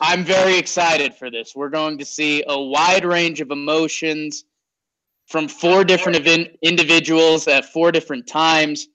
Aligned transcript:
I'm 0.00 0.24
very 0.24 0.56
excited 0.56 1.14
for 1.14 1.30
this. 1.30 1.56
We're 1.56 1.70
going 1.70 1.98
to 1.98 2.04
see 2.04 2.44
a 2.46 2.60
wide 2.60 3.04
range 3.04 3.40
of 3.40 3.50
emotions 3.50 4.44
from 5.26 5.48
four 5.48 5.84
different 5.84 6.18
evin- 6.18 6.56
individuals 6.62 7.48
at 7.48 7.64
four 7.64 7.90
different 7.90 8.26
times. 8.26 8.86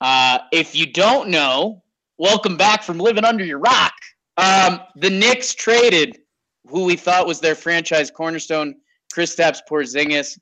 Uh, 0.00 0.38
if 0.52 0.74
you 0.74 0.90
don't 0.90 1.28
know, 1.28 1.82
welcome 2.18 2.56
back 2.56 2.82
from 2.82 2.98
living 2.98 3.24
under 3.24 3.44
your 3.44 3.58
rock. 3.58 3.92
Um, 4.38 4.80
the 4.96 5.10
Knicks 5.10 5.54
traded 5.54 6.18
who 6.66 6.84
we 6.84 6.96
thought 6.96 7.26
was 7.26 7.40
their 7.40 7.54
franchise 7.54 8.10
cornerstone, 8.10 8.74
Kristaps 9.14 9.60
Porzingis. 9.70 10.38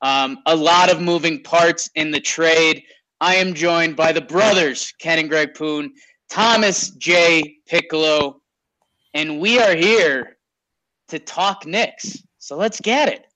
Um, 0.00 0.38
a 0.46 0.56
lot 0.56 0.90
of 0.90 1.00
moving 1.00 1.42
parts 1.42 1.90
in 1.94 2.10
the 2.10 2.20
trade. 2.20 2.82
I 3.20 3.36
am 3.36 3.52
joined 3.52 3.94
by 3.96 4.12
the 4.12 4.20
brothers, 4.20 4.92
Ken 4.98 5.18
and 5.18 5.28
Greg 5.28 5.54
Poon, 5.54 5.92
Thomas 6.30 6.90
J. 6.90 7.58
Piccolo, 7.66 8.40
and 9.14 9.40
we 9.40 9.58
are 9.58 9.74
here 9.74 10.36
to 11.08 11.18
talk 11.18 11.66
Knicks. 11.66 12.22
So 12.38 12.56
let's 12.56 12.80
get 12.80 13.08
it. 13.08 13.27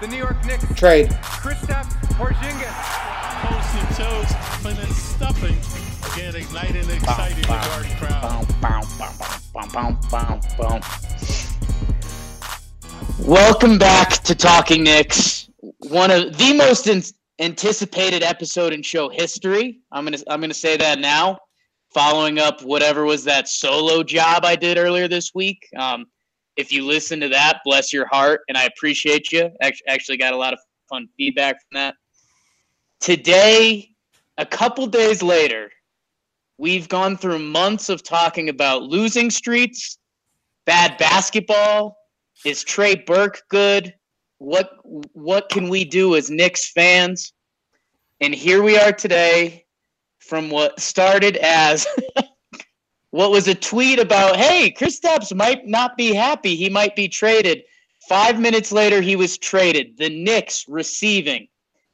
The 0.00 0.08
New 0.08 0.16
York 0.16 0.42
Knicks 0.46 0.64
Trade. 0.76 1.10
Kristaps 1.10 1.92
Porzingis. 2.16 2.72
toast 3.42 3.74
and 3.74 3.96
toes, 3.96 4.78
and 4.78 4.92
stuffing. 4.94 5.56
Again, 6.14 6.36
igniting 6.36 6.86
the 6.86 6.94
exciting 6.94 7.42
the 7.42 7.48
dark 7.48 7.86
crowd. 7.98 8.48
Bow, 8.62 8.80
bow, 8.98 9.12
bow, 9.18 9.38
bow, 9.52 9.68
bow, 9.68 9.98
bow, 10.10 10.40
bow. 10.56 10.80
Welcome 13.18 13.76
back 13.76 14.12
to 14.22 14.34
Talking 14.34 14.84
Knicks, 14.84 15.50
one 15.90 16.10
of 16.10 16.34
the 16.38 16.54
most 16.54 16.86
in- 16.86 17.02
anticipated 17.38 18.22
episode 18.22 18.72
in 18.72 18.82
show 18.82 19.10
history. 19.10 19.80
I'm 19.92 20.04
gonna 20.04 20.16
I'm 20.28 20.40
gonna 20.40 20.54
say 20.54 20.78
that 20.78 20.98
now, 20.98 21.38
following 21.92 22.38
up 22.38 22.62
whatever 22.62 23.04
was 23.04 23.22
that 23.24 23.48
solo 23.48 24.02
job 24.02 24.46
I 24.46 24.56
did 24.56 24.78
earlier 24.78 25.08
this 25.08 25.34
week. 25.34 25.68
Um, 25.76 26.06
if 26.60 26.70
you 26.70 26.86
listen 26.86 27.18
to 27.20 27.28
that, 27.30 27.60
bless 27.64 27.92
your 27.92 28.06
heart, 28.06 28.42
and 28.48 28.56
I 28.56 28.64
appreciate 28.64 29.32
you. 29.32 29.50
Actually, 29.88 30.18
got 30.18 30.34
a 30.34 30.36
lot 30.36 30.52
of 30.52 30.60
fun 30.90 31.08
feedback 31.16 31.56
from 31.56 31.80
that. 31.80 31.94
Today, 33.00 33.88
a 34.36 34.44
couple 34.44 34.86
days 34.86 35.22
later, 35.22 35.70
we've 36.58 36.86
gone 36.88 37.16
through 37.16 37.38
months 37.38 37.88
of 37.88 38.02
talking 38.02 38.50
about 38.50 38.82
losing 38.82 39.30
streaks, 39.30 39.98
bad 40.66 40.98
basketball. 40.98 41.96
Is 42.44 42.62
Trey 42.62 42.94
Burke 42.94 43.42
good? 43.48 43.94
What 44.38 44.72
what 45.12 45.48
can 45.48 45.68
we 45.68 45.84
do 45.84 46.14
as 46.14 46.30
Knicks 46.30 46.70
fans? 46.72 47.32
And 48.20 48.34
here 48.34 48.62
we 48.62 48.78
are 48.78 48.92
today 48.92 49.64
from 50.18 50.50
what 50.50 50.78
started 50.78 51.36
as 51.38 51.86
what 53.10 53.30
was 53.30 53.48
a 53.48 53.54
tweet 53.54 53.98
about, 53.98 54.36
hey, 54.36 54.70
Chris 54.70 55.00
Kristaps 55.00 55.34
might 55.34 55.66
not 55.66 55.96
be 55.96 56.14
happy. 56.14 56.54
He 56.54 56.68
might 56.68 56.94
be 56.94 57.08
traded. 57.08 57.62
Five 58.08 58.40
minutes 58.40 58.72
later, 58.72 59.00
he 59.00 59.16
was 59.16 59.38
traded. 59.38 59.96
The 59.96 60.08
Knicks 60.08 60.66
receiving 60.68 61.48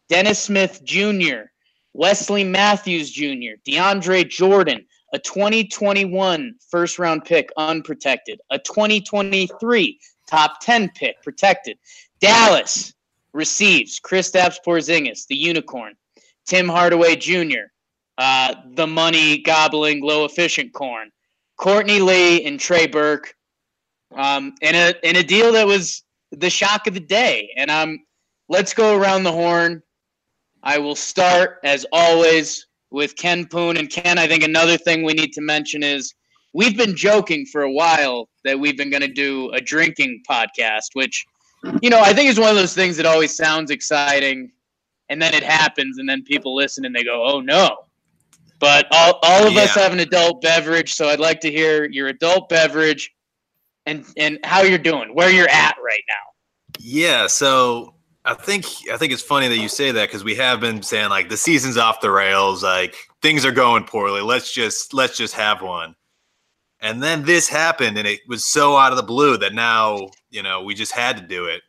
Dennis 0.09 0.39
Smith 0.39 0.83
Jr., 0.85 1.51
Wesley 1.95 2.45
Matthews 2.45 3.11
Jr., 3.11 3.57
DeAndre 3.67 4.29
Jordan, 4.29 4.85
a 5.13 5.19
2021 5.19 6.55
first 6.71 6.99
round 6.99 7.25
pick 7.25 7.51
unprotected, 7.57 8.41
a 8.51 8.59
2023 8.59 10.01
top 10.29 10.61
10 10.61 10.91
pick 10.91 11.23
protected. 11.23 11.79
Dallas 12.21 12.93
receives 13.33 13.99
Chris 13.99 14.31
Kristaps 14.31 14.57
Porzingis, 14.67 15.27
the 15.27 15.37
unicorn, 15.37 15.95
Tim 16.45 16.69
Hardaway 16.69 17.17
Jr., 17.17 17.71
uh, 18.19 18.55
the 18.75 18.87
money 18.87 19.39
gobbling, 19.39 20.03
low 20.03 20.25
efficient 20.25 20.73
corn, 20.73 21.11
Courtney 21.59 22.01
Lee, 22.01 22.45
and 22.45 22.59
Trey 22.59 22.87
Burke, 22.87 23.35
um, 24.15 24.55
in 24.63 24.75
a 24.75 24.95
in 25.03 25.17
a 25.17 25.23
deal 25.23 25.53
that 25.53 25.67
was 25.67 26.03
the 26.33 26.51
shock 26.51 26.87
of 26.87 26.95
the 26.95 27.01
day. 27.01 27.51
And 27.57 27.71
um, 27.71 27.99
let's 28.49 28.75
go 28.75 28.97
around 28.97 29.25
the 29.25 29.33
horn. 29.33 29.83
I 30.63 30.79
will 30.79 30.97
start 30.97 31.59
as 31.65 31.87
always 31.93 32.67
with 32.91 33.17
Ken 33.17 33.47
Poon 33.47 33.77
and 33.77 33.91
Ken. 33.91 34.19
I 34.19 34.27
think 34.27 34.43
another 34.43 34.77
thing 34.77 35.03
we 35.03 35.13
need 35.13 35.33
to 35.35 35.41
mention 35.41 35.83
is 35.83 36.15
we've 36.55 36.77
been 36.77 36.97
joking 36.97 37.47
for 37.47 37.63
a 37.63 37.71
while 37.71 38.29
that 38.45 38.59
we've 38.59 38.77
been 38.77 38.91
going 38.91 39.03
to 39.03 39.13
do 39.13 39.51
a 39.51 39.61
drinking 39.61 40.23
podcast, 40.29 40.95
which 40.95 41.25
you 41.83 41.91
know 41.91 42.01
I 42.01 42.13
think 42.13 42.31
is 42.31 42.41
one 42.41 42.51
of 42.51 42.57
those 42.57 42.75
things 42.75 42.97
that 42.97 43.07
always 43.07 43.37
sounds 43.37 43.71
exciting, 43.71 44.51
and 45.09 45.21
then 45.21 45.35
it 45.35 45.43
happens, 45.43 45.99
and 45.99 46.09
then 46.09 46.23
people 46.23 46.55
listen 46.55 46.85
and 46.85 46.95
they 46.95 47.05
go, 47.05 47.25
"Oh 47.25 47.41
no." 47.41 47.86
But 48.59 48.87
all, 48.91 49.19
all 49.23 49.47
of 49.47 49.57
us 49.57 49.75
have 49.75 49.93
an 49.93 50.01
adult 50.01 50.41
beverage, 50.41 50.95
so 50.95 51.09
I'd 51.09 51.21
like 51.21 51.41
to 51.41 51.51
hear 51.51 51.85
your 51.85 52.09
adult 52.09 52.49
beverage 52.49 53.13
and 53.85 54.05
and 54.17 54.39
how 54.45 54.63
you're 54.63 54.79
doing, 54.79 55.15
where 55.15 55.31
you're 55.31 55.49
at 55.49 55.77
right 55.85 56.03
now. 56.09 56.15
Yeah, 56.79 57.27
so 57.27 57.97
I 58.27 58.35
think 58.35 58.67
I 58.93 58.97
think 58.97 59.13
it's 59.13 59.23
funny 59.23 59.47
that 59.49 59.59
you 59.59 59.69
say 59.69 59.93
that 59.93 60.09
because 60.09 60.25
we 60.25 60.35
have 60.35 60.61
been 60.61 60.83
saying 60.83 61.11
like 61.11 61.29
the 61.29 61.37
season's 61.37 61.77
off 61.77 62.01
the 62.01 62.11
rails, 62.11 62.65
like 62.65 62.97
things 63.23 63.45
are 63.45 63.53
going 63.53 63.85
poorly. 63.85 64.21
Let's 64.21 64.53
just 64.53 64.93
let's 64.93 65.17
just 65.17 65.35
have 65.35 65.63
one. 65.63 65.95
And 66.81 67.03
then 67.03 67.25
this 67.25 67.49
happened 67.49 67.97
and 67.97 68.07
it 68.07 68.21
was 68.29 68.45
so 68.45 68.77
out 68.77 68.93
of 68.93 68.97
the 68.97 69.05
blue 69.05 69.37
that 69.39 69.55
now, 69.55 70.09
you 70.31 70.43
know, 70.43 70.63
we 70.63 70.75
just 70.75 70.93
had 70.93 71.17
to 71.17 71.23
do 71.23 71.47
it. 71.47 71.63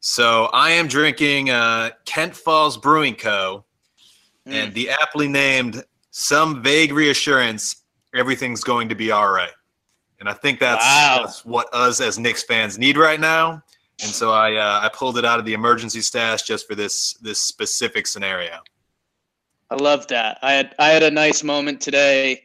So 0.00 0.50
I 0.52 0.72
am 0.72 0.86
drinking 0.86 1.48
uh 1.48 1.90
Kent 2.04 2.36
Falls 2.36 2.76
Brewing 2.76 3.14
Co. 3.14 3.64
and 4.44 4.74
the 4.74 4.90
aptly 4.90 5.28
named 5.28 5.82
some 6.12 6.62
vague 6.62 6.92
reassurance 6.92 7.76
everything's 8.14 8.62
going 8.62 8.88
to 8.90 8.94
be 8.94 9.10
all 9.10 9.30
right. 9.30 9.50
And 10.20 10.28
I 10.28 10.34
think 10.34 10.60
that's, 10.60 10.84
Wow. 10.84 11.22
that's 11.24 11.44
what 11.44 11.66
us 11.72 12.00
as 12.00 12.18
Knicks 12.18 12.44
fans 12.44 12.78
need 12.78 12.96
right 12.96 13.18
now. 13.18 13.62
And 14.02 14.10
so 14.10 14.30
I 14.32 14.54
uh, 14.54 14.80
I 14.82 14.88
pulled 14.92 15.16
it 15.18 15.24
out 15.24 15.38
of 15.38 15.44
the 15.44 15.52
emergency 15.54 16.00
stash 16.00 16.42
just 16.42 16.66
for 16.68 16.74
this 16.74 17.14
this 17.14 17.38
specific 17.40 18.06
scenario. 18.06 18.58
I 19.70 19.76
love 19.76 20.06
that. 20.08 20.38
I 20.42 20.52
had 20.52 20.74
I 20.78 20.88
had 20.88 21.02
a 21.02 21.10
nice 21.10 21.42
moment 21.42 21.80
today. 21.80 22.42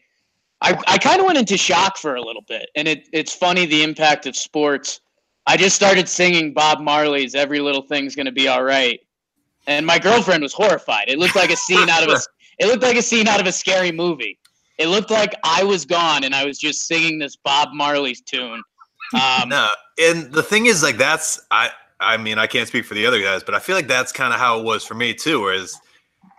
I, 0.62 0.81
I 0.88 0.97
kind 0.97 1.19
of 1.19 1.25
went 1.25 1.38
into 1.38 1.57
shock 1.57 1.97
for 1.97 2.15
a 2.15 2.21
little 2.21 2.42
bit, 2.47 2.69
and 2.75 2.88
it, 2.88 3.07
it's 3.13 3.33
funny 3.33 3.65
the 3.65 3.83
impact 3.83 4.25
of 4.25 4.36
sports. 4.36 5.01
I 5.45 5.56
just 5.56 5.75
started 5.75 6.07
singing 6.09 6.53
Bob 6.53 6.80
Marley's 6.80 7.36
"Every 7.36 7.59
Little 7.59 7.81
Thing's 7.83 8.15
Gonna 8.15 8.31
Be 8.31 8.47
All 8.47 8.63
Right," 8.63 9.00
and 9.68 9.86
my 9.86 9.97
girlfriend 10.00 10.42
was 10.44 10.53
horrified. 10.53 11.06
It 11.09 11.18
looked 11.19 11.36
like 11.36 11.51
a 11.51 11.56
scene 11.56 11.89
out 11.89 12.03
of 12.03 12.09
a 12.09 12.19
it 12.59 12.68
looked 12.68 12.83
like 12.83 12.98
a 12.98 13.01
scene 13.01 13.27
out 13.27 13.39
of 13.39 13.48
a 13.48 13.51
scary 13.51 13.92
movie. 13.92 14.38
It 14.77 14.88
looked 14.88 15.09
like 15.09 15.33
I 15.44 15.63
was 15.63 15.86
gone, 15.86 16.24
and 16.24 16.36
I 16.36 16.45
was 16.45 16.59
just 16.59 16.88
singing 16.88 17.19
this 17.19 17.36
Bob 17.36 17.69
Marley's 17.74 18.21
tune. 18.21 18.62
Um, 19.13 19.50
No, 19.50 19.69
and 20.00 20.31
the 20.31 20.44
thing 20.44 20.68
is, 20.68 20.83
like, 20.83 20.98
that's 20.98 21.39
I. 21.51 21.71
I 22.00 22.15
mean, 22.18 22.38
I 22.38 22.45
can't 22.45 22.68
speak 22.68 22.86
for 22.86 22.94
the 22.94 23.07
other 23.07 23.19
guys, 23.19 23.42
but 23.44 23.56
I 23.56 23.59
feel 23.59 23.75
like 23.75 23.88
that's 23.88 24.12
kind 24.12 24.31
of 24.31 24.39
how 24.39 24.59
it 24.59 24.63
was 24.63 24.86
for 24.86 24.94
me 24.94 25.15
too. 25.15 25.42
Whereas, 25.42 25.75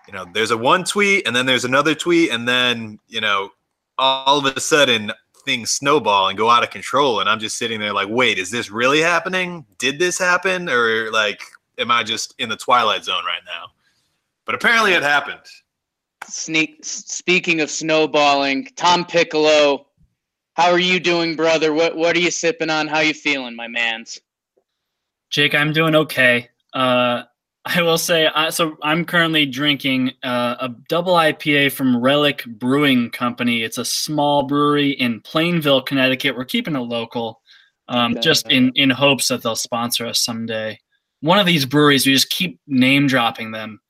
you 0.06 0.12
know, 0.12 0.24
there's 0.32 0.52
a 0.52 0.56
one 0.56 0.84
tweet, 0.84 1.26
and 1.26 1.34
then 1.34 1.46
there's 1.46 1.64
another 1.64 1.96
tweet, 1.96 2.30
and 2.30 2.46
then 2.46 3.00
you 3.08 3.20
know, 3.20 3.50
all 3.98 4.38
of 4.38 4.56
a 4.56 4.60
sudden 4.60 5.12
things 5.44 5.70
snowball 5.70 6.28
and 6.28 6.38
go 6.38 6.48
out 6.48 6.62
of 6.62 6.70
control, 6.70 7.20
and 7.20 7.28
I'm 7.28 7.40
just 7.40 7.56
sitting 7.56 7.80
there 7.80 7.92
like, 7.92 8.08
wait, 8.08 8.38
is 8.38 8.50
this 8.50 8.70
really 8.70 9.00
happening? 9.00 9.64
Did 9.78 9.98
this 9.98 10.16
happen? 10.18 10.68
Or 10.68 11.10
like, 11.10 11.42
am 11.78 11.90
I 11.90 12.04
just 12.04 12.34
in 12.38 12.48
the 12.48 12.56
twilight 12.56 13.04
zone 13.04 13.24
right 13.24 13.42
now? 13.46 13.72
But 14.44 14.54
apparently 14.54 14.92
it 14.92 15.02
happened. 15.02 15.40
Sneak. 16.28 16.84
Speaking 16.84 17.60
of 17.60 17.70
snowballing, 17.70 18.68
Tom 18.76 19.04
Piccolo, 19.04 19.86
how 20.54 20.70
are 20.70 20.78
you 20.78 21.00
doing, 21.00 21.36
brother? 21.36 21.72
What 21.72 21.96
What 21.96 22.16
are 22.16 22.20
you 22.20 22.30
sipping 22.30 22.70
on? 22.70 22.86
How 22.88 23.00
you 23.00 23.14
feeling, 23.14 23.56
my 23.56 23.68
man's? 23.68 24.20
Jake, 25.30 25.54
I'm 25.54 25.72
doing 25.72 25.94
okay. 25.94 26.48
Uh, 26.72 27.22
I 27.64 27.82
will 27.82 27.98
say, 27.98 28.26
I, 28.26 28.48
so 28.50 28.76
I'm 28.82 29.04
currently 29.04 29.44
drinking 29.44 30.12
uh, 30.22 30.56
a 30.60 30.70
double 30.88 31.14
IPA 31.14 31.72
from 31.72 31.96
Relic 32.00 32.44
Brewing 32.46 33.10
Company. 33.10 33.62
It's 33.62 33.76
a 33.76 33.84
small 33.84 34.44
brewery 34.44 34.92
in 34.92 35.20
Plainville, 35.20 35.82
Connecticut. 35.82 36.36
We're 36.36 36.46
keeping 36.46 36.76
it 36.76 36.80
local, 36.80 37.42
um, 37.88 38.12
Okay. 38.12 38.20
just 38.22 38.50
in 38.50 38.72
in 38.74 38.90
hopes 38.90 39.28
that 39.28 39.42
they'll 39.42 39.56
sponsor 39.56 40.06
us 40.06 40.24
someday. 40.24 40.78
One 41.20 41.38
of 41.38 41.46
these 41.46 41.66
breweries, 41.66 42.06
we 42.06 42.14
just 42.14 42.30
keep 42.30 42.58
name 42.66 43.06
dropping 43.06 43.50
them. 43.50 43.80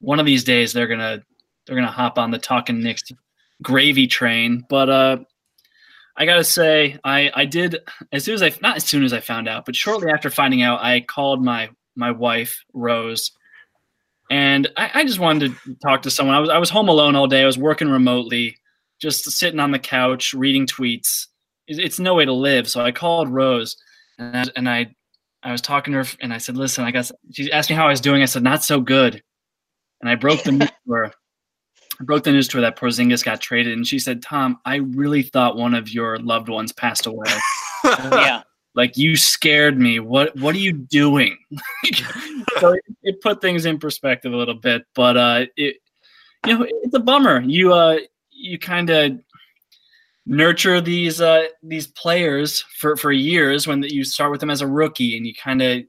One 0.00 0.18
of 0.20 0.26
these 0.26 0.44
days, 0.44 0.72
they're 0.72 0.86
gonna 0.86 1.22
they're 1.66 1.76
gonna 1.76 1.90
hop 1.90 2.18
on 2.18 2.30
the 2.30 2.38
Talking 2.38 2.82
Knicks 2.82 3.02
gravy 3.62 4.06
train. 4.06 4.64
But 4.68 4.88
uh, 4.88 5.18
I 6.16 6.26
gotta 6.26 6.44
say, 6.44 6.98
I 7.04 7.30
I 7.34 7.44
did 7.44 7.76
as 8.12 8.24
soon 8.24 8.34
as 8.34 8.42
I 8.42 8.52
not 8.62 8.76
as 8.76 8.84
soon 8.84 9.04
as 9.04 9.12
I 9.12 9.20
found 9.20 9.48
out, 9.48 9.66
but 9.66 9.76
shortly 9.76 10.10
after 10.10 10.30
finding 10.30 10.62
out, 10.62 10.82
I 10.82 11.00
called 11.00 11.44
my 11.44 11.70
my 11.94 12.10
wife 12.10 12.64
Rose, 12.72 13.32
and 14.30 14.68
I, 14.76 14.90
I 14.94 15.04
just 15.04 15.18
wanted 15.18 15.54
to 15.64 15.74
talk 15.76 16.02
to 16.02 16.10
someone. 16.10 16.34
I 16.34 16.40
was 16.40 16.50
I 16.50 16.58
was 16.58 16.70
home 16.70 16.88
alone 16.88 17.16
all 17.16 17.26
day. 17.26 17.42
I 17.42 17.46
was 17.46 17.58
working 17.58 17.88
remotely, 17.88 18.56
just 19.00 19.30
sitting 19.30 19.60
on 19.60 19.70
the 19.70 19.78
couch 19.78 20.34
reading 20.34 20.66
tweets. 20.66 21.26
It's, 21.66 21.78
it's 21.78 21.98
no 21.98 22.14
way 22.14 22.24
to 22.24 22.32
live. 22.32 22.68
So 22.68 22.80
I 22.80 22.92
called 22.92 23.28
Rose, 23.28 23.76
and 24.18 24.36
I, 24.36 24.44
and 24.56 24.68
I 24.68 24.94
I 25.42 25.52
was 25.52 25.60
talking 25.60 25.92
to 25.92 26.02
her, 26.02 26.10
and 26.20 26.32
I 26.32 26.38
said, 26.38 26.56
"Listen, 26.56 26.84
I 26.84 26.90
guess." 26.90 27.12
She 27.32 27.52
asked 27.52 27.70
me 27.70 27.76
how 27.76 27.86
I 27.86 27.90
was 27.90 28.00
doing. 28.00 28.22
I 28.22 28.26
said, 28.26 28.42
"Not 28.42 28.64
so 28.64 28.80
good," 28.80 29.22
and 30.00 30.08
I 30.08 30.14
broke 30.14 30.42
the 30.42 30.52
news 30.52 30.70
to 30.70 30.92
her. 30.92 31.12
I 32.00 32.04
broke 32.04 32.24
the 32.24 32.32
news 32.32 32.48
to 32.48 32.58
her 32.58 32.60
that 32.60 32.76
Porzingis 32.78 33.24
got 33.24 33.40
traded, 33.40 33.72
and 33.72 33.86
she 33.86 33.98
said, 33.98 34.22
"Tom, 34.22 34.58
I 34.64 34.76
really 34.76 35.22
thought 35.22 35.56
one 35.56 35.74
of 35.74 35.88
your 35.88 36.18
loved 36.18 36.48
ones 36.48 36.72
passed 36.72 37.06
away." 37.06 37.28
yeah. 37.84 38.42
like 38.74 38.96
you 38.96 39.16
scared 39.16 39.78
me 39.78 40.00
what 40.00 40.34
what 40.36 40.54
are 40.54 40.58
you 40.58 40.72
doing 40.72 41.36
so 42.58 42.72
it, 42.72 42.82
it 43.02 43.20
put 43.20 43.40
things 43.40 43.64
in 43.64 43.78
perspective 43.78 44.32
a 44.32 44.36
little 44.36 44.54
bit 44.54 44.84
but 44.94 45.16
uh 45.16 45.46
it 45.56 45.76
you 46.46 46.58
know 46.58 46.66
it's 46.82 46.94
a 46.94 47.00
bummer 47.00 47.40
you 47.42 47.72
uh 47.72 47.98
you 48.30 48.58
kind 48.58 48.90
of 48.90 49.12
nurture 50.26 50.80
these 50.80 51.20
uh 51.20 51.46
these 51.62 51.86
players 51.86 52.64
for 52.78 52.96
for 52.96 53.12
years 53.12 53.66
when 53.66 53.82
you 53.84 54.04
start 54.04 54.30
with 54.30 54.40
them 54.40 54.50
as 54.50 54.60
a 54.60 54.66
rookie 54.66 55.16
and 55.16 55.26
you 55.26 55.34
kind 55.34 55.62
of 55.62 55.82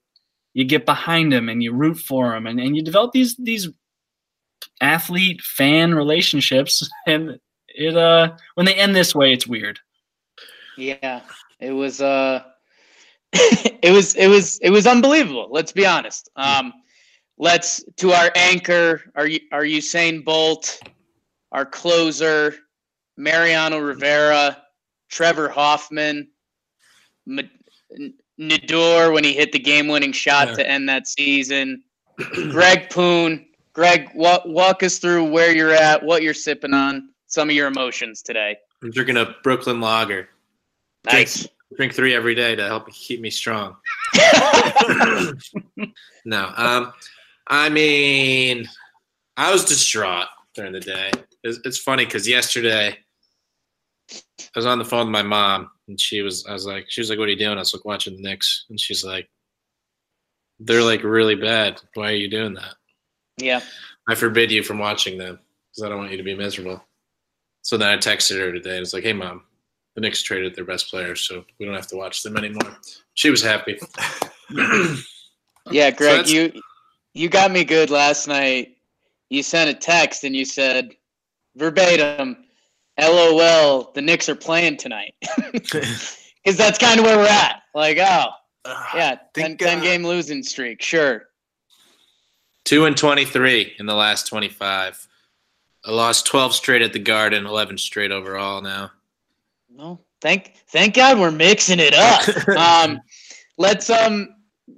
you 0.54 0.64
get 0.64 0.86
behind 0.86 1.32
them 1.32 1.50
and 1.50 1.62
you 1.62 1.74
root 1.74 1.98
for 1.98 2.32
them 2.32 2.48
and, 2.48 2.60
and 2.60 2.76
you 2.76 2.84
develop 2.84 3.12
these 3.12 3.36
these 3.38 3.70
athlete 4.82 5.42
fan 5.42 5.94
relationships 5.96 6.88
and 7.08 7.40
it 7.70 7.96
uh 7.98 8.32
when 8.56 8.66
they 8.66 8.74
end 8.76 8.96
this 8.96 9.14
way 9.16 9.32
it's 9.34 9.48
weird 9.48 9.80
Yeah, 10.78 11.22
it 11.60 11.72
was 11.72 12.02
uh 12.02 12.44
it 13.34 13.92
was 13.92 14.16
it 14.16 14.28
was 14.28 14.60
it 14.60 14.70
was 14.70 14.88
unbelievable, 14.88 15.48
let's 15.52 15.72
be 15.72 15.86
honest. 15.86 16.30
Um 16.36 16.74
let's 17.38 17.84
to 17.98 18.12
our 18.12 18.32
anchor, 18.36 19.12
our 19.16 19.28
our 19.52 19.64
Usain 19.64 20.24
Bolt, 20.24 20.80
our 21.52 21.66
closer, 21.66 22.56
Mariano 23.18 23.80
Rivera, 23.80 24.64
Trevor 25.10 25.50
Hoffman, 25.50 26.30
M- 27.28 27.50
Nador 28.40 29.14
when 29.14 29.24
he 29.24 29.34
hit 29.34 29.52
the 29.52 29.60
game-winning 29.60 30.12
shot 30.12 30.50
Yeah. 30.50 30.54
to 30.56 30.70
end 30.70 30.88
that 30.90 31.08
season. 31.08 31.84
Greg 32.52 32.90
Poon, 32.92 33.47
Greg, 33.78 34.10
walk, 34.16 34.42
walk 34.44 34.82
us 34.82 34.98
through 34.98 35.30
where 35.30 35.56
you're 35.56 35.72
at, 35.72 36.02
what 36.02 36.24
you're 36.24 36.34
sipping 36.34 36.74
on, 36.74 37.10
some 37.28 37.48
of 37.48 37.56
your 37.56 37.68
emotions 37.68 38.24
today. 38.24 38.58
I'm 38.82 38.90
drinking 38.90 39.18
a 39.18 39.36
Brooklyn 39.44 39.80
Lager. 39.80 40.30
Nice. 41.06 41.48
Drink 41.76 41.94
three 41.94 42.16
every 42.16 42.34
day 42.34 42.56
to 42.56 42.66
help 42.66 42.90
keep 42.92 43.22
me 43.22 43.30
strong. 43.30 43.76
no, 46.26 46.52
um, 46.58 46.92
I 47.46 47.70
mean, 47.70 48.68
I 49.38 49.52
was 49.52 49.64
distraught 49.64 50.26
during 50.56 50.74
the 50.74 50.80
day. 50.80 51.12
It's, 51.44 51.60
it's 51.64 51.78
funny 51.78 52.06
because 52.06 52.28
yesterday 52.28 52.98
I 54.12 54.16
was 54.56 54.66
on 54.66 54.80
the 54.80 54.86
phone 54.86 55.06
with 55.06 55.14
my 55.14 55.22
mom, 55.22 55.70
and 55.88 56.02
she 56.02 56.24
was, 56.24 56.48
I 56.48 56.54
was 56.54 56.66
like, 56.66 56.88
she 56.90 57.00
was 57.00 57.12
like, 57.12 57.20
"What 57.20 57.28
are 57.28 57.32
you 57.32 57.38
doing?" 57.38 57.58
I 57.58 57.62
was 57.62 57.76
like, 57.76 57.86
"Watching 57.86 58.16
the 58.16 58.24
Knicks," 58.24 58.66
and 58.72 58.80
she's 58.80 59.06
like, 59.06 59.30
"They're 60.60 60.82
like 60.82 61.04
really 61.04 61.36
bad. 61.36 61.80
Why 61.94 62.10
are 62.14 62.16
you 62.16 62.28
doing 62.28 62.56
that?" 62.56 62.74
Yeah. 63.38 63.62
I 64.08 64.16
forbid 64.16 64.52
you 64.52 64.64
from 64.64 64.80
watching 64.80 65.18
them 65.18 65.40
because 65.70 65.84
I 65.86 65.90
don't 65.90 65.98
want 66.00 66.12
you 66.12 66.18
to 66.18 66.24
be 66.24 66.36
miserable. 66.36 66.84
So 67.62 67.78
then 67.78 67.90
I 67.90 67.98
texted 67.98 68.40
her 68.40 68.52
today. 68.52 68.78
and 68.78 68.82
It's 68.84 68.94
like, 68.94 69.04
hey, 69.04 69.14
mom, 69.14 69.44
the 69.96 70.02
Knicks 70.02 70.22
traded 70.22 70.56
their 70.56 70.66
best 70.66 70.90
players, 70.90 71.22
so 71.22 71.44
we 71.60 71.66
don't 71.66 71.76
have 71.76 71.88
to 71.88 71.98
watch 71.98 72.24
them 72.24 72.38
anymore. 72.38 72.78
She 73.14 73.30
was 73.30 73.42
happy. 73.42 73.80
Yeah, 75.70 75.92
Greg, 75.92 76.26
that's- 76.26 76.32
you 76.32 76.62
you 77.14 77.28
got 77.28 77.52
me 77.52 77.66
good 77.66 77.90
last 77.90 78.26
night. 78.26 78.78
You 79.30 79.44
sent 79.44 79.70
a 79.70 79.74
text 79.74 80.24
and 80.24 80.34
you 80.34 80.46
said 80.46 80.96
verbatim, 81.58 82.38
"LOL, 82.98 83.92
the 83.94 84.02
Knicks 84.02 84.30
are 84.30 84.36
playing 84.36 84.78
tonight." 84.78 85.14
Because 86.48 86.56
that's 86.58 86.78
kind 86.78 86.98
of 86.98 87.06
where 87.06 87.18
we're 87.18 87.26
at. 87.28 87.64
Like, 87.76 87.98
oh, 88.00 88.28
yeah, 88.96 89.16
10, 89.34 89.58
think, 89.58 89.60
10 89.60 89.80
uh, 89.80 89.82
game 89.82 90.06
losing 90.06 90.42
streak. 90.42 90.82
Sure. 90.82 91.24
Two 92.68 92.84
and 92.84 92.98
23 92.98 93.76
in 93.80 93.86
the 93.86 93.96
last 93.96 94.28
25. 94.28 95.08
I 95.86 95.92
lost 95.92 96.26
12 96.26 96.54
straight 96.54 96.82
at 96.82 96.92
the 96.92 97.00
Garden, 97.00 97.46
11 97.46 97.78
straight 97.78 98.12
overall 98.12 98.62
now. 98.62 98.92
Well, 99.70 100.04
thank 100.20 100.56
thank 100.68 100.94
God 100.94 101.18
we're 101.18 101.32
mixing 101.32 101.80
it 101.80 101.94
up. 101.94 102.28
um, 102.58 103.00
let's 103.58 103.90
um 103.90 104.36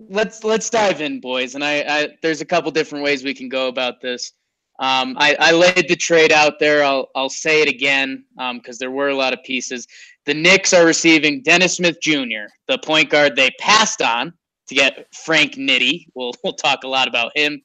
let's 0.08 0.44
let's 0.44 0.70
dive 0.70 1.02
in, 1.02 1.20
boys. 1.20 1.56
And 1.56 1.64
I, 1.64 1.80
I 1.80 2.08
there's 2.22 2.42
a 2.42 2.46
couple 2.46 2.70
different 2.70 3.04
ways 3.04 3.24
we 3.24 3.34
can 3.34 3.50
go 3.50 3.70
about 3.70 4.02
this. 4.02 4.34
Um, 4.78 5.16
I, 5.18 5.36
I 5.40 5.52
laid 5.54 5.88
the 5.88 5.96
trade 5.96 6.32
out 6.32 6.60
there. 6.60 6.84
I'll 6.84 7.10
I'll 7.16 7.28
say 7.28 7.64
it 7.64 7.70
again 7.70 8.24
because 8.54 8.78
there 8.78 8.92
were 8.92 9.10
a 9.10 9.16
lot 9.16 9.34
of 9.34 9.42
pieces. 9.44 9.88
The 10.26 10.36
Knicks 10.36 10.76
are 10.76 10.86
receiving 10.86 11.42
Dennis 11.42 11.78
Smith 11.78 12.00
Jr., 12.04 12.54
the 12.68 12.78
point 12.78 13.10
guard 13.10 13.36
they 13.36 13.50
passed 13.60 14.04
on 14.04 14.32
to 14.70 14.76
get 14.76 15.14
Frank 15.14 15.56
Nitty. 15.56 16.08
We'll 16.16 16.34
we'll 16.44 16.54
talk 16.54 16.84
a 16.84 16.88
lot 16.88 17.08
about 17.08 17.32
him. 17.36 17.62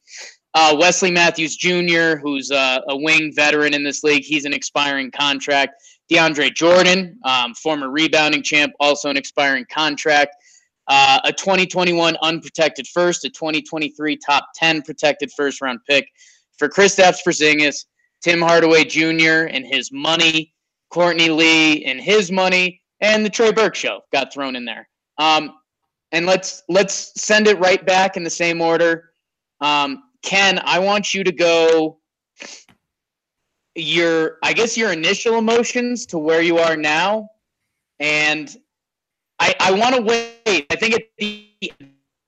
Uh, 0.53 0.75
Wesley 0.79 1.11
Matthews 1.11 1.57
Jr., 1.57 2.15
who's 2.15 2.49
uh, 2.49 2.79
a 2.87 2.95
wing 2.95 3.33
veteran 3.35 3.73
in 3.73 3.83
this 3.83 4.03
league, 4.03 4.23
he's 4.23 4.45
an 4.45 4.53
expiring 4.53 5.11
contract. 5.11 5.73
DeAndre 6.09 6.53
Jordan, 6.53 7.19
um, 7.25 7.53
former 7.55 7.89
rebounding 7.89 8.41
champ, 8.41 8.71
also 8.79 9.09
an 9.09 9.17
expiring 9.17 9.65
contract. 9.69 10.35
Uh, 10.87 11.19
a 11.25 11.33
2021 11.33 12.15
unprotected 12.21 12.87
first, 12.87 13.25
a 13.25 13.29
2023 13.29 14.17
top 14.17 14.47
10 14.55 14.83
protected 14.83 15.31
first 15.35 15.61
round 15.61 15.79
pick 15.89 16.07
for 16.57 16.69
Kristaps 16.69 17.17
Porzingis, 17.25 17.85
Tim 18.21 18.41
Hardaway 18.41 18.85
Jr. 18.85 19.47
and 19.49 19.65
his 19.65 19.91
money, 19.91 20.53
Courtney 20.89 21.29
Lee 21.29 21.83
and 21.83 21.99
his 21.99 22.31
money, 22.31 22.81
and 23.01 23.25
the 23.25 23.29
Trey 23.29 23.51
Burke 23.51 23.75
show 23.75 24.01
got 24.13 24.31
thrown 24.31 24.55
in 24.55 24.63
there. 24.63 24.87
Um, 25.17 25.51
and 26.15 26.25
let's 26.25 26.63
let's 26.69 27.11
send 27.21 27.45
it 27.45 27.59
right 27.59 27.85
back 27.85 28.15
in 28.15 28.23
the 28.23 28.29
same 28.29 28.61
order. 28.61 29.11
Um, 29.59 30.03
Ken, 30.23 30.61
I 30.63 30.79
want 30.79 31.13
you 31.13 31.25
to 31.25 31.31
go 31.31 31.99
your 33.75 34.37
I 34.41 34.53
guess 34.53 34.77
your 34.77 34.93
initial 34.93 35.37
emotions 35.37 36.05
to 36.07 36.17
where 36.17 36.41
you 36.41 36.57
are 36.57 36.77
now, 36.77 37.29
and 37.99 38.55
I 39.39 39.55
I 39.59 39.71
want 39.73 39.95
to 39.95 40.01
wait. 40.01 40.65
I 40.69 40.75
think 40.77 40.95
at 40.95 41.03
the 41.17 41.49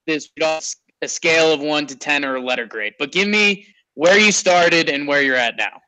this 0.06 0.30
a 1.02 1.08
scale 1.08 1.54
of 1.54 1.62
one 1.62 1.88
to 1.88 1.96
ten 1.96 2.26
or 2.26 2.36
a 2.36 2.42
letter 2.42 2.66
grade, 2.66 2.94
but 3.00 3.14
give 3.14 3.30
me 3.30 3.68
where 3.94 4.20
you 4.20 4.34
started 4.34 4.90
and 4.90 5.08
where 5.08 5.22
you're 5.22 5.38
at 5.38 5.56
now. 5.56 5.82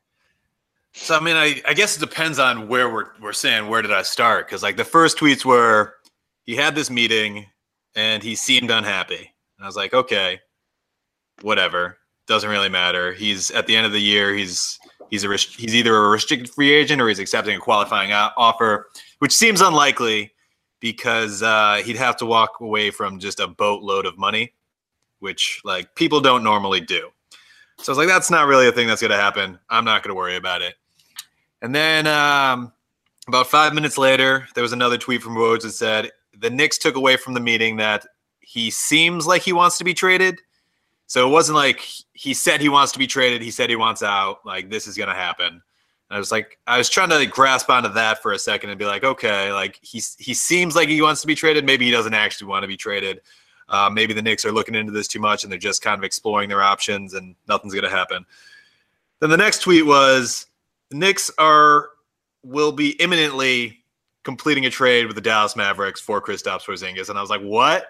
So 0.94 1.18
I 1.18 1.20
mean, 1.20 1.36
I, 1.36 1.60
I 1.68 1.74
guess 1.74 1.98
it 1.98 2.00
depends 2.00 2.38
on 2.38 2.66
where 2.66 2.88
we're 2.88 3.10
we're 3.20 3.34
saying 3.34 3.68
where 3.68 3.82
did 3.82 3.92
I 3.92 4.02
start? 4.02 4.46
Because 4.46 4.62
like 4.62 4.78
the 4.78 4.84
first 4.86 5.18
tweets 5.18 5.44
were 5.44 5.96
he 6.46 6.56
had 6.56 6.74
this 6.74 6.88
meeting 6.88 7.46
and 7.94 8.22
he 8.22 8.34
seemed 8.34 8.70
unhappy, 8.70 9.34
and 9.58 9.64
I 9.64 9.66
was 9.66 9.76
like, 9.76 9.94
okay, 9.94 10.40
whatever, 11.42 11.98
doesn't 12.26 12.50
really 12.50 12.68
matter. 12.68 13.12
He's 13.12 13.50
at 13.50 13.66
the 13.66 13.76
end 13.76 13.86
of 13.86 13.92
the 13.92 14.00
year, 14.00 14.34
he's 14.34 14.78
he's 15.10 15.24
a 15.24 15.36
he's 15.36 15.74
either 15.74 15.94
a 15.94 16.08
restricted 16.08 16.50
free 16.50 16.72
agent 16.72 17.00
or 17.00 17.08
he's 17.08 17.18
accepting 17.18 17.56
a 17.56 17.60
qualifying 17.60 18.12
offer, 18.12 18.88
which 19.18 19.32
seems 19.32 19.60
unlikely 19.60 20.32
because 20.80 21.42
uh, 21.42 21.82
he'd 21.84 21.96
have 21.96 22.16
to 22.16 22.26
walk 22.26 22.60
away 22.60 22.90
from 22.90 23.18
just 23.18 23.40
a 23.40 23.46
boatload 23.46 24.06
of 24.06 24.16
money, 24.16 24.54
which 25.18 25.60
like 25.64 25.94
people 25.94 26.20
don't 26.20 26.42
normally 26.42 26.80
do. 26.80 27.10
So 27.78 27.90
I 27.90 27.92
was 27.92 27.98
like, 27.98 28.08
that's 28.08 28.30
not 28.30 28.46
really 28.46 28.68
a 28.68 28.72
thing 28.72 28.88
that's 28.88 29.00
going 29.00 29.10
to 29.10 29.16
happen. 29.16 29.58
I'm 29.68 29.84
not 29.84 30.02
going 30.02 30.10
to 30.10 30.14
worry 30.14 30.36
about 30.36 30.62
it. 30.62 30.74
And 31.62 31.74
then 31.74 32.06
um, 32.06 32.72
about 33.28 33.46
five 33.46 33.74
minutes 33.74 33.98
later, 33.98 34.46
there 34.54 34.62
was 34.62 34.72
another 34.72 34.98
tweet 34.98 35.22
from 35.22 35.36
Rhodes 35.36 35.64
that 35.64 35.72
said 35.72 36.10
the 36.40 36.50
Knicks 36.50 36.78
took 36.78 36.96
away 36.96 37.16
from 37.16 37.34
the 37.34 37.40
meeting 37.40 37.76
that 37.76 38.06
he 38.40 38.70
seems 38.70 39.26
like 39.26 39.42
he 39.42 39.52
wants 39.52 39.78
to 39.78 39.84
be 39.84 39.94
traded. 39.94 40.40
So 41.06 41.26
it 41.26 41.30
wasn't 41.30 41.56
like 41.56 41.86
he 42.12 42.34
said 42.34 42.60
he 42.60 42.68
wants 42.68 42.92
to 42.92 42.98
be 42.98 43.06
traded. 43.06 43.42
He 43.42 43.50
said 43.50 43.70
he 43.70 43.76
wants 43.76 44.02
out. 44.02 44.44
Like 44.44 44.70
this 44.70 44.86
is 44.86 44.96
gonna 44.96 45.14
happen. 45.14 45.46
And 45.46 45.62
I 46.16 46.18
was 46.18 46.32
like, 46.32 46.58
I 46.66 46.78
was 46.78 46.88
trying 46.88 47.10
to 47.10 47.16
like, 47.16 47.30
grasp 47.30 47.70
onto 47.70 47.88
that 47.90 48.22
for 48.22 48.32
a 48.32 48.38
second 48.38 48.70
and 48.70 48.78
be 48.78 48.84
like, 48.84 49.04
okay, 49.04 49.52
like 49.52 49.78
he's 49.82 50.16
he 50.18 50.34
seems 50.34 50.74
like 50.74 50.88
he 50.88 51.02
wants 51.02 51.20
to 51.20 51.26
be 51.26 51.34
traded. 51.34 51.64
Maybe 51.64 51.84
he 51.84 51.90
doesn't 51.90 52.14
actually 52.14 52.48
want 52.48 52.62
to 52.62 52.68
be 52.68 52.76
traded. 52.76 53.20
Uh, 53.68 53.88
maybe 53.92 54.12
the 54.12 54.22
Knicks 54.22 54.44
are 54.44 54.52
looking 54.52 54.74
into 54.74 54.92
this 54.92 55.06
too 55.06 55.20
much 55.20 55.44
and 55.44 55.52
they're 55.52 55.58
just 55.58 55.82
kind 55.82 55.98
of 55.98 56.04
exploring 56.04 56.48
their 56.48 56.62
options 56.62 57.14
and 57.14 57.36
nothing's 57.46 57.74
gonna 57.74 57.90
happen. 57.90 58.24
Then 59.20 59.30
the 59.30 59.36
next 59.36 59.60
tweet 59.60 59.86
was 59.86 60.46
the 60.90 60.96
Knicks 60.96 61.30
are 61.38 61.90
will 62.42 62.72
be 62.72 62.90
imminently 63.00 63.79
completing 64.22 64.66
a 64.66 64.70
trade 64.70 65.06
with 65.06 65.16
the 65.16 65.22
Dallas 65.22 65.56
Mavericks 65.56 66.00
for 66.00 66.20
Kristaps 66.20 66.64
Porzingis, 66.64 67.08
and 67.08 67.18
I 67.18 67.20
was 67.20 67.30
like, 67.30 67.42
what? 67.42 67.82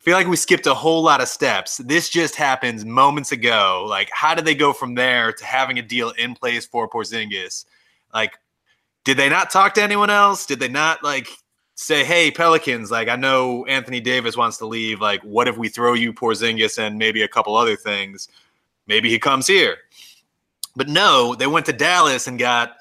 I 0.00 0.02
feel 0.02 0.14
like 0.14 0.26
we 0.26 0.36
skipped 0.36 0.66
a 0.66 0.74
whole 0.74 1.02
lot 1.02 1.20
of 1.20 1.28
steps. 1.28 1.78
This 1.78 2.08
just 2.08 2.36
happens 2.36 2.84
moments 2.84 3.32
ago. 3.32 3.86
Like, 3.88 4.10
how 4.12 4.34
did 4.34 4.44
they 4.44 4.54
go 4.54 4.72
from 4.72 4.94
there 4.94 5.32
to 5.32 5.44
having 5.44 5.78
a 5.78 5.82
deal 5.82 6.10
in 6.10 6.34
place 6.34 6.66
for 6.66 6.88
Porzingis? 6.88 7.64
Like, 8.14 8.38
did 9.04 9.16
they 9.16 9.28
not 9.28 9.50
talk 9.50 9.74
to 9.74 9.82
anyone 9.82 10.10
else? 10.10 10.46
Did 10.46 10.60
they 10.60 10.68
not 10.68 11.02
like 11.02 11.28
say, 11.76 12.04
"Hey, 12.04 12.30
Pelicans, 12.30 12.90
like 12.90 13.08
I 13.08 13.16
know 13.16 13.64
Anthony 13.66 14.00
Davis 14.00 14.36
wants 14.36 14.58
to 14.58 14.66
leave. 14.66 15.00
Like, 15.00 15.22
what 15.22 15.48
if 15.48 15.56
we 15.56 15.68
throw 15.68 15.94
you 15.94 16.12
Porzingis 16.12 16.78
and 16.78 16.98
maybe 16.98 17.22
a 17.22 17.28
couple 17.28 17.56
other 17.56 17.76
things? 17.76 18.28
Maybe 18.86 19.08
he 19.08 19.18
comes 19.18 19.46
here." 19.46 19.78
But 20.74 20.88
no, 20.88 21.34
they 21.34 21.46
went 21.46 21.66
to 21.66 21.72
Dallas 21.72 22.26
and 22.26 22.38
got 22.38 22.76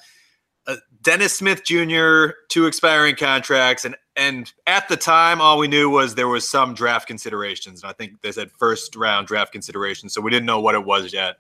Dennis 1.06 1.38
Smith 1.38 1.64
Jr. 1.64 2.34
two 2.50 2.66
expiring 2.66 3.16
contracts, 3.16 3.86
and 3.86 3.96
and 4.16 4.52
at 4.66 4.90
the 4.90 4.98
time, 4.98 5.40
all 5.40 5.60
we 5.60 5.68
knew 5.68 5.88
was 5.88 6.16
there 6.16 6.28
was 6.28 6.50
some 6.50 6.74
draft 6.74 7.08
considerations, 7.08 7.84
and 7.84 7.90
I 7.90 7.94
think 7.94 8.20
they 8.22 8.32
said 8.32 8.52
first 8.52 8.96
round 8.96 9.28
draft 9.28 9.52
considerations, 9.52 10.14
so 10.14 10.20
we 10.20 10.32
didn't 10.32 10.48
know 10.48 10.60
what 10.60 10.74
it 10.74 10.84
was 10.84 11.14
yet. 11.14 11.38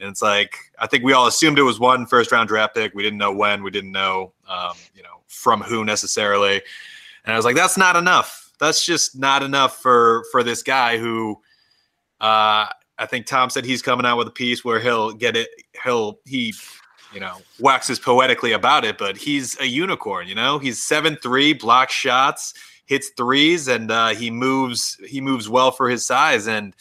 And 0.00 0.08
it's 0.08 0.22
like 0.22 0.56
I 0.78 0.86
think 0.86 1.04
we 1.04 1.12
all 1.12 1.26
assumed 1.26 1.58
it 1.58 1.62
was 1.62 1.78
one 1.78 2.06
first 2.06 2.32
round 2.32 2.48
draft 2.48 2.74
pick. 2.74 2.94
We 2.94 3.02
didn't 3.02 3.18
know 3.18 3.32
when. 3.32 3.62
We 3.62 3.70
didn't 3.70 3.92
know, 3.92 4.32
um, 4.48 4.72
you 4.94 5.02
know, 5.02 5.20
from 5.28 5.60
who 5.60 5.84
necessarily. 5.84 6.62
And 7.26 7.34
I 7.34 7.36
was 7.36 7.44
like, 7.44 7.54
that's 7.54 7.76
not 7.76 7.96
enough. 7.96 8.50
That's 8.58 8.84
just 8.84 9.18
not 9.18 9.42
enough 9.42 9.76
for 9.76 10.24
for 10.32 10.42
this 10.42 10.62
guy 10.62 10.96
who. 10.96 11.38
Uh, 12.18 12.66
I 12.98 13.06
think 13.06 13.26
Tom 13.26 13.50
said 13.50 13.64
he's 13.64 13.82
coming 13.82 14.06
out 14.06 14.16
with 14.16 14.28
a 14.28 14.32
piece 14.32 14.64
where 14.64 14.78
he'll 14.78 15.12
get 15.12 15.36
it. 15.36 15.48
He'll 15.82 16.20
he, 16.24 16.54
you 17.12 17.20
know, 17.20 17.36
waxes 17.58 17.98
poetically 17.98 18.52
about 18.52 18.84
it, 18.84 18.98
but 18.98 19.16
he's 19.16 19.58
a 19.60 19.66
unicorn. 19.66 20.28
You 20.28 20.34
know, 20.34 20.58
he's 20.58 20.82
seven 20.82 21.16
three, 21.16 21.52
block 21.52 21.90
shots, 21.90 22.54
hits 22.86 23.10
threes, 23.16 23.68
and 23.68 23.90
uh, 23.90 24.08
he 24.08 24.30
moves. 24.30 24.98
He 25.06 25.20
moves 25.20 25.48
well 25.48 25.70
for 25.70 25.88
his 25.88 26.04
size. 26.04 26.46
And 26.46 26.74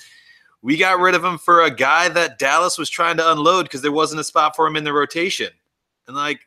we 0.62 0.78
got 0.78 1.00
rid 1.00 1.16
of 1.16 1.24
him 1.24 1.38
for 1.38 1.64
a 1.64 1.72
guy 1.72 2.10
that 2.10 2.40
Dallas 2.40 2.78
was 2.78 2.90
trying 2.90 3.18
to 3.18 3.32
unload 3.32 3.64
because 3.64 3.82
there 3.82 3.92
wasn't 3.92 4.22
a 4.22 4.24
spot 4.24 4.56
for 4.56 4.68
him 4.68 4.76
in 4.76 4.84
the 4.84 4.94
rotation, 4.94 5.50
and 6.08 6.16
like 6.16 6.42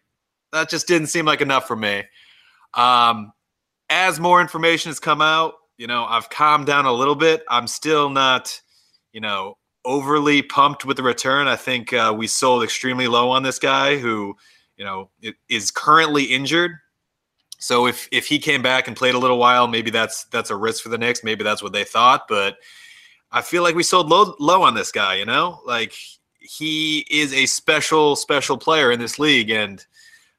that 0.53 0.71
just 0.71 0.87
didn't 0.87 1.09
seem 1.09 1.27
like 1.27 1.41
enough 1.41 1.67
for 1.67 1.77
me. 1.77 2.05
Um, 2.75 3.33
as 3.91 4.19
more 4.19 4.41
information 4.41 4.91
has 4.91 4.99
come 4.99 5.21
out, 5.21 5.55
you 5.77 5.87
know, 5.87 6.05
I've 6.05 6.31
calmed 6.31 6.67
down 6.67 6.87
a 6.87 6.93
little 6.93 7.15
bit. 7.15 7.45
I'm 7.49 7.67
still 7.67 8.09
not, 8.09 8.61
you 9.13 9.21
know, 9.21 9.57
overly 9.85 10.43
pumped 10.43 10.85
with 10.85 10.97
the 10.97 11.03
return. 11.03 11.49
I 11.49 11.57
think 11.57 11.93
uh, 11.93 12.15
we 12.17 12.27
sold 12.27 12.63
extremely 12.63 13.09
low 13.09 13.31
on 13.31 13.43
this 13.43 13.59
guy 13.59 13.99
who, 13.99 14.37
you 14.77 14.85
know, 14.85 15.11
is 15.49 15.71
currently 15.71 16.25
injured. 16.25 16.73
So 17.59 17.87
if 17.87 18.09
if 18.13 18.27
he 18.27 18.39
came 18.39 18.63
back 18.63 18.89
and 18.89 18.97
played 18.97 19.15
a 19.15 19.19
little 19.19 19.39
while, 19.39 19.67
maybe 19.69 19.91
that's 19.91 20.25
that's 20.25 20.51
a 20.51 20.57
risk 20.57 20.83
for 20.83 20.91
the 20.91 20.99
Knicks. 20.99 21.25
Maybe 21.25 21.45
that's 21.45 21.63
what 21.63 21.73
they 21.73 21.85
thought, 21.85 22.29
but 22.29 22.57
I 23.33 23.43
feel 23.43 23.63
like 23.63 23.75
we 23.75 23.83
sold 23.83 24.11
low 24.11 24.35
low 24.39 24.63
on 24.63 24.75
this 24.75 24.93
guy. 24.93 25.15
You 25.15 25.25
know, 25.25 25.61
like 25.65 25.95
he 26.41 27.07
is 27.11 27.33
a 27.33 27.47
special 27.47 28.17
special 28.17 28.59
player 28.59 28.93
in 28.93 29.01
this 29.01 29.19
league, 29.19 29.51
and 29.51 29.85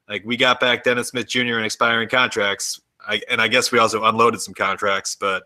like 0.08 0.24
we 0.24 0.36
got 0.36 0.60
back 0.60 0.84
Dennis 0.84 1.08
Smith 1.08 1.26
Jr. 1.26 1.58
in 1.58 1.64
expiring 1.64 2.08
contracts. 2.08 2.80
I, 3.06 3.20
and 3.28 3.40
I 3.40 3.48
guess 3.48 3.70
we 3.70 3.78
also 3.78 4.04
unloaded 4.04 4.40
some 4.40 4.54
contracts, 4.54 5.16
but 5.18 5.44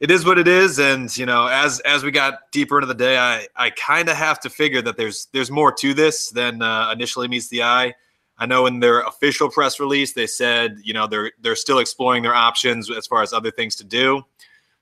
it 0.00 0.10
is 0.10 0.24
what 0.24 0.38
it 0.38 0.46
is 0.46 0.78
and 0.78 1.14
you 1.16 1.26
know 1.26 1.46
as 1.46 1.80
as 1.80 2.04
we 2.04 2.10
got 2.10 2.50
deeper 2.52 2.78
into 2.78 2.86
the 2.86 2.94
day 2.94 3.18
i 3.18 3.46
i 3.56 3.70
kind 3.70 4.08
of 4.08 4.16
have 4.16 4.38
to 4.40 4.50
figure 4.50 4.80
that 4.80 4.96
there's 4.96 5.26
there's 5.32 5.50
more 5.50 5.72
to 5.72 5.92
this 5.94 6.30
than 6.30 6.62
uh, 6.62 6.90
initially 6.92 7.28
meets 7.28 7.48
the 7.48 7.62
eye. 7.62 7.94
I 8.40 8.46
know 8.46 8.66
in 8.66 8.78
their 8.78 9.00
official 9.00 9.50
press 9.50 9.80
release 9.80 10.12
they 10.12 10.26
said 10.26 10.78
you 10.82 10.94
know 10.94 11.06
they're 11.06 11.32
they're 11.40 11.56
still 11.56 11.78
exploring 11.78 12.22
their 12.22 12.34
options 12.34 12.90
as 12.90 13.06
far 13.06 13.22
as 13.22 13.32
other 13.32 13.50
things 13.50 13.76
to 13.76 13.84
do. 13.84 14.22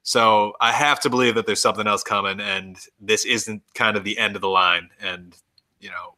So 0.02 0.54
i 0.60 0.70
have 0.72 1.00
to 1.00 1.10
believe 1.10 1.34
that 1.34 1.46
there's 1.46 1.62
something 1.62 1.86
else 1.86 2.02
coming 2.02 2.40
and 2.40 2.78
this 3.00 3.24
isn't 3.24 3.62
kind 3.74 3.96
of 3.96 4.04
the 4.04 4.18
end 4.18 4.36
of 4.36 4.42
the 4.42 4.48
line 4.48 4.90
and 5.00 5.34
you 5.80 5.90
know 5.90 6.14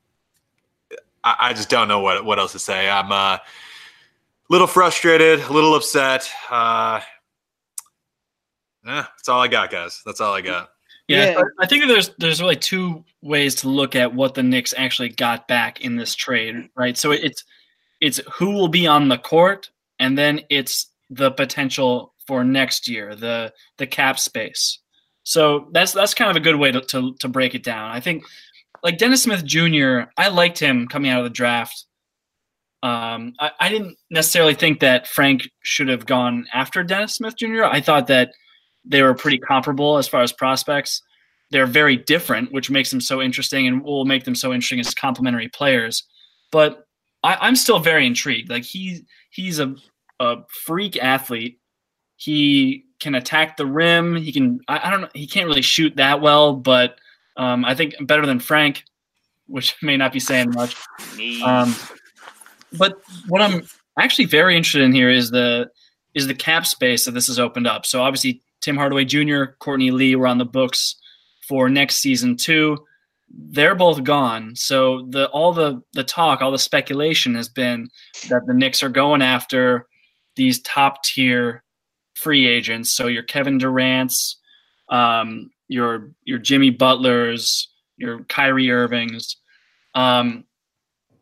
i, 1.24 1.36
I 1.38 1.52
just 1.52 1.70
don't 1.70 1.88
know 1.88 2.00
what 2.00 2.24
what 2.24 2.38
else 2.38 2.52
to 2.52 2.58
say. 2.58 2.90
I'm 2.90 3.12
uh 3.12 3.36
a 3.36 3.40
little 4.50 4.66
frustrated 4.66 5.40
a 5.40 5.52
little 5.52 5.74
upset 5.74 6.28
uh 6.50 7.00
yeah, 8.88 9.06
that's 9.16 9.28
all 9.28 9.40
I 9.40 9.48
got, 9.48 9.70
guys. 9.70 10.02
That's 10.06 10.20
all 10.20 10.32
I 10.32 10.40
got. 10.40 10.70
Yeah, 11.08 11.30
yeah, 11.30 11.42
I 11.58 11.66
think 11.66 11.86
there's 11.86 12.10
there's 12.18 12.40
really 12.40 12.56
two 12.56 13.04
ways 13.22 13.54
to 13.56 13.68
look 13.68 13.94
at 13.94 14.14
what 14.14 14.34
the 14.34 14.42
Knicks 14.42 14.74
actually 14.76 15.10
got 15.10 15.48
back 15.48 15.80
in 15.80 15.96
this 15.96 16.14
trade, 16.14 16.68
right? 16.74 16.96
So 16.96 17.12
it's 17.12 17.44
it's 18.00 18.20
who 18.34 18.52
will 18.52 18.68
be 18.68 18.86
on 18.86 19.08
the 19.08 19.18
court, 19.18 19.70
and 19.98 20.16
then 20.16 20.40
it's 20.50 20.90
the 21.10 21.30
potential 21.30 22.14
for 22.26 22.44
next 22.44 22.88
year, 22.88 23.14
the 23.14 23.52
the 23.78 23.86
cap 23.86 24.18
space. 24.18 24.78
So 25.22 25.68
that's 25.72 25.92
that's 25.92 26.14
kind 26.14 26.30
of 26.30 26.36
a 26.36 26.40
good 26.40 26.56
way 26.56 26.72
to 26.72 26.80
to, 26.80 27.14
to 27.16 27.28
break 27.28 27.54
it 27.54 27.62
down. 27.62 27.90
I 27.90 28.00
think 28.00 28.24
like 28.82 28.98
Dennis 28.98 29.22
Smith 29.22 29.44
Jr. 29.44 30.10
I 30.16 30.28
liked 30.28 30.58
him 30.58 30.88
coming 30.88 31.10
out 31.10 31.20
of 31.20 31.24
the 31.24 31.30
draft. 31.30 31.84
Um, 32.82 33.32
I, 33.40 33.50
I 33.58 33.68
didn't 33.70 33.96
necessarily 34.10 34.54
think 34.54 34.80
that 34.80 35.08
Frank 35.08 35.48
should 35.62 35.88
have 35.88 36.06
gone 36.06 36.46
after 36.52 36.84
Dennis 36.84 37.14
Smith 37.14 37.36
Jr. 37.36 37.64
I 37.64 37.80
thought 37.80 38.06
that 38.06 38.30
they 38.88 39.02
were 39.02 39.14
pretty 39.14 39.38
comparable 39.38 39.98
as 39.98 40.08
far 40.08 40.22
as 40.22 40.32
prospects. 40.32 41.02
They're 41.50 41.66
very 41.66 41.96
different, 41.96 42.52
which 42.52 42.70
makes 42.70 42.90
them 42.90 43.00
so 43.00 43.22
interesting 43.22 43.66
and 43.66 43.82
will 43.82 44.04
make 44.04 44.24
them 44.24 44.34
so 44.34 44.52
interesting 44.52 44.80
as 44.80 44.94
complementary 44.94 45.48
players. 45.48 46.04
But 46.50 46.86
I, 47.22 47.48
am 47.48 47.56
still 47.56 47.78
very 47.78 48.06
intrigued. 48.06 48.50
Like 48.50 48.64
he 48.64 49.04
he's 49.30 49.58
a, 49.58 49.74
a 50.20 50.36
freak 50.48 51.02
athlete. 51.02 51.58
He 52.16 52.84
can 53.00 53.14
attack 53.14 53.56
the 53.56 53.66
rim. 53.66 54.16
He 54.16 54.32
can 54.32 54.60
I, 54.68 54.88
I 54.88 54.90
don't 54.90 55.02
know 55.02 55.08
he 55.14 55.26
can't 55.26 55.46
really 55.46 55.62
shoot 55.62 55.96
that 55.96 56.20
well, 56.20 56.54
but 56.54 56.98
um, 57.36 57.64
I 57.64 57.74
think 57.74 57.94
better 58.00 58.26
than 58.26 58.40
Frank, 58.40 58.84
which 59.46 59.76
may 59.82 59.96
not 59.96 60.12
be 60.12 60.20
saying 60.20 60.50
much. 60.50 60.76
Um, 61.44 61.74
but 62.76 63.00
what 63.28 63.40
I'm 63.40 63.66
actually 63.98 64.26
very 64.26 64.56
interested 64.56 64.82
in 64.82 64.92
here 64.92 65.10
is 65.10 65.30
the 65.30 65.70
is 66.14 66.26
the 66.26 66.34
cap 66.34 66.66
space 66.66 67.04
that 67.04 67.12
this 67.12 67.26
has 67.28 67.38
opened 67.38 67.66
up. 67.66 67.86
So 67.86 68.02
obviously 68.02 68.42
Tim 68.60 68.76
Hardaway 68.76 69.04
Jr., 69.04 69.44
Courtney 69.58 69.90
Lee 69.90 70.16
were 70.16 70.26
on 70.26 70.38
the 70.38 70.44
books 70.44 70.96
for 71.48 71.68
next 71.68 71.96
season 71.96 72.36
too. 72.36 72.76
They're 73.30 73.74
both 73.74 74.04
gone. 74.04 74.54
So 74.56 75.06
the 75.10 75.28
all 75.28 75.52
the 75.52 75.82
the 75.92 76.04
talk, 76.04 76.40
all 76.40 76.50
the 76.50 76.58
speculation 76.58 77.34
has 77.34 77.48
been 77.48 77.88
that 78.28 78.46
the 78.46 78.54
Knicks 78.54 78.82
are 78.82 78.88
going 78.88 79.22
after 79.22 79.86
these 80.36 80.62
top 80.62 81.02
tier 81.04 81.62
free 82.14 82.46
agents. 82.46 82.90
So 82.90 83.06
your 83.06 83.22
Kevin 83.22 83.58
Durant's, 83.58 84.38
um, 84.88 85.50
your 85.68 86.12
your 86.24 86.38
Jimmy 86.38 86.70
Butler's, 86.70 87.68
your 87.96 88.24
Kyrie 88.24 88.70
Irving's. 88.70 89.36
Um, 89.94 90.44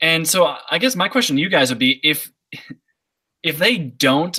and 0.00 0.28
so 0.28 0.56
I 0.70 0.78
guess 0.78 0.94
my 0.94 1.08
question 1.08 1.36
to 1.36 1.42
you 1.42 1.48
guys 1.48 1.70
would 1.70 1.78
be 1.78 2.00
if 2.02 2.30
if 3.42 3.58
they 3.58 3.78
don't 3.78 4.38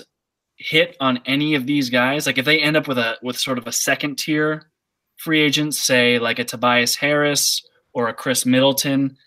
hit 0.58 0.98
on 1.00 1.20
any 1.26 1.56
of 1.56 1.66
these 1.66 1.90
guys, 1.90 2.26
like 2.26 2.38
if 2.38 2.46
they 2.46 2.60
end 2.60 2.76
up 2.78 2.88
with 2.88 2.98
a 2.98 3.18
with 3.22 3.38
sort 3.38 3.58
of 3.58 3.68
a 3.68 3.72
second 3.72 4.18
tier 4.18 4.72
free 5.18 5.42
agent, 5.42 5.76
say 5.76 6.20
like 6.20 6.40
a 6.40 6.44
Tobias 6.44 6.96
Harris 6.96 7.66
or 7.94 8.08
a 8.08 8.14
Khris 8.14 8.46
Middleton, 8.46 9.18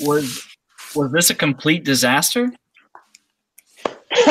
was 0.00 0.46
was 0.94 1.12
this 1.12 1.30
a 1.30 1.34
complete 1.34 1.84
disaster? 1.84 2.52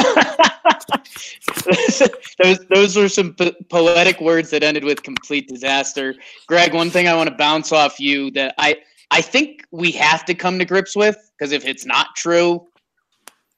those 2.41 2.59
those 2.69 2.95
were 2.95 3.09
some 3.09 3.33
po- 3.33 3.53
poetic 3.69 4.21
words 4.21 4.49
that 4.51 4.63
ended 4.63 4.83
with 4.83 5.03
complete 5.03 5.47
disaster. 5.47 6.15
Greg, 6.47 6.73
one 6.73 6.89
thing 6.89 7.07
I 7.07 7.15
want 7.15 7.29
to 7.29 7.35
bounce 7.35 7.71
off 7.71 7.99
you 7.99 8.31
that 8.31 8.53
I 8.57 8.77
I 9.11 9.21
think 9.21 9.63
we 9.71 9.91
have 9.91 10.25
to 10.25 10.33
come 10.33 10.59
to 10.59 10.65
grips 10.65 10.95
with 10.95 11.17
because 11.37 11.51
if 11.51 11.65
it's 11.65 11.85
not 11.85 12.15
true, 12.15 12.67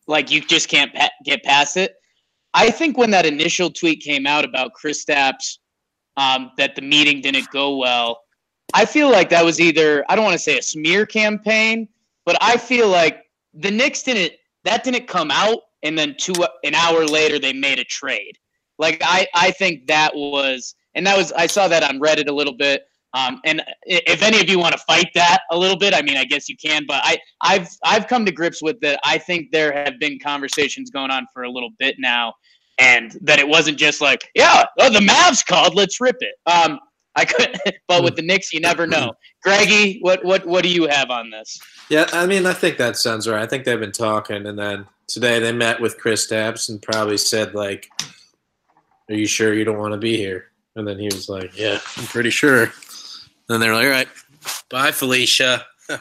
like 0.07 0.31
you 0.31 0.41
just 0.41 0.69
can't 0.69 0.93
pa- 0.93 1.11
get 1.23 1.43
past 1.43 1.77
it. 1.77 1.95
I 2.53 2.69
think 2.69 2.97
when 2.97 3.11
that 3.11 3.25
initial 3.25 3.71
tweet 3.71 4.01
came 4.01 4.27
out 4.27 4.45
about 4.45 4.71
Kristaps, 4.73 5.57
um, 6.17 6.51
that 6.57 6.75
the 6.75 6.81
meeting 6.81 7.21
didn't 7.21 7.49
go 7.49 7.77
well, 7.77 8.19
I 8.73 8.85
feel 8.85 9.11
like 9.11 9.29
that 9.29 9.43
was 9.43 9.59
either 9.59 10.05
I 10.09 10.15
don't 10.15 10.25
want 10.25 10.35
to 10.35 10.43
say 10.43 10.57
a 10.57 10.61
smear 10.61 11.05
campaign, 11.05 11.87
but 12.25 12.37
I 12.41 12.57
feel 12.57 12.87
like 12.87 13.23
the 13.53 13.71
Knicks 13.71 14.03
didn't 14.03 14.33
that 14.63 14.83
didn't 14.83 15.07
come 15.07 15.31
out, 15.31 15.59
and 15.83 15.97
then 15.97 16.15
two 16.17 16.33
an 16.63 16.75
hour 16.75 17.05
later 17.05 17.39
they 17.39 17.53
made 17.53 17.79
a 17.79 17.83
trade. 17.83 18.37
Like 18.79 19.01
I 19.03 19.27
I 19.35 19.51
think 19.51 19.87
that 19.87 20.15
was 20.15 20.75
and 20.95 21.05
that 21.05 21.17
was 21.17 21.31
I 21.33 21.47
saw 21.47 21.67
that 21.67 21.83
on 21.83 21.99
Reddit 21.99 22.27
a 22.27 22.33
little 22.33 22.55
bit. 22.55 22.83
Um, 23.15 23.39
and 23.45 23.63
if 23.83 24.23
any 24.23 24.41
of 24.41 24.49
you 24.49 24.57
want 24.57 24.73
to 24.73 24.79
fight 24.79 25.09
that 25.13 25.41
a 25.51 25.57
little 25.57 25.77
bit, 25.77 25.93
I 25.93 26.01
mean, 26.01 26.17
I 26.17 26.25
guess 26.25 26.49
you 26.49 26.57
can. 26.57 26.83
But 26.87 27.01
I, 27.03 27.19
I've 27.41 27.69
I've 27.83 28.07
come 28.07 28.25
to 28.25 28.31
grips 28.31 28.63
with 28.63 28.79
that. 28.81 28.99
I 29.05 29.19
think 29.19 29.51
there 29.51 29.71
have 29.71 29.99
been 29.99 30.17
conversations 30.17 30.89
going 30.89 31.11
on 31.11 31.27
for 31.31 31.43
a 31.43 31.49
little 31.49 31.69
bit 31.77 31.97
now, 31.99 32.33
and 32.79 33.17
that 33.21 33.39
it 33.39 33.47
wasn't 33.47 33.77
just 33.77 34.01
like, 34.01 34.29
yeah, 34.35 34.65
oh, 34.79 34.89
the 34.89 34.99
Mavs 34.99 35.45
called, 35.45 35.75
let's 35.75 36.01
rip 36.01 36.17
it. 36.19 36.35
Um, 36.45 36.79
I 37.15 37.25
could, 37.25 37.57
but 37.87 38.03
with 38.03 38.15
the 38.15 38.21
Knicks, 38.21 38.53
you 38.53 38.59
never 38.59 38.87
know. 38.87 39.13
Greggy, 39.43 39.99
what 40.01 40.23
what 40.23 40.45
what 40.45 40.63
do 40.63 40.69
you 40.69 40.87
have 40.87 41.09
on 41.09 41.29
this? 41.29 41.59
Yeah, 41.89 42.09
I 42.13 42.25
mean, 42.25 42.45
I 42.45 42.53
think 42.53 42.77
that 42.77 42.97
sounds 42.97 43.27
right. 43.27 43.41
I 43.41 43.45
think 43.45 43.65
they've 43.65 43.79
been 43.79 43.91
talking, 43.91 44.45
and 44.45 44.57
then 44.57 44.87
today 45.07 45.39
they 45.39 45.51
met 45.51 45.79
with 45.79 45.99
Kristaps 45.99 46.69
and 46.69 46.81
probably 46.81 47.17
said 47.17 47.53
like, 47.53 47.89
"Are 49.09 49.15
you 49.15 49.27
sure 49.27 49.53
you 49.53 49.63
don't 49.65 49.77
want 49.77 49.93
to 49.93 49.99
be 49.99 50.17
here?" 50.17 50.45
And 50.75 50.87
then 50.87 50.97
he 50.97 51.05
was 51.05 51.29
like, 51.29 51.57
"Yeah, 51.57 51.79
I'm 51.97 52.05
pretty 52.05 52.29
sure." 52.29 52.71
then 53.47 53.59
they're 53.59 53.75
like, 53.75 53.85
"All 53.85 53.91
right, 53.91 54.07
bye, 54.69 54.91
Felicia." 54.91 55.65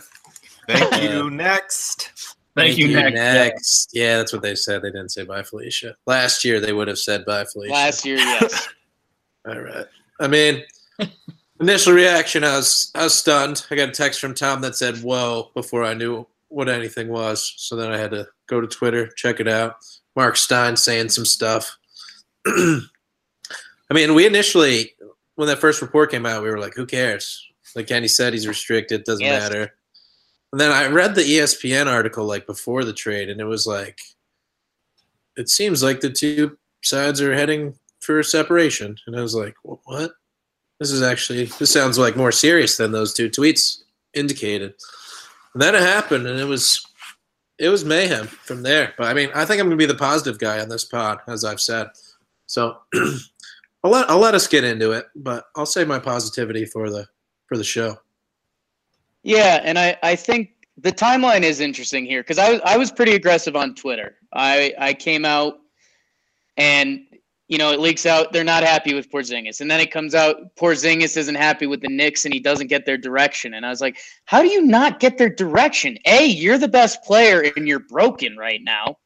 Thank 0.69 1.03
you. 1.03 1.29
Next. 1.31 2.37
Thank, 2.55 2.77
you, 2.77 2.89
Nick. 2.89 3.15
Next, 3.15 3.91
yeah, 3.95 4.19
that's 4.19 4.33
what 4.33 4.43
they 4.43 4.55
said. 4.55 4.83
They 4.83 4.91
didn't 4.91 5.09
say 5.11 5.25
bye, 5.25 5.43
Felicia. 5.43 5.97
Last 6.07 6.45
year 6.45 6.61
they 6.61 6.73
would 6.73 6.89
have 6.89 6.99
said 6.99 7.25
bye, 7.25 7.45
Felicia. 7.45 7.73
Last 7.73 8.05
year, 8.05 8.19
yes. 8.19 8.69
All 9.49 9.59
right. 9.59 9.87
I 10.21 10.29
mean, 10.29 10.63
initial 11.61 11.95
reaction, 11.95 12.45
I 12.45 12.57
was 12.57 12.91
I 12.95 13.05
was 13.05 13.15
stunned. 13.15 13.65
I 13.71 13.75
got 13.77 13.89
a 13.89 13.93
text 13.93 14.21
from 14.21 14.35
Tom 14.35 14.61
that 14.61 14.77
said 14.77 14.99
"whoa" 14.99 15.51
before 15.55 15.83
I 15.85 15.95
knew 15.95 16.27
what 16.49 16.69
anything 16.69 17.09
was. 17.09 17.55
So 17.57 17.75
then 17.77 17.91
I 17.91 17.97
had 17.97 18.11
to 18.11 18.29
go 18.47 18.61
to 18.61 18.67
Twitter, 18.67 19.09
check 19.17 19.41
it 19.41 19.49
out. 19.49 19.77
Marc 20.15 20.37
Stein 20.37 20.77
saying 20.77 21.09
some 21.09 21.25
stuff. 21.25 21.79
I 22.47 22.81
mean, 23.95 24.15
we 24.15 24.27
initially, 24.27 24.93
when 25.37 25.49
that 25.49 25.59
first 25.59 25.81
report 25.83 26.11
came 26.11 26.27
out, 26.27 26.43
we 26.43 26.51
were 26.51 26.59
like, 26.59 26.75
"Who 26.75 26.87
cares?" 26.87 27.47
Like 27.75 27.87
Kenny 27.87 28.09
said, 28.09 28.35
he's 28.35 28.47
restricted. 28.47 29.05
Doesn't 29.05 29.25
Yes. 29.25 29.43
matter. 29.49 29.75
And 30.53 30.61
then 30.61 30.71
I 30.71 30.87
read 30.87 31.15
the 31.15 31.23
ESPN 31.23 31.87
article 31.87 32.27
like 32.27 32.47
before 32.47 32.85
the 32.85 32.93
trade, 32.93 33.31
and 33.31 33.41
it 33.41 33.47
was 33.47 33.67
like, 33.67 34.01
it 35.37 35.49
seems 35.49 35.83
like 35.83 36.01
the 36.01 36.11
two 36.11 36.59
sides 36.83 37.23
are 37.23 37.35
heading 37.35 37.75
for 38.01 38.19
a 38.19 38.25
separation. 38.25 38.97
And 39.07 39.17
I 39.17 39.23
was 39.23 39.35
like, 39.35 39.55
what? 39.63 40.13
This 40.79 40.91
is 40.91 41.01
actually 41.01 41.45
this 41.45 41.73
sounds 41.73 41.97
like 41.97 42.17
more 42.17 42.33
serious 42.33 42.77
than 42.77 42.93
those 42.93 43.15
two 43.15 43.31
tweets 43.31 43.83
indicated. 44.15 44.75
And 45.55 45.63
then 45.63 45.75
it 45.75 45.81
happened, 45.81 46.27
and 46.27 46.39
it 46.39 46.45
was 46.45 46.85
it 47.59 47.69
was 47.69 47.85
mayhem 47.85 48.27
from 48.27 48.63
there. 48.63 48.93
But 48.99 49.07
I 49.07 49.15
mean, 49.15 49.31
I 49.35 49.45
think 49.45 49.61
I'm 49.61 49.67
gonna 49.69 49.77
be 49.77 49.87
the 49.87 49.95
positive 49.95 50.39
guy 50.39 50.61
on 50.61 50.69
this 50.69 50.85
pod, 50.85 51.21
as 51.29 51.45
I've 51.45 51.61
said. 51.61 51.89
So 52.47 52.79
I'll 53.85 53.91
let 53.91 54.11
I'll 54.11 54.19
let 54.19 54.35
us 54.35 54.49
get 54.49 54.65
into 54.65 54.91
it, 54.93 55.07
but 55.15 55.45
I'll 55.57 55.67
save 55.67 55.89
my 55.89 55.99
positivity 55.99 56.65
for 56.65 56.91
the 56.91 57.07
for 57.47 57.57
the 57.57 57.65
show. 57.65 57.99
Yeah, 59.23 59.61
and 59.63 59.79
I, 59.79 59.97
I 60.03 60.17
think 60.17 60.51
the 60.77 60.93
timeline 60.93 61.43
is 61.43 61.61
interesting 61.61 62.05
here 62.05 62.23
because 62.23 62.39
I 62.39 62.53
was 62.53 62.61
I 62.65 62.77
was 62.77 62.91
pretty 62.91 63.15
aggressive 63.15 63.57
on 63.57 63.75
Twitter. 63.75 64.17
I 64.33 64.75
I 64.79 64.95
came 64.95 65.25
out 65.25 65.59
and 66.57 67.01
you 67.49 67.59
know 67.59 67.71
it 67.73 67.79
leaks 67.79 68.07
out 68.07 68.33
they're 68.33 68.43
not 68.43 68.65
happy 68.65 68.95
with 68.95 69.11
Porzingis, 69.11 69.61
and 69.61 69.71
then 69.71 69.81
it 69.81 69.93
comes 69.93 70.15
out 70.15 70.57
Porzingis 70.57 71.17
isn't 71.17 71.35
happy 71.35 71.67
with 71.67 71.83
the 71.83 71.89
Knicks 71.89 72.25
and 72.25 72.35
he 72.35 72.41
doesn't 72.41 72.67
get 72.67 72.85
their 72.85 72.99
direction. 72.99 73.55
And 73.55 73.65
I 73.65 73.71
was 73.71 73.81
like, 73.81 73.99
how 74.25 74.43
do 74.43 74.49
you 74.49 74.63
not 74.63 74.99
get 74.99 75.19
their 75.19 75.31
direction? 75.31 75.99
A, 76.07 76.25
you're 76.25 76.59
the 76.59 76.69
best 76.69 77.03
player 77.05 77.45
and 77.57 77.69
you're 77.69 77.81
broken 77.81 78.37
right 78.37 78.61
now. 78.63 78.97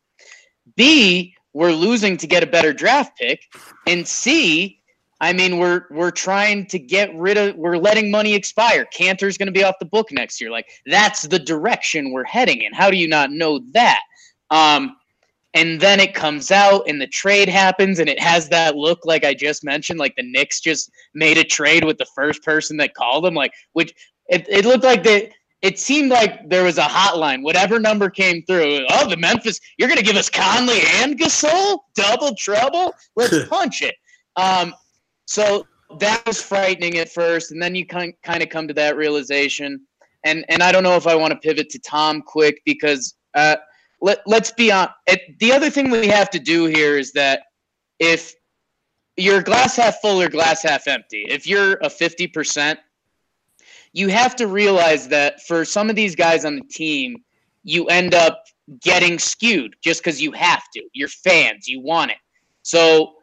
B, 0.76 1.34
we're 1.52 1.72
losing 1.72 2.16
to 2.18 2.26
get 2.26 2.42
a 2.42 2.46
better 2.46 2.72
draft 2.72 3.18
pick, 3.18 3.40
and 3.86 4.06
C, 4.06 4.80
I 5.20 5.32
mean, 5.32 5.58
we're 5.58 5.84
we're 5.90 6.10
trying 6.10 6.66
to 6.66 6.78
get 6.78 7.14
rid 7.14 7.38
of. 7.38 7.56
We're 7.56 7.78
letting 7.78 8.10
money 8.10 8.34
expire. 8.34 8.86
Kanter's 8.94 9.38
going 9.38 9.46
to 9.46 9.52
be 9.52 9.64
off 9.64 9.76
the 9.78 9.86
book 9.86 10.12
next 10.12 10.40
year. 10.40 10.50
Like 10.50 10.68
that's 10.84 11.22
the 11.22 11.38
direction 11.38 12.12
we're 12.12 12.24
heading 12.24 12.62
in. 12.62 12.72
How 12.74 12.90
do 12.90 12.96
you 12.96 13.08
not 13.08 13.30
know 13.30 13.60
that? 13.72 14.00
Um, 14.50 14.96
and 15.54 15.80
then 15.80 16.00
it 16.00 16.14
comes 16.14 16.50
out, 16.50 16.82
and 16.86 17.00
the 17.00 17.06
trade 17.06 17.48
happens, 17.48 17.98
and 17.98 18.10
it 18.10 18.20
has 18.20 18.50
that 18.50 18.76
look 18.76 19.06
like 19.06 19.24
I 19.24 19.32
just 19.32 19.64
mentioned. 19.64 19.98
Like 19.98 20.14
the 20.16 20.30
Knicks 20.30 20.60
just 20.60 20.90
made 21.14 21.38
a 21.38 21.44
trade 21.44 21.84
with 21.84 21.96
the 21.96 22.06
first 22.14 22.42
person 22.42 22.76
that 22.76 22.94
called 22.94 23.24
them. 23.24 23.34
Like 23.34 23.54
which 23.72 23.94
it, 24.28 24.46
it 24.48 24.64
looked 24.66 24.84
like 24.84 25.02
the. 25.02 25.30
It 25.62 25.80
seemed 25.80 26.10
like 26.10 26.50
there 26.50 26.62
was 26.62 26.76
a 26.76 26.82
hotline. 26.82 27.42
Whatever 27.42 27.80
number 27.80 28.10
came 28.10 28.42
through. 28.42 28.84
Oh, 28.90 29.08
the 29.08 29.16
Memphis. 29.16 29.58
You're 29.78 29.88
going 29.88 29.98
to 29.98 30.04
give 30.04 30.16
us 30.16 30.28
Conley 30.28 30.80
and 30.96 31.18
Gasol 31.18 31.78
double 31.94 32.34
trouble. 32.34 32.92
Let's 33.16 33.48
punch 33.48 33.80
it. 33.80 33.94
Um, 34.36 34.74
so 35.26 35.66
that 35.98 36.24
was 36.26 36.40
frightening 36.40 36.98
at 36.98 37.10
first, 37.10 37.52
and 37.52 37.62
then 37.62 37.74
you 37.74 37.86
kind 37.86 38.14
kind 38.22 38.42
of 38.42 38.48
come 38.48 38.66
to 38.68 38.74
that 38.74 38.96
realization. 38.96 39.80
And 40.24 40.44
and 40.48 40.62
I 40.62 40.72
don't 40.72 40.82
know 40.82 40.96
if 40.96 41.06
I 41.06 41.14
want 41.14 41.32
to 41.32 41.38
pivot 41.38 41.70
to 41.70 41.78
Tom 41.78 42.22
quick 42.22 42.60
because 42.64 43.14
uh, 43.34 43.56
let 44.00 44.20
let's 44.26 44.50
be 44.50 44.72
on. 44.72 44.88
It, 45.06 45.38
the 45.38 45.52
other 45.52 45.70
thing 45.70 45.90
we 45.90 46.08
have 46.08 46.30
to 46.30 46.38
do 46.38 46.66
here 46.66 46.98
is 46.98 47.12
that 47.12 47.42
if 47.98 48.34
you're 49.16 49.42
glass 49.42 49.76
half 49.76 50.00
full 50.00 50.20
or 50.20 50.28
glass 50.28 50.62
half 50.62 50.88
empty, 50.88 51.26
if 51.28 51.46
you're 51.46 51.74
a 51.82 51.90
fifty 51.90 52.26
percent, 52.26 52.78
you 53.92 54.08
have 54.08 54.36
to 54.36 54.46
realize 54.46 55.08
that 55.08 55.42
for 55.42 55.64
some 55.64 55.88
of 55.90 55.96
these 55.96 56.14
guys 56.14 56.44
on 56.44 56.56
the 56.56 56.64
team, 56.70 57.16
you 57.62 57.86
end 57.86 58.14
up 58.14 58.44
getting 58.80 59.18
skewed 59.18 59.76
just 59.82 60.02
because 60.02 60.20
you 60.20 60.32
have 60.32 60.62
to. 60.74 60.82
You're 60.92 61.08
fans, 61.08 61.68
you 61.68 61.80
want 61.80 62.10
it. 62.10 62.18
So 62.62 63.14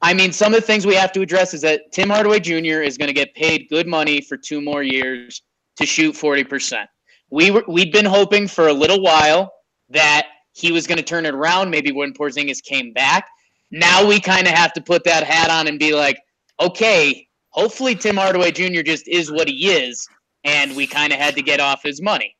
I 0.00 0.14
mean, 0.14 0.32
some 0.32 0.54
of 0.54 0.60
the 0.60 0.66
things 0.66 0.86
we 0.86 0.94
have 0.94 1.12
to 1.12 1.20
address 1.20 1.54
is 1.54 1.60
that 1.62 1.92
Tim 1.92 2.08
Hardaway 2.08 2.40
Jr. 2.40 2.82
is 2.82 2.96
going 2.96 3.08
to 3.08 3.14
get 3.14 3.34
paid 3.34 3.66
good 3.68 3.86
money 3.86 4.20
for 4.20 4.36
two 4.36 4.60
more 4.60 4.82
years 4.82 5.42
to 5.76 5.86
shoot 5.86 6.14
40%. 6.14 6.86
We 7.30 7.50
were, 7.50 7.64
we'd 7.66 7.92
been 7.92 8.04
hoping 8.04 8.46
for 8.46 8.68
a 8.68 8.72
little 8.72 9.02
while 9.02 9.52
that 9.90 10.26
he 10.52 10.72
was 10.72 10.86
going 10.86 10.98
to 10.98 11.04
turn 11.04 11.26
it 11.26 11.34
around, 11.34 11.70
maybe 11.70 11.92
when 11.92 12.12
Porzingis 12.12 12.62
came 12.62 12.92
back. 12.92 13.28
Now 13.70 14.06
we 14.06 14.20
kind 14.20 14.46
of 14.46 14.54
have 14.54 14.72
to 14.74 14.80
put 14.80 15.04
that 15.04 15.24
hat 15.24 15.50
on 15.50 15.66
and 15.66 15.78
be 15.78 15.94
like, 15.94 16.18
okay, 16.60 17.26
hopefully 17.50 17.94
Tim 17.94 18.16
Hardaway 18.16 18.52
Jr. 18.52 18.82
just 18.82 19.06
is 19.08 19.30
what 19.30 19.48
he 19.48 19.70
is, 19.70 20.06
and 20.44 20.74
we 20.74 20.86
kind 20.86 21.12
of 21.12 21.18
had 21.18 21.34
to 21.34 21.42
get 21.42 21.60
off 21.60 21.82
his 21.82 22.00
money. 22.00 22.34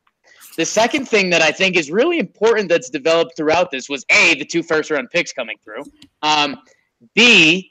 The 0.57 0.65
second 0.65 1.09
thing 1.09 1.31
that 1.31 1.43
I 1.43 1.53
think 1.53 1.77
is 1.77 1.91
really 1.91 2.19
important 2.19 2.69
that's 2.69 2.91
developed 2.91 3.37
throughout 3.37 3.71
this 3.71 3.89
was 3.89 4.05
A, 4.11 4.35
the 4.35 4.45
two 4.45 4.63
first 4.63 4.91
round 4.91 5.09
picks 5.11 5.33
coming 5.33 5.57
through. 5.63 5.85
Um, 6.23 6.57
B, 7.15 7.71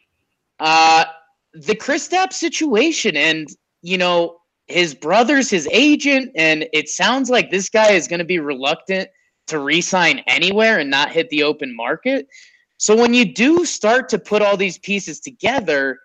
uh, 0.60 1.06
the 1.54 1.76
Kristaps 1.76 2.34
situation, 2.34 3.16
and 3.18 3.48
you 3.82 3.98
know 3.98 4.38
his 4.68 4.94
brother's 4.94 5.50
his 5.50 5.68
agent, 5.72 6.32
and 6.36 6.68
it 6.74 6.90
sounds 6.90 7.30
like 7.30 7.52
this 7.52 7.70
guy 7.70 7.92
is 7.92 8.08
going 8.08 8.20
to 8.20 8.26
be 8.26 8.40
reluctant 8.40 9.10
to 9.48 9.60
re-sign 9.60 10.20
anywhere 10.28 10.80
and 10.80 10.90
not 10.90 11.12
hit 11.12 11.30
the 11.30 11.44
open 11.44 11.76
market. 11.76 12.28
So 12.78 12.96
when 12.96 13.14
you 13.14 13.34
do 13.34 13.66
start 13.66 14.10
to 14.10 14.20
put 14.20 14.42
all 14.42 14.58
these 14.58 14.78
pieces 14.78 15.20
together, 15.20 16.00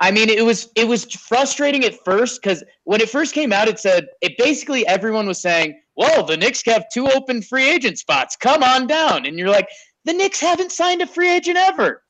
I 0.00 0.10
mean, 0.10 0.28
it 0.28 0.44
was 0.44 0.68
it 0.76 0.86
was 0.86 1.04
frustrating 1.04 1.84
at 1.84 1.94
first 2.04 2.42
because 2.42 2.62
when 2.84 3.00
it 3.00 3.08
first 3.08 3.34
came 3.34 3.52
out, 3.52 3.68
it 3.68 3.78
said 3.78 4.06
it 4.20 4.36
basically 4.36 4.86
everyone 4.86 5.26
was 5.26 5.40
saying, 5.40 5.80
"Well, 5.96 6.24
the 6.24 6.36
Knicks 6.36 6.62
have 6.66 6.84
two 6.92 7.08
open 7.08 7.40
free 7.40 7.68
agent 7.68 7.98
spots. 7.98 8.36
Come 8.36 8.62
on 8.62 8.86
down," 8.86 9.26
and 9.26 9.38
you're 9.38 9.48
like, 9.48 9.68
"The 10.04 10.12
Knicks 10.12 10.40
haven't 10.40 10.72
signed 10.72 11.02
a 11.02 11.06
free 11.06 11.30
agent 11.30 11.58
ever, 11.58 12.02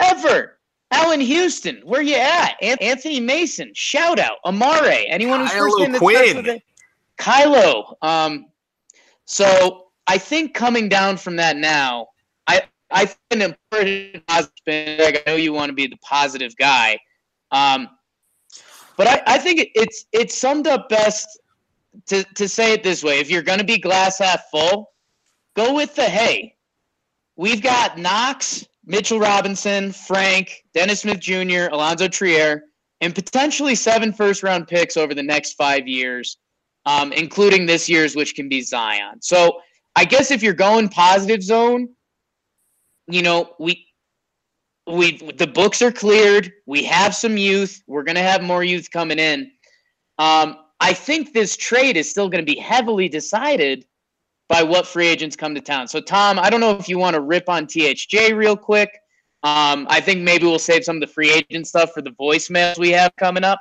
ever." 0.00 0.56
Allan 0.92 1.20
Houston, 1.20 1.80
where 1.84 2.00
you 2.00 2.14
at? 2.14 2.54
An- 2.62 2.78
Anthony 2.80 3.20
Mason, 3.20 3.72
shout 3.74 4.18
out. 4.18 4.38
Amare, 4.44 5.04
anyone 5.08 5.40
who's 5.40 5.50
first 5.50 5.76
Kylo 5.76 5.80
name 5.80 5.92
that 5.92 5.98
starts 5.98 6.32
Quinn. 6.32 6.44
with 6.44 6.62
Kylo. 7.18 7.94
Um, 8.02 8.46
so 9.24 9.88
I 10.06 10.18
think 10.18 10.54
coming 10.54 10.88
down 10.88 11.16
from 11.16 11.36
that 11.36 11.56
now, 11.56 12.08
I 12.46 12.62
I 12.90 13.06
think 13.06 13.18
an 13.30 13.42
important. 13.42 14.22
Like 14.28 15.22
I 15.26 15.30
know 15.30 15.36
you 15.36 15.52
want 15.52 15.70
to 15.70 15.74
be 15.74 15.86
the 15.86 15.98
positive 15.98 16.56
guy, 16.56 16.98
um, 17.50 17.88
but 18.96 19.06
I, 19.06 19.22
I 19.26 19.38
think 19.38 19.68
it's 19.74 20.06
it's 20.12 20.36
summed 20.36 20.66
up 20.66 20.88
best 20.88 21.26
to 22.06 22.22
to 22.34 22.48
say 22.48 22.72
it 22.72 22.82
this 22.82 23.02
way: 23.02 23.18
if 23.18 23.28
you're 23.28 23.42
going 23.42 23.58
to 23.58 23.64
be 23.64 23.78
glass 23.78 24.18
half 24.18 24.44
full, 24.50 24.92
go 25.54 25.74
with 25.74 25.94
the 25.94 26.04
hey. 26.04 26.55
We've 27.36 27.62
got 27.62 27.98
Knox, 27.98 28.66
Mitchell 28.84 29.20
Robinson, 29.20 29.92
Frank, 29.92 30.64
Dennis 30.74 31.00
Smith 31.00 31.20
Jr., 31.20 31.68
Alonzo 31.70 32.08
Trier, 32.08 32.62
and 33.00 33.14
potentially 33.14 33.74
seven 33.74 34.12
first 34.12 34.42
round 34.42 34.68
picks 34.68 34.96
over 34.96 35.14
the 35.14 35.22
next 35.22 35.54
five 35.54 35.86
years, 35.86 36.38
um, 36.86 37.12
including 37.12 37.66
this 37.66 37.88
year's, 37.88 38.16
which 38.16 38.34
can 38.34 38.48
be 38.48 38.62
Zion. 38.62 39.20
So 39.20 39.60
I 39.96 40.04
guess 40.04 40.30
if 40.30 40.42
you're 40.42 40.54
going 40.54 40.88
positive 40.88 41.42
zone, 41.42 41.88
you 43.08 43.22
know, 43.22 43.54
we 43.58 43.86
we 44.86 45.18
the 45.32 45.46
books 45.46 45.82
are 45.82 45.92
cleared. 45.92 46.52
We 46.64 46.84
have 46.84 47.14
some 47.14 47.36
youth. 47.36 47.82
We're 47.86 48.04
gonna 48.04 48.22
have 48.22 48.42
more 48.42 48.64
youth 48.64 48.90
coming 48.90 49.18
in. 49.18 49.50
Um, 50.18 50.56
I 50.80 50.92
think 50.92 51.32
this 51.32 51.56
trade 51.56 51.96
is 51.96 52.10
still 52.10 52.28
going 52.28 52.44
to 52.44 52.52
be 52.52 52.58
heavily 52.58 53.08
decided 53.08 53.86
by 54.48 54.62
what 54.62 54.86
free 54.86 55.08
agents 55.08 55.36
come 55.36 55.54
to 55.54 55.60
town. 55.60 55.88
So, 55.88 56.00
Tom, 56.00 56.38
I 56.38 56.50
don't 56.50 56.60
know 56.60 56.76
if 56.76 56.88
you 56.88 56.98
want 56.98 57.14
to 57.14 57.20
rip 57.20 57.48
on 57.48 57.66
THJ 57.66 58.36
real 58.36 58.56
quick. 58.56 58.90
Um, 59.42 59.86
I 59.90 60.00
think 60.00 60.22
maybe 60.22 60.44
we'll 60.46 60.58
save 60.58 60.84
some 60.84 60.96
of 60.96 61.00
the 61.00 61.06
free 61.06 61.30
agent 61.30 61.66
stuff 61.66 61.92
for 61.92 62.02
the 62.02 62.10
voicemails 62.10 62.78
we 62.78 62.90
have 62.90 63.12
coming 63.16 63.44
up. 63.44 63.60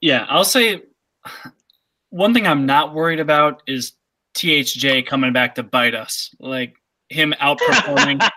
Yeah, 0.00 0.26
I'll 0.28 0.44
say 0.44 0.82
one 2.10 2.34
thing 2.34 2.46
I'm 2.46 2.66
not 2.66 2.94
worried 2.94 3.20
about 3.20 3.62
is 3.66 3.92
THJ 4.34 5.06
coming 5.06 5.32
back 5.32 5.54
to 5.56 5.62
bite 5.62 5.94
us. 5.94 6.34
Like 6.38 6.74
him 7.08 7.34
outperforming 7.40 8.22
him 8.22 8.30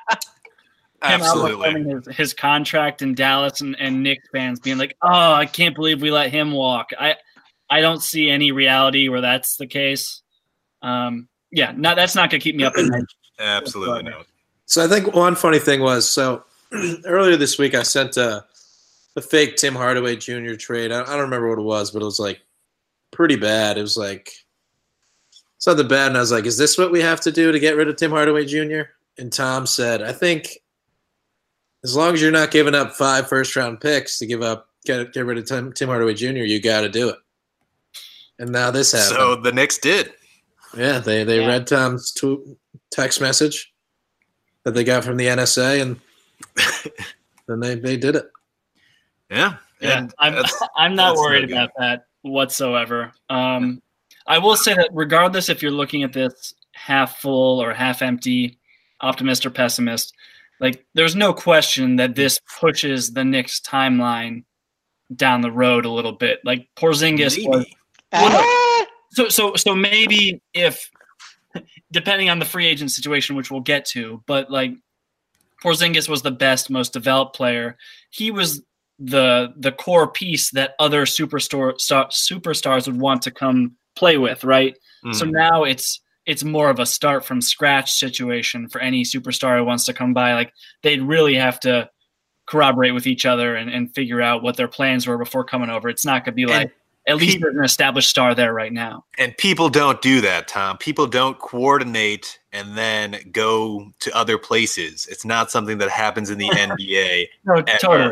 Absolutely. 1.02 1.68
outperforming 1.68 2.06
his, 2.06 2.16
his 2.16 2.34
contract 2.34 3.02
in 3.02 3.16
Dallas 3.16 3.62
and, 3.62 3.76
and 3.80 4.04
Knicks 4.04 4.28
fans 4.32 4.60
being 4.60 4.78
like, 4.78 4.96
Oh, 5.02 5.34
I 5.34 5.46
can't 5.46 5.76
believe 5.76 6.02
we 6.02 6.12
let 6.12 6.32
him 6.32 6.52
walk. 6.52 6.92
I 6.98 7.16
I 7.70 7.82
don't 7.82 8.02
see 8.02 8.30
any 8.30 8.52
reality 8.52 9.10
where 9.10 9.22
that's 9.22 9.58
the 9.58 9.68
case. 9.68 10.22
Um 10.86 11.28
yeah, 11.52 11.74
not 11.76 11.96
that's 11.96 12.16
not 12.16 12.30
gonna 12.30 12.42
keep 12.42 12.56
me 12.56 12.64
up 12.64 12.74
at 12.78 12.86
night. 12.86 13.04
Absolutely 13.40 14.04
not. 14.04 14.26
So 14.66 14.84
I 14.84 14.88
think 14.88 15.14
one 15.14 15.36
funny 15.36 15.60
thing 15.60 15.82
was 15.82 16.10
so 16.10 16.44
earlier 17.06 17.38
this 17.38 17.58
week 17.58 17.76
I 17.76 17.84
sent 17.84 18.18
a, 18.18 18.46
a 19.16 19.22
fake 19.22 19.58
Tim 19.58 19.76
Hardaway 19.76 20.16
Jr. 20.16 20.56
trade. 20.56 20.92
I, 20.92 21.02
I 21.02 21.06
don't 21.06 21.22
remember 21.22 21.50
what 21.50 21.60
it 21.60 21.64
was, 21.64 21.92
but 21.92 22.02
it 22.02 22.06
was 22.06 22.20
like 22.20 22.42
pretty 23.12 23.36
bad. 23.36 23.78
It 23.78 23.82
was 23.82 23.98
like 23.98 24.32
something 25.58 25.88
bad, 25.88 26.08
and 26.08 26.18
I 26.18 26.22
was 26.22 26.32
like, 26.32 26.46
"Is 26.46 26.58
this 26.58 26.78
what 26.78 26.92
we 26.92 27.02
have 27.02 27.22
to 27.22 27.32
do 27.32 27.52
to 27.52 27.60
get 27.60 27.76
rid 27.76 27.88
of 27.88 27.96
Tim 27.96 28.12
Hardaway 28.12 28.46
Jr.?" 28.46 28.90
And 29.18 29.32
Tom 29.32 29.66
said, 29.66 30.02
"I 30.02 30.12
think 30.12 30.60
as 31.84 31.96
long 31.96 32.14
as 32.14 32.22
you're 32.22 32.32
not 32.32 32.52
giving 32.52 32.76
up 32.76 32.94
five 32.94 33.28
first 33.28 33.56
round 33.56 33.80
picks 33.80 34.20
to 34.20 34.26
give 34.26 34.42
up 34.42 34.70
get 34.86 35.14
get 35.14 35.26
rid 35.26 35.38
of 35.38 35.46
Tim, 35.46 35.72
Tim 35.74 35.90
Hardaway 35.90 36.14
Jr., 36.14 36.44
you 36.44 36.62
got 36.62 36.82
to 36.82 36.90
do 36.90 37.10
it." 37.10 37.18
And 38.40 38.52
now 38.52 38.72
this 38.72 38.92
happened. 38.92 39.16
So 39.16 39.36
the 39.36 39.52
Knicks 39.52 39.78
did. 39.78 40.12
Yeah, 40.76 41.00
they 41.00 41.24
they 41.24 41.42
Yeah. 41.42 41.48
read 41.48 41.68
Tom's 41.68 42.12
tw- 42.12 42.58
text 42.92 43.22
message 43.22 43.74
that 44.64 44.74
they 44.74 44.84
got 44.84 45.04
from 45.04 45.18
the 45.18 45.26
NSA, 45.28 45.82
and 45.82 46.00
then 47.48 47.60
they 47.60 47.76
they 47.76 47.98
did 47.98 48.16
it. 48.16 48.30
Yeah. 49.30 49.58
Yeah, 49.82 49.98
And 50.00 50.14
I'm 50.20 50.34
I'm 50.78 50.96
not 50.96 51.10
that's 51.12 51.18
no 51.20 51.22
worried 51.24 51.52
about 51.52 51.72
that 51.78 52.06
whatsoever. 52.22 53.12
Um, 53.30 53.82
I 54.28 54.38
will 54.40 54.56
say 54.56 54.74
that 54.74 54.90
regardless 54.94 55.50
if 55.50 55.62
you're 55.62 55.72
looking 55.72 56.04
at 56.04 56.14
this 56.14 56.54
half 56.74 57.20
full 57.20 57.62
or 57.62 57.74
half 57.74 58.02
empty, 58.02 58.58
optimist 59.02 59.46
or 59.46 59.50
pessimist, 59.50 60.14
like 60.60 60.86
there's 60.94 61.16
no 61.16 61.34
question 61.34 61.98
that 61.98 62.16
this 62.16 62.40
pushes 62.60 63.12
the 63.14 63.24
Knicks 63.26 63.60
timeline 63.60 64.44
down 65.16 65.42
the 65.42 65.52
road 65.52 65.86
a 65.86 65.92
little 65.92 66.14
bit. 66.14 66.40
Like 66.44 66.68
Porzingis 66.76 67.38
was 67.48 67.66
Maybe. 68.14 68.36
So 69.16 69.30
so 69.30 69.56
so 69.56 69.74
maybe 69.76 70.42
if 70.54 70.90
depending 71.92 72.30
on 72.30 72.40
the 72.40 72.46
free 72.46 72.68
agent 72.68 72.92
situation, 72.92 73.36
which 73.36 73.50
we'll 73.50 73.62
get 73.62 73.86
to, 73.86 74.22
but 74.28 74.52
like 74.52 74.74
Porzingis 75.64 76.10
was 76.10 76.22
the 76.22 76.32
best, 76.32 76.70
most 76.70 76.94
developed 76.94 77.36
player. 77.36 77.78
He 78.10 78.30
was 78.32 78.62
the 79.00 79.54
the 79.58 79.72
core 79.72 80.08
piece 80.10 80.52
that 80.52 80.76
other 80.80 81.06
superstar 81.06 81.80
star, 81.80 82.08
superstars 82.08 82.88
would 82.88 83.00
want 83.00 83.22
to 83.24 83.32
come 83.32 83.76
play 83.96 84.18
with, 84.18 84.44
right? 84.44 84.76
So 85.14 85.26
Mm. 85.26 85.32
now 85.32 85.64
it's 85.64 86.02
it's 86.26 86.44
more 86.44 86.70
of 86.70 86.80
a 86.80 86.86
start 86.86 87.24
from 87.24 87.40
scratch 87.40 87.92
situation 87.92 88.68
for 88.68 88.82
any 88.82 89.04
superstar 89.04 89.58
who 89.58 89.64
wants 89.64 89.86
to 89.86 89.94
come 89.94 90.14
by. 90.14 90.34
Like 90.34 90.52
they'd 90.82 91.02
really 91.02 91.36
have 91.36 91.60
to 91.62 91.90
corroborate 92.48 92.94
with 92.94 93.08
each 93.08 93.26
other 93.26 93.56
and, 93.56 93.70
and 93.70 93.94
figure 93.94 94.22
out 94.22 94.44
what 94.44 94.58
their 94.58 94.68
plans 94.68 95.08
were 95.08 95.18
before 95.18 95.44
coming 95.44 95.70
over. 95.70 95.88
It's 95.90 96.06
not 96.06 96.26
gonna 96.26 96.36
be 96.36 96.46
like 96.46 96.72
at 97.08 97.18
least 97.18 97.40
there's 97.42 97.56
an 97.56 97.64
established 97.64 98.10
star 98.10 98.34
there 98.34 98.54
right 98.54 98.74
now. 98.74 99.06
And 99.18 99.38
people 99.38 99.70
don't 99.70 100.02
do 100.02 100.22
that, 100.22 100.48
Tom. 100.48 100.78
People 100.78 101.06
don't 101.08 101.38
coordinate 101.40 102.40
and 102.52 102.76
then 102.78 103.18
go 103.32 103.92
to 104.00 104.16
other 104.16 104.38
places. 104.38 105.06
It's 105.10 105.26
not 105.26 105.52
something 105.52 105.78
that 105.80 105.90
happens 105.90 106.30
in 106.30 106.38
the 106.38 106.50
NBA. 106.50 107.28
No, 107.46 107.62
totally. 107.62 108.06
all. 108.06 108.12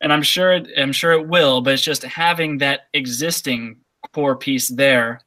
And 0.00 0.12
I'm 0.12 0.22
sure 0.22 0.52
it, 0.52 0.68
I'm 0.76 0.92
sure 0.92 1.12
it 1.12 1.26
will, 1.28 1.60
but 1.60 1.74
it's 1.74 1.82
just 1.82 2.02
having 2.04 2.58
that 2.58 2.82
existing 2.92 3.78
core 4.12 4.36
piece 4.36 4.68
there 4.68 5.20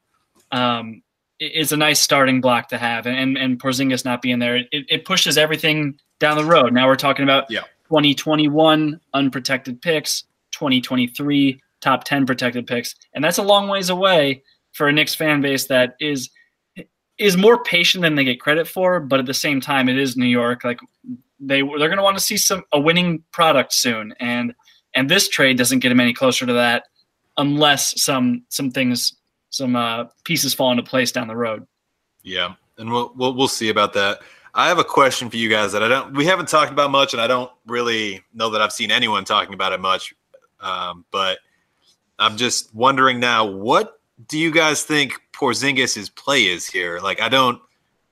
um, 0.50 1.02
is 1.40 1.72
a 1.72 1.76
nice 1.76 2.00
starting 2.00 2.40
block 2.40 2.68
to 2.68 2.78
have. 2.78 3.06
And 3.06 3.16
and, 3.18 3.36
and 3.36 3.60
Porzingis 3.60 4.04
not 4.04 4.22
being 4.22 4.38
there, 4.38 4.56
it, 4.56 4.68
it 4.70 5.04
pushes 5.04 5.36
everything 5.36 5.98
down 6.20 6.36
the 6.36 6.44
road. 6.44 6.72
Now 6.72 6.86
we're 6.86 6.96
talking 6.96 7.24
about 7.24 7.50
Yeah. 7.50 7.62
2021 7.88 9.00
unprotected 9.12 9.82
picks, 9.82 10.22
2023 10.52 11.60
top 11.82 12.04
10 12.04 12.26
protected 12.26 12.66
picks, 12.66 12.94
and 13.14 13.22
that's 13.22 13.38
a 13.38 13.42
long 13.42 13.68
ways 13.68 13.90
away 13.90 14.42
for 14.72 14.88
a 14.88 14.92
Knicks 14.92 15.14
fan 15.14 15.40
base 15.40 15.66
that 15.66 15.94
is 16.00 16.30
is 17.18 17.36
more 17.36 17.62
patient 17.62 18.02
than 18.02 18.14
they 18.14 18.24
get 18.24 18.40
credit 18.40 18.66
for. 18.66 18.98
But 18.98 19.20
at 19.20 19.26
the 19.26 19.34
same 19.34 19.60
time, 19.60 19.88
it 19.88 19.98
is 19.98 20.16
New 20.16 20.26
York. 20.26 20.64
Like 20.64 20.80
they 21.38 21.60
they're 21.60 21.88
going 21.88 21.96
to 21.96 22.02
want 22.02 22.16
to 22.16 22.24
see 22.24 22.36
some 22.36 22.62
a 22.72 22.80
winning 22.80 23.22
product 23.32 23.72
soon, 23.72 24.14
and 24.20 24.54
and 24.94 25.10
this 25.10 25.28
trade 25.28 25.58
doesn't 25.58 25.80
get 25.80 25.90
them 25.90 26.00
any 26.00 26.14
closer 26.14 26.46
to 26.46 26.52
that 26.54 26.84
unless 27.36 28.00
some 28.02 28.44
some 28.48 28.70
things 28.70 29.14
some 29.50 29.76
uh, 29.76 30.04
pieces 30.24 30.54
fall 30.54 30.70
into 30.70 30.82
place 30.82 31.12
down 31.12 31.28
the 31.28 31.36
road. 31.36 31.66
Yeah, 32.22 32.54
and 32.78 32.90
we'll, 32.90 33.12
we'll 33.16 33.34
we'll 33.34 33.48
see 33.48 33.68
about 33.68 33.92
that. 33.94 34.20
I 34.54 34.68
have 34.68 34.78
a 34.78 34.84
question 34.84 35.30
for 35.30 35.36
you 35.36 35.48
guys 35.48 35.72
that 35.72 35.82
I 35.82 35.88
don't 35.88 36.14
we 36.14 36.26
haven't 36.26 36.48
talked 36.48 36.72
about 36.72 36.90
much, 36.90 37.12
and 37.12 37.20
I 37.20 37.26
don't 37.26 37.50
really 37.66 38.22
know 38.34 38.50
that 38.50 38.60
I've 38.60 38.72
seen 38.72 38.90
anyone 38.90 39.24
talking 39.24 39.54
about 39.54 39.72
it 39.72 39.80
much. 39.80 40.14
Um, 40.60 41.04
but 41.10 41.38
I'm 42.18 42.36
just 42.36 42.74
wondering 42.74 43.20
now, 43.20 43.44
what 43.44 44.00
do 44.28 44.38
you 44.38 44.50
guys 44.50 44.84
think 44.84 45.20
Porzingis' 45.32 46.14
play 46.14 46.44
is 46.44 46.66
here? 46.66 47.00
Like, 47.00 47.20
I 47.20 47.28
don't 47.28 47.60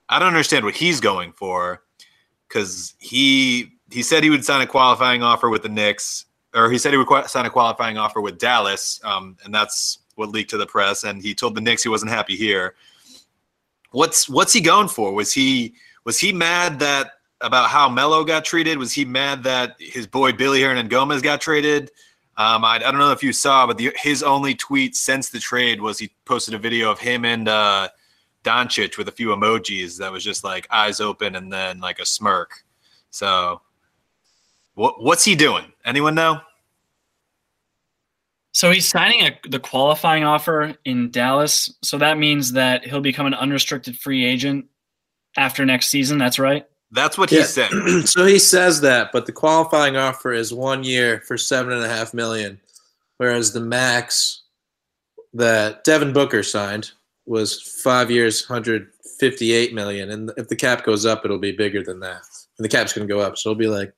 I 0.09 0.19
don't 0.19 0.27
understand 0.27 0.65
what 0.65 0.75
he's 0.75 0.99
going 0.99 1.31
for 1.33 1.83
because 2.47 2.95
he 2.99 3.73
he 3.91 4.03
said 4.03 4.23
he 4.23 4.29
would 4.29 4.45
sign 4.45 4.61
a 4.61 4.67
qualifying 4.67 5.23
offer 5.23 5.49
with 5.49 5.63
the 5.63 5.69
Knicks, 5.69 6.25
or 6.53 6.69
he 6.71 6.77
said 6.77 6.91
he 6.91 6.97
would 6.97 7.07
qua- 7.07 7.27
sign 7.27 7.45
a 7.45 7.49
qualifying 7.49 7.97
offer 7.97 8.21
with 8.21 8.37
Dallas, 8.37 8.99
um, 9.03 9.37
and 9.45 9.53
that's 9.53 9.99
what 10.15 10.29
leaked 10.29 10.49
to 10.49 10.57
the 10.57 10.65
press. 10.65 11.03
And 11.03 11.21
he 11.21 11.33
told 11.33 11.55
the 11.55 11.61
Knicks 11.61 11.83
he 11.83 11.89
wasn't 11.89 12.11
happy 12.11 12.35
here 12.35 12.75
what's 13.91 14.27
what's 14.27 14.53
he 14.53 14.61
going 14.61 14.87
for? 14.87 15.13
Was 15.13 15.31
he 15.31 15.75
was 16.03 16.19
he 16.19 16.33
mad 16.33 16.79
that 16.79 17.11
about 17.41 17.69
how 17.69 17.87
Melo 17.89 18.23
got 18.23 18.43
treated? 18.43 18.77
Was 18.77 18.91
he 18.91 19.05
mad 19.05 19.43
that 19.43 19.75
his 19.79 20.07
boy 20.07 20.31
Willy 20.37 20.61
Hernangomez 20.61 21.21
got 21.21 21.41
traded? 21.41 21.91
Um, 22.37 22.63
I, 22.63 22.75
I 22.75 22.79
don't 22.79 22.97
know 22.97 23.11
if 23.11 23.23
you 23.23 23.33
saw, 23.33 23.67
but 23.67 23.77
the, 23.77 23.91
his 23.95 24.23
only 24.23 24.55
tweet 24.55 24.95
since 24.95 25.29
the 25.29 25.39
trade 25.39 25.81
was 25.81 25.99
he 25.99 26.11
posted 26.25 26.53
a 26.53 26.57
video 26.57 26.89
of 26.89 26.99
him 26.99 27.25
and 27.25 27.47
uh, 27.47 27.89
Doncic 28.43 28.97
with 28.97 29.07
a 29.07 29.11
few 29.11 29.27
emojis 29.29 29.97
that 29.97 30.11
was 30.11 30.23
just 30.23 30.43
like 30.43 30.67
eyes 30.71 30.99
open 30.99 31.35
and 31.35 31.51
then 31.51 31.79
like 31.79 31.99
a 31.99 32.05
smirk. 32.05 32.63
So, 33.09 33.61
what 34.75 35.03
what's 35.03 35.25
he 35.25 35.35
doing? 35.35 35.73
Anyone 35.85 36.15
know? 36.15 36.39
So 38.53 38.71
he's 38.71 38.87
signing 38.87 39.21
a, 39.21 39.39
the 39.47 39.59
qualifying 39.59 40.23
offer 40.23 40.75
in 40.83 41.09
Dallas. 41.11 41.73
So 41.83 41.97
that 41.99 42.17
means 42.17 42.53
that 42.53 42.85
he'll 42.85 43.01
become 43.01 43.25
an 43.25 43.33
unrestricted 43.33 43.97
free 43.97 44.25
agent 44.25 44.65
after 45.37 45.65
next 45.65 45.87
season. 45.87 46.17
That's 46.17 46.39
right. 46.39 46.65
That's 46.91 47.17
what 47.17 47.29
he 47.29 47.37
Yeah. 47.37 47.43
said. 47.43 47.71
so 48.05 48.25
he 48.25 48.37
says 48.39 48.81
that, 48.81 49.11
but 49.11 49.25
the 49.25 49.31
qualifying 49.31 49.95
offer 49.95 50.33
is 50.33 50.53
one 50.53 50.83
year 50.83 51.23
for 51.25 51.37
seven 51.37 51.71
and 51.71 51.83
a 51.83 51.87
half 51.87 52.13
million, 52.13 52.59
whereas 53.17 53.53
the 53.53 53.61
max 53.61 54.41
that 55.33 55.83
Devin 55.83 56.11
Booker 56.13 56.43
signed 56.43 56.91
was 57.25 57.61
five 57.61 58.11
years, 58.11 58.43
hundred 58.43 58.89
fifty-eight 59.19 59.73
million, 59.73 60.09
and 60.11 60.31
if 60.35 60.47
the 60.47 60.55
cap 60.55 60.83
goes 60.83 61.05
up, 61.05 61.23
it'll 61.23 61.37
be 61.37 61.51
bigger 61.51 61.83
than 61.83 61.99
that. 62.01 62.21
And 62.57 62.65
the 62.65 62.69
cap's 62.69 62.91
going 62.93 63.07
to 63.07 63.13
go 63.13 63.21
up, 63.21 63.37
so 63.37 63.51
it'll 63.51 63.59
be 63.59 63.67
like 63.67 63.93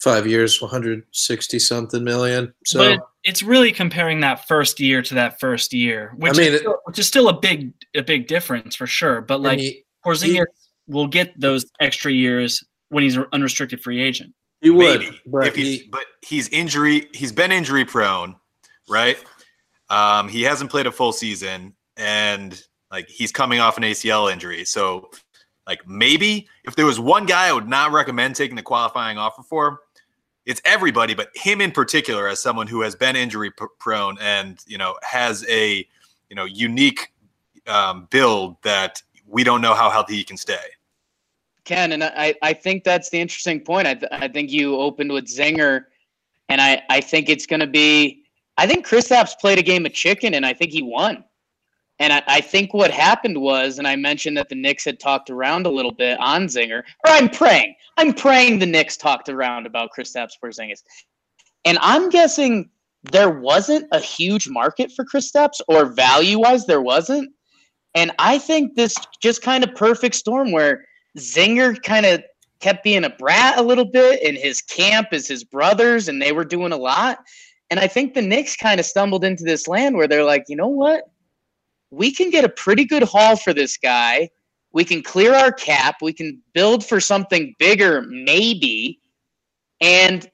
five 0.00 0.26
years, 0.26 0.60
one 0.60 0.70
hundred 0.70 1.04
sixty 1.12 1.58
something 1.58 2.02
million. 2.02 2.52
So 2.66 2.96
but 2.96 3.08
it's 3.24 3.42
really 3.42 3.70
comparing 3.70 4.20
that 4.20 4.48
first 4.48 4.80
year 4.80 5.02
to 5.02 5.14
that 5.14 5.38
first 5.38 5.72
year, 5.72 6.14
which, 6.16 6.34
I 6.34 6.42
mean, 6.42 6.52
is, 6.54 6.60
still, 6.60 6.78
which 6.84 6.98
is 6.98 7.06
still 7.06 7.28
a 7.28 7.38
big 7.38 7.72
a 7.94 8.02
big 8.02 8.26
difference 8.26 8.74
for 8.74 8.86
sure. 8.86 9.20
But 9.20 9.40
like 9.40 9.60
he, 9.60 9.84
Porzingis 10.04 10.46
will 10.88 11.06
get 11.06 11.38
those 11.38 11.66
extra 11.80 12.10
years 12.10 12.64
when 12.88 13.04
he's 13.04 13.16
an 13.16 13.26
unrestricted 13.32 13.80
free 13.80 14.02
agent. 14.02 14.34
he 14.60 14.70
would, 14.70 15.00
Maybe. 15.00 15.20
but 15.26 15.46
if 15.46 15.54
he's, 15.54 15.82
he, 15.82 15.88
but 15.88 16.04
he's 16.22 16.48
injury. 16.48 17.08
He's 17.12 17.32
been 17.32 17.52
injury 17.52 17.84
prone, 17.84 18.34
right? 18.88 19.18
Um, 19.90 20.28
he 20.28 20.42
hasn't 20.42 20.70
played 20.70 20.86
a 20.86 20.92
full 20.92 21.12
season, 21.12 21.74
and 21.96 22.60
like 22.90 23.08
he's 23.08 23.30
coming 23.30 23.60
off 23.60 23.76
an 23.76 23.84
ACL 23.84 24.32
injury. 24.32 24.64
So, 24.64 25.10
like 25.66 25.86
maybe 25.86 26.48
if 26.64 26.74
there 26.76 26.86
was 26.86 26.98
one 26.98 27.26
guy 27.26 27.48
I 27.48 27.52
would 27.52 27.68
not 27.68 27.92
recommend 27.92 28.34
taking 28.36 28.56
the 28.56 28.62
qualifying 28.62 29.18
offer 29.18 29.42
for, 29.42 29.80
it's 30.46 30.62
everybody, 30.64 31.14
but 31.14 31.28
him 31.34 31.60
in 31.60 31.70
particular, 31.70 32.26
as 32.26 32.42
someone 32.42 32.66
who 32.66 32.80
has 32.80 32.96
been 32.96 33.16
injury 33.16 33.50
p- 33.50 33.66
prone 33.78 34.16
and 34.20 34.58
you 34.66 34.78
know 34.78 34.96
has 35.02 35.44
a 35.48 35.86
you 36.30 36.36
know 36.36 36.46
unique 36.46 37.12
um, 37.66 38.08
build 38.10 38.56
that 38.62 39.02
we 39.26 39.44
don't 39.44 39.60
know 39.60 39.74
how 39.74 39.90
healthy 39.90 40.16
he 40.16 40.24
can 40.24 40.38
stay. 40.38 40.56
Ken, 41.68 41.92
and 41.92 42.02
I, 42.02 42.34
I 42.42 42.54
think 42.54 42.82
that's 42.82 43.10
the 43.10 43.20
interesting 43.20 43.60
point. 43.60 43.86
I, 43.86 43.94
th- 43.94 44.10
I 44.10 44.26
think 44.26 44.50
you 44.50 44.76
opened 44.76 45.12
with 45.12 45.26
Zinger, 45.26 45.84
and 46.48 46.60
I, 46.62 46.82
I 46.88 47.02
think 47.02 47.28
it's 47.28 47.46
going 47.46 47.60
to 47.60 47.66
be. 47.66 48.24
I 48.56 48.66
think 48.66 48.86
Kristaps 48.86 49.38
played 49.38 49.58
a 49.58 49.62
game 49.62 49.84
of 49.84 49.92
chicken, 49.92 50.34
and 50.34 50.46
I 50.46 50.54
think 50.54 50.72
he 50.72 50.82
won. 50.82 51.22
And 52.00 52.12
I, 52.12 52.22
I 52.26 52.40
think 52.40 52.72
what 52.72 52.90
happened 52.90 53.38
was, 53.38 53.78
and 53.78 53.86
I 53.86 53.96
mentioned 53.96 54.36
that 54.38 54.48
the 54.48 54.54
Knicks 54.54 54.84
had 54.84 54.98
talked 54.98 55.28
around 55.28 55.66
a 55.66 55.70
little 55.70 55.92
bit 55.92 56.18
on 56.20 56.46
Zinger, 56.46 56.78
or 57.04 57.12
I'm 57.12 57.28
praying, 57.28 57.74
I'm 57.98 58.14
praying 58.14 58.60
the 58.60 58.66
Knicks 58.66 58.96
talked 58.96 59.28
around 59.28 59.66
about 59.66 59.90
Kristaps 59.96 60.32
Porzingis, 60.42 60.82
and 61.66 61.78
I'm 61.82 62.08
guessing 62.08 62.70
there 63.12 63.30
wasn't 63.30 63.86
a 63.92 64.00
huge 64.00 64.48
market 64.48 64.90
for 64.90 65.04
Kristaps, 65.04 65.60
or 65.68 65.84
value 65.84 66.38
wise, 66.38 66.64
there 66.64 66.80
wasn't. 66.80 67.30
And 67.94 68.12
I 68.18 68.38
think 68.38 68.74
this 68.74 68.94
just 69.20 69.42
kind 69.42 69.64
of 69.64 69.74
perfect 69.74 70.14
storm 70.14 70.50
where 70.50 70.87
Zinger 71.16 71.80
kind 71.82 72.06
of 72.06 72.22
kept 72.60 72.84
being 72.84 73.04
a 73.04 73.10
brat 73.10 73.58
a 73.58 73.62
little 73.62 73.84
bit, 73.84 74.22
and 74.22 74.36
his 74.36 74.60
camp 74.60 75.08
is 75.12 75.28
his 75.28 75.44
brothers, 75.44 76.08
and 76.08 76.20
they 76.20 76.32
were 76.32 76.44
doing 76.44 76.72
a 76.72 76.76
lot. 76.76 77.18
And 77.70 77.78
I 77.78 77.86
think 77.86 78.14
the 78.14 78.22
Knicks 78.22 78.56
kind 78.56 78.80
of 78.80 78.86
stumbled 78.86 79.24
into 79.24 79.44
this 79.44 79.68
land 79.68 79.96
where 79.96 80.08
they're 80.08 80.24
like, 80.24 80.44
you 80.48 80.56
know 80.56 80.68
what? 80.68 81.04
We 81.90 82.12
can 82.12 82.30
get 82.30 82.44
a 82.44 82.48
pretty 82.48 82.84
good 82.84 83.02
haul 83.02 83.36
for 83.36 83.52
this 83.52 83.76
guy. 83.76 84.30
We 84.72 84.84
can 84.84 85.02
clear 85.02 85.34
our 85.34 85.52
cap. 85.52 85.96
We 86.02 86.12
can 86.12 86.42
build 86.52 86.84
for 86.84 87.00
something 87.00 87.54
bigger, 87.58 88.02
maybe. 88.08 89.00
And 89.80 90.28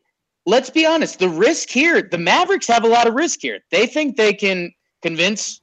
let's 0.47 0.71
be 0.71 0.87
honest, 0.87 1.19
the 1.19 1.29
risk 1.29 1.69
here, 1.69 2.03
the 2.03 2.19
Mavericks 2.19 2.67
have 2.69 2.85
a 2.85 2.89
lot 2.89 3.07
of 3.07 3.15
risk 3.15 3.41
here. 3.41 3.61
They 3.71 3.87
think 3.87 4.17
they 4.17 4.33
can 4.33 4.73
convince 5.03 5.61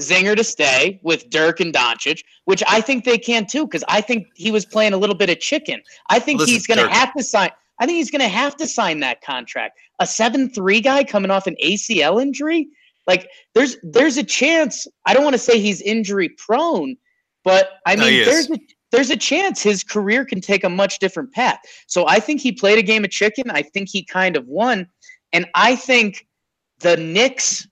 Zinger 0.00 0.36
to 0.36 0.44
stay 0.44 1.00
with 1.02 1.30
Dirk 1.30 1.60
and 1.60 1.72
Doncic, 1.72 2.22
which 2.44 2.62
I 2.66 2.80
think 2.80 3.04
they 3.04 3.18
can 3.18 3.46
too, 3.46 3.66
because 3.66 3.84
I 3.88 4.00
think 4.00 4.26
he 4.34 4.50
was 4.50 4.64
playing 4.64 4.92
a 4.92 4.96
little 4.96 5.14
bit 5.14 5.30
of 5.30 5.40
chicken. 5.40 5.82
I 6.08 6.18
think 6.18 6.38
Well, 6.38 6.48
he's 6.48 6.66
going 6.66 6.78
to 6.78 6.92
have 6.92 7.12
to 7.14 7.22
sign. 7.22 7.50
I 7.78 7.86
think 7.86 7.96
he's 7.96 8.10
going 8.10 8.20
to 8.20 8.28
have 8.28 8.56
to 8.56 8.66
sign 8.66 9.00
that 9.00 9.22
contract. 9.22 9.78
A 10.00 10.06
seven-three 10.06 10.80
guy 10.80 11.02
coming 11.04 11.30
off 11.30 11.46
an 11.46 11.56
ACL 11.64 12.20
injury, 12.20 12.68
like 13.06 13.28
there's 13.54 13.76
there's 13.82 14.16
a 14.16 14.24
chance. 14.24 14.86
I 15.06 15.14
don't 15.14 15.24
want 15.24 15.34
to 15.34 15.38
say 15.38 15.58
he's 15.58 15.80
injury 15.80 16.28
prone, 16.28 16.96
but 17.44 17.70
I 17.86 17.96
mean 17.96 18.12
is. 18.12 18.26
there's 18.26 18.50
a, 18.50 18.58
there's 18.92 19.10
a 19.10 19.16
chance 19.16 19.62
his 19.62 19.82
career 19.82 20.24
can 20.24 20.40
take 20.40 20.64
a 20.64 20.68
much 20.68 20.98
different 20.98 21.32
path. 21.32 21.58
So 21.86 22.06
I 22.06 22.20
think 22.20 22.40
he 22.40 22.52
played 22.52 22.78
a 22.78 22.82
game 22.82 23.04
of 23.04 23.10
chicken. 23.10 23.50
I 23.50 23.62
think 23.62 23.88
he 23.88 24.04
kind 24.04 24.36
of 24.36 24.46
won, 24.46 24.86
and 25.32 25.46
I 25.54 25.76
think 25.76 26.26
the 26.80 26.96
Knicks 26.96 27.66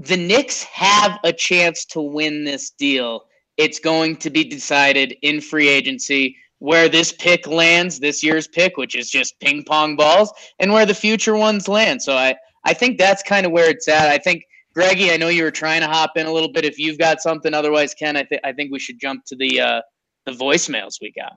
the 0.00 0.16
Knicks 0.16 0.62
have 0.64 1.18
a 1.24 1.32
chance 1.32 1.84
to 1.84 2.00
win 2.00 2.44
this 2.44 2.70
deal. 2.70 3.26
It's 3.58 3.78
going 3.78 4.16
to 4.16 4.30
be 4.30 4.44
decided 4.44 5.14
in 5.20 5.42
free 5.42 5.68
agency 5.68 6.36
where 6.58 6.88
this 6.88 7.12
pick 7.12 7.46
lands, 7.46 8.00
this 8.00 8.22
year's 8.22 8.48
pick, 8.48 8.78
which 8.78 8.94
is 8.94 9.10
just 9.10 9.38
ping 9.40 9.62
pong 9.62 9.96
balls, 9.96 10.32
and 10.58 10.72
where 10.72 10.86
the 10.86 10.94
future 10.94 11.36
ones 11.36 11.68
land. 11.68 12.02
So 12.02 12.14
I, 12.16 12.34
I 12.64 12.72
think 12.72 12.98
that's 12.98 13.22
kind 13.22 13.44
of 13.44 13.52
where 13.52 13.68
it's 13.68 13.88
at. 13.88 14.08
I 14.08 14.16
think, 14.16 14.44
Greggy, 14.74 15.10
I 15.10 15.18
know 15.18 15.28
you 15.28 15.42
were 15.42 15.50
trying 15.50 15.82
to 15.82 15.86
hop 15.86 16.16
in 16.16 16.26
a 16.26 16.32
little 16.32 16.50
bit. 16.50 16.64
If 16.64 16.78
you've 16.78 16.98
got 16.98 17.20
something, 17.20 17.52
otherwise, 17.52 17.92
Ken, 17.92 18.16
I, 18.16 18.22
th- 18.22 18.40
I 18.42 18.52
think 18.52 18.72
we 18.72 18.78
should 18.78 18.98
jump 18.98 19.24
to 19.26 19.36
the 19.36 19.60
uh, 19.60 19.80
the 20.24 20.32
voicemails 20.32 20.94
we 21.00 21.12
got. 21.12 21.32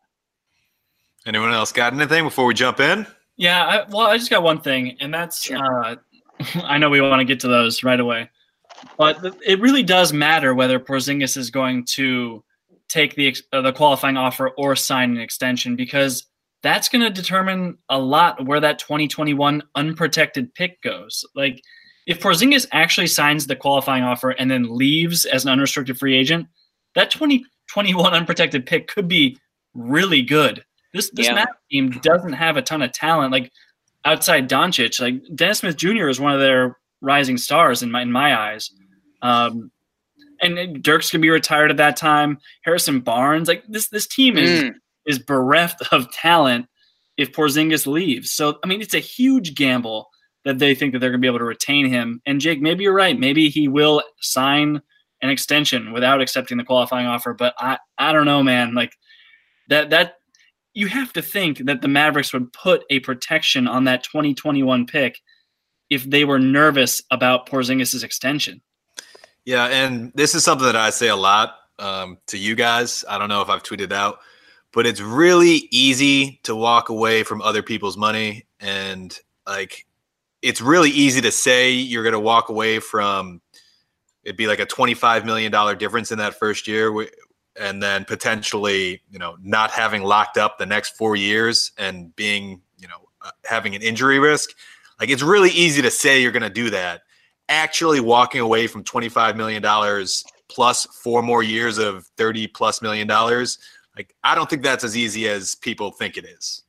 Anyone 1.26 1.52
else 1.52 1.72
got 1.72 1.94
anything 1.94 2.24
before 2.24 2.46
we 2.46 2.54
jump 2.54 2.80
in? 2.80 3.08
Yeah, 3.36 3.66
I, 3.66 3.90
well, 3.90 4.08
I 4.08 4.18
just 4.18 4.30
got 4.30 4.44
one 4.44 4.62
thing, 4.62 4.98
and 5.00 5.14
that's 5.14 5.50
uh, 5.50 5.96
I 6.64 6.78
know 6.78 6.90
we 6.90 7.02
want 7.02 7.20
to 7.20 7.26
get 7.26 7.42
to 7.42 7.48
those 7.48 7.84
right 7.84 8.00
away, 8.00 8.30
but 8.98 9.36
it 9.46 9.60
really 9.60 9.84
does 9.84 10.14
matter 10.14 10.54
whether 10.54 10.80
Porzingis 10.80 11.38
is 11.38 11.50
going 11.50 11.86
to 11.86 12.44
take 12.90 13.16
the 13.16 13.36
uh, 13.52 13.62
the 13.62 13.74
qualifying 13.74 14.18
offer 14.18 14.50
or 14.50 14.76
sign 14.76 15.12
an 15.12 15.20
extension 15.20 15.76
because 15.76 16.26
that's 16.62 16.90
going 16.90 17.02
to 17.02 17.10
determine 17.10 17.78
a 17.90 18.00
lot 18.00 18.46
where 18.46 18.60
that 18.60 18.80
2021 18.80 19.62
unprotected 19.76 20.54
pick 20.56 20.82
goes. 20.82 21.26
Like, 21.36 21.62
if 22.08 22.22
Porzingis 22.22 22.68
actually 22.72 23.08
signs 23.08 23.48
the 23.48 23.56
qualifying 23.56 24.04
offer 24.04 24.32
and 24.32 24.50
then 24.50 24.76
leaves 24.78 25.26
as 25.26 25.44
an 25.44 25.52
unrestricted 25.52 25.98
free 25.98 26.16
agent, 26.16 26.48
that 26.96 27.12
2021 27.12 28.14
unprotected 28.14 28.66
pick 28.66 28.88
could 28.88 29.08
be 29.08 29.38
really 29.74 30.22
good. 30.22 30.64
This 30.94 31.10
this 31.12 31.28
Yeah. 31.28 31.46
Team 31.72 31.90
doesn't 32.02 32.34
have 32.34 32.58
a 32.58 32.62
ton 32.62 32.82
of 32.82 32.92
talent. 32.92 33.32
Like 33.32 33.52
outside 34.06 34.50
Doncic, 34.50 35.02
like 35.02 35.22
Dennis 35.36 35.60
Smith 35.60 35.76
Jr. 35.78 36.08
is 36.08 36.20
one 36.20 36.34
of 36.34 36.40
their 36.40 36.78
rising 37.04 37.38
stars 37.38 37.84
in 37.84 37.92
my 37.92 38.02
in 38.02 38.12
my 38.12 38.36
eyes. 38.36 38.72
Um, 39.22 39.72
and 40.42 40.82
Dirk's 40.82 41.12
gonna 41.12 41.22
be 41.22 41.30
retired 41.30 41.70
at 41.72 41.78
that 41.78 41.96
time. 41.98 42.38
Harrison 42.64 43.00
Barnes, 43.02 43.48
like 43.48 43.64
this 43.68 43.90
this 43.90 44.08
team 44.08 44.38
is 44.38 44.64
Mm. 44.64 44.74
is 45.06 45.20
bereft 45.20 45.82
of 45.92 46.12
talent 46.12 46.66
if 47.18 47.32
Porzingis 47.32 47.86
leaves. 47.86 48.32
So 48.32 48.58
I 48.64 48.68
mean, 48.68 48.82
it's 48.82 48.96
a 48.96 49.00
huge 49.00 49.54
gamble 49.56 50.10
that 50.46 50.60
they 50.60 50.76
think 50.76 50.92
that 50.94 51.00
they're 51.00 51.12
gonna 51.12 51.20
be 51.22 51.28
able 51.28 51.40
to 51.40 51.46
retain 51.46 51.86
him. 51.88 52.22
And 52.26 52.42
Jake, 52.42 52.62
maybe 52.62 52.84
you're 52.84 52.94
right. 52.94 53.18
Maybe 53.18 53.50
he 53.50 53.68
will 53.68 54.04
sign 54.20 54.82
an 55.22 55.30
extension 55.30 55.94
without 55.94 56.20
accepting 56.22 56.58
the 56.58 56.66
qualifying 56.66 57.06
offer. 57.08 57.34
But 57.34 57.54
I 57.60 57.78
I 57.98 58.12
don't 58.12 58.26
know, 58.26 58.44
man. 58.44 58.74
Like 58.74 58.98
that 59.70 59.90
that 59.92 60.16
you 60.74 60.88
have 60.88 61.14
to 61.14 61.22
think 61.22 61.60
that 61.60 61.82
the 61.82 61.88
Mavericks 61.88 62.34
would 62.34 62.52
put 62.52 62.84
a 62.90 63.00
protection 63.02 63.68
on 63.68 63.84
that 63.86 64.04
2021 64.04 64.86
pick 64.88 65.22
if 65.94 66.04
they 66.10 66.26
were 66.26 66.40
nervous 66.40 67.02
about 67.12 67.48
Porzingis' 67.48 68.04
extension. 68.04 68.62
Yeah, 69.46 69.66
and 69.66 70.12
this 70.16 70.36
is 70.36 70.44
something 70.44 70.66
that 70.66 70.76
I 70.76 70.90
say 70.90 71.10
a 71.10 71.16
lot 71.16 71.56
um, 71.80 72.18
to 72.28 72.38
you 72.38 72.56
guys. 72.56 73.04
I 73.10 73.18
don't 73.18 73.30
know 73.30 73.42
if 73.42 73.50
I've 73.50 73.64
tweeted 73.64 73.92
out, 73.92 74.20
but 74.72 74.86
it's 74.86 75.02
really 75.02 75.68
easy 75.72 76.40
to 76.44 76.56
walk 76.56 76.90
away 76.90 77.24
from 77.24 77.42
other 77.42 77.62
people's 77.62 77.98
money, 77.98 78.46
and 78.60 79.18
like 79.46 79.86
it's 80.42 80.62
really 80.62 80.90
easy 80.90 81.22
to 81.22 81.32
say 81.32 81.72
you're 81.72 82.04
going 82.04 82.14
to 82.14 82.20
walk 82.20 82.50
away 82.50 82.80
from. 82.80 83.42
It'd 84.24 84.38
be 84.38 84.48
like 84.48 84.60
a 84.60 84.66
twenty-five 84.66 85.26
million 85.26 85.52
dollar 85.52 85.76
difference 85.76 86.12
in 86.12 86.20
that 86.20 86.40
first 86.40 86.66
year, 86.66 87.08
and 87.58 87.84
then 87.84 88.06
potentially, 88.06 89.02
you 89.12 89.20
know, 89.20 89.36
not 89.42 89.72
having 89.72 90.04
locked 90.04 90.38
up 90.38 90.58
the 90.58 90.66
next 90.66 90.96
four 90.96 91.18
years 91.18 91.74
and 91.78 92.16
being, 92.16 92.62
you 92.78 92.88
know, 92.88 93.10
uh, 93.22 93.32
having 93.44 93.76
an 93.76 93.82
injury 93.82 94.20
risk. 94.20 94.52
Like 95.04 95.10
it's 95.10 95.22
really 95.22 95.50
easy 95.50 95.82
to 95.82 95.92
say 95.92 96.22
you're 96.22 96.32
going 96.32 96.44
to 96.44 96.50
do 96.50 96.70
that 96.70 97.02
actually 97.50 98.00
walking 98.00 98.40
away 98.40 98.68
from 98.68 98.86
$25 98.86 99.36
million 99.36 99.62
plus 100.48 100.86
four 101.04 101.22
more 101.22 101.44
years 101.44 101.78
of 101.78 102.06
30 102.16 102.48
plus 102.48 102.82
million 102.82 103.06
dollars 103.06 103.58
like 103.98 104.16
i 104.24 104.34
don't 104.34 104.50
think 104.50 104.64
that's 104.64 104.86
as 104.86 104.96
easy 104.96 105.28
as 105.28 105.56
people 105.56 105.92
think 105.92 106.16
it 106.16 106.24
is 106.24 106.64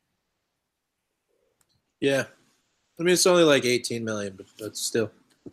Yeah. 2.00 2.24
I 2.98 3.02
mean, 3.04 3.12
it's 3.12 3.24
only 3.24 3.44
like 3.44 3.64
18 3.64 4.04
million, 4.04 4.34
but, 4.36 4.46
but 4.58 4.76
still. 4.76 5.12
I 5.46 5.50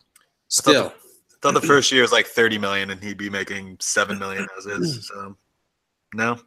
Still. 0.48 0.84
thought, 0.86 0.94
I 0.96 1.36
thought 1.44 1.54
the 1.62 1.68
first 1.68 1.92
year 1.92 2.02
was 2.02 2.12
like 2.12 2.26
30 2.26 2.58
million 2.58 2.90
and 2.90 3.04
he'd 3.04 3.20
be 3.20 3.30
making 3.30 3.78
7 3.80 4.18
million 4.18 4.48
as 4.58 4.66
is 4.66 5.08
so 5.14 5.38
no 6.16 6.40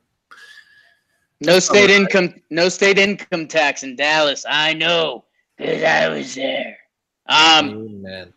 No 1.41 1.61
state 1.61 1.91
income, 1.91 2.35
no 2.51 2.69
state 2.69 2.99
income 2.99 3.47
tax 3.47 3.85
in 3.85 3.95
Dallas. 3.95 4.45
I 4.49 4.75
know 4.75 5.25
because 5.57 5.83
I 5.83 6.09
was 6.09 6.35
there. 6.35 6.77
Um, 7.29 7.71
Amen. 8.05 8.33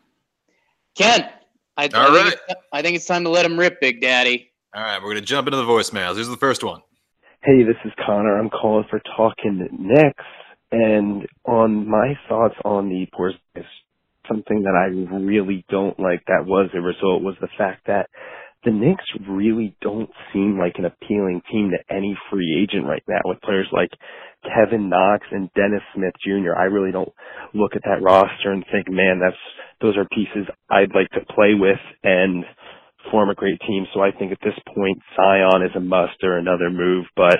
Ken, 0.97 1.29
I, 1.77 1.83
I, 1.83 1.87
All 1.93 2.13
think 2.13 2.25
right. 2.25 2.33
it's, 2.33 2.61
I 2.73 2.81
think 2.81 2.95
it's 2.95 3.05
time 3.05 3.23
to 3.25 3.29
let 3.29 3.45
him 3.45 3.57
rip, 3.59 3.79
Big 3.81 4.01
Daddy. 4.01 4.51
all 4.75 4.81
right 4.83 4.97
we're 5.01 5.09
going 5.11 5.15
to 5.17 5.21
jump 5.21 5.47
into 5.47 5.57
the 5.57 5.63
voicemails 5.63 6.15
here's 6.15 6.27
the 6.27 6.37
first 6.37 6.63
one 6.63 6.81
Hey, 7.43 7.63
this 7.63 7.77
is 7.85 7.91
Connor. 8.05 8.37
I'm 8.37 8.49
calling 8.49 8.85
for 8.89 8.99
talking 9.15 9.65
Knicks, 9.71 10.25
and 10.71 11.25
on 11.45 11.87
my 11.87 12.15
thoughts 12.27 12.55
on 12.65 12.89
the 12.89 13.05
Porzingis, 13.17 13.63
something 14.27 14.63
that 14.63 14.73
I 14.75 14.87
really 15.15 15.63
don't 15.69 15.97
like 15.99 16.23
that 16.27 16.45
was 16.45 16.69
a 16.73 16.81
result 16.81 17.21
was 17.21 17.35
the 17.39 17.47
fact 17.57 17.85
that 17.87 18.09
the 18.65 18.71
Knicks 18.71 19.05
really 19.29 19.77
don't 19.81 20.09
seem 20.33 20.57
like 20.59 20.73
an 20.77 20.85
appealing 20.85 21.41
team 21.49 21.71
to 21.71 21.95
any 21.95 22.17
free 22.31 22.59
agent 22.61 22.85
right 22.87 23.03
now 23.07 23.21
with 23.23 23.39
players 23.41 23.67
like 23.71 23.91
Kevin 24.43 24.89
Knox 24.89 25.25
and 25.31 25.49
Dennis 25.53 25.81
Smith 25.95 26.13
Jr. 26.23 26.55
I 26.57 26.65
really 26.65 26.91
don't 26.91 27.11
look 27.53 27.75
at 27.75 27.83
that 27.83 28.01
roster 28.01 28.51
and 28.51 28.65
think, 28.71 28.89
man, 28.89 29.19
that's 29.19 29.37
those 29.81 29.97
are 29.97 30.07
pieces 30.13 30.47
I'd 30.69 30.95
like 30.95 31.09
to 31.11 31.33
play 31.33 31.53
with 31.53 31.79
and 32.03 32.45
form 33.11 33.29
a 33.29 33.35
great 33.35 33.59
team. 33.61 33.85
So 33.93 34.01
I 34.01 34.11
think 34.11 34.31
at 34.31 34.39
this 34.43 34.57
point, 34.73 34.99
Zion 35.15 35.63
is 35.63 35.75
a 35.75 35.79
must 35.79 36.23
or 36.23 36.37
another 36.37 36.69
move, 36.69 37.05
but 37.15 37.39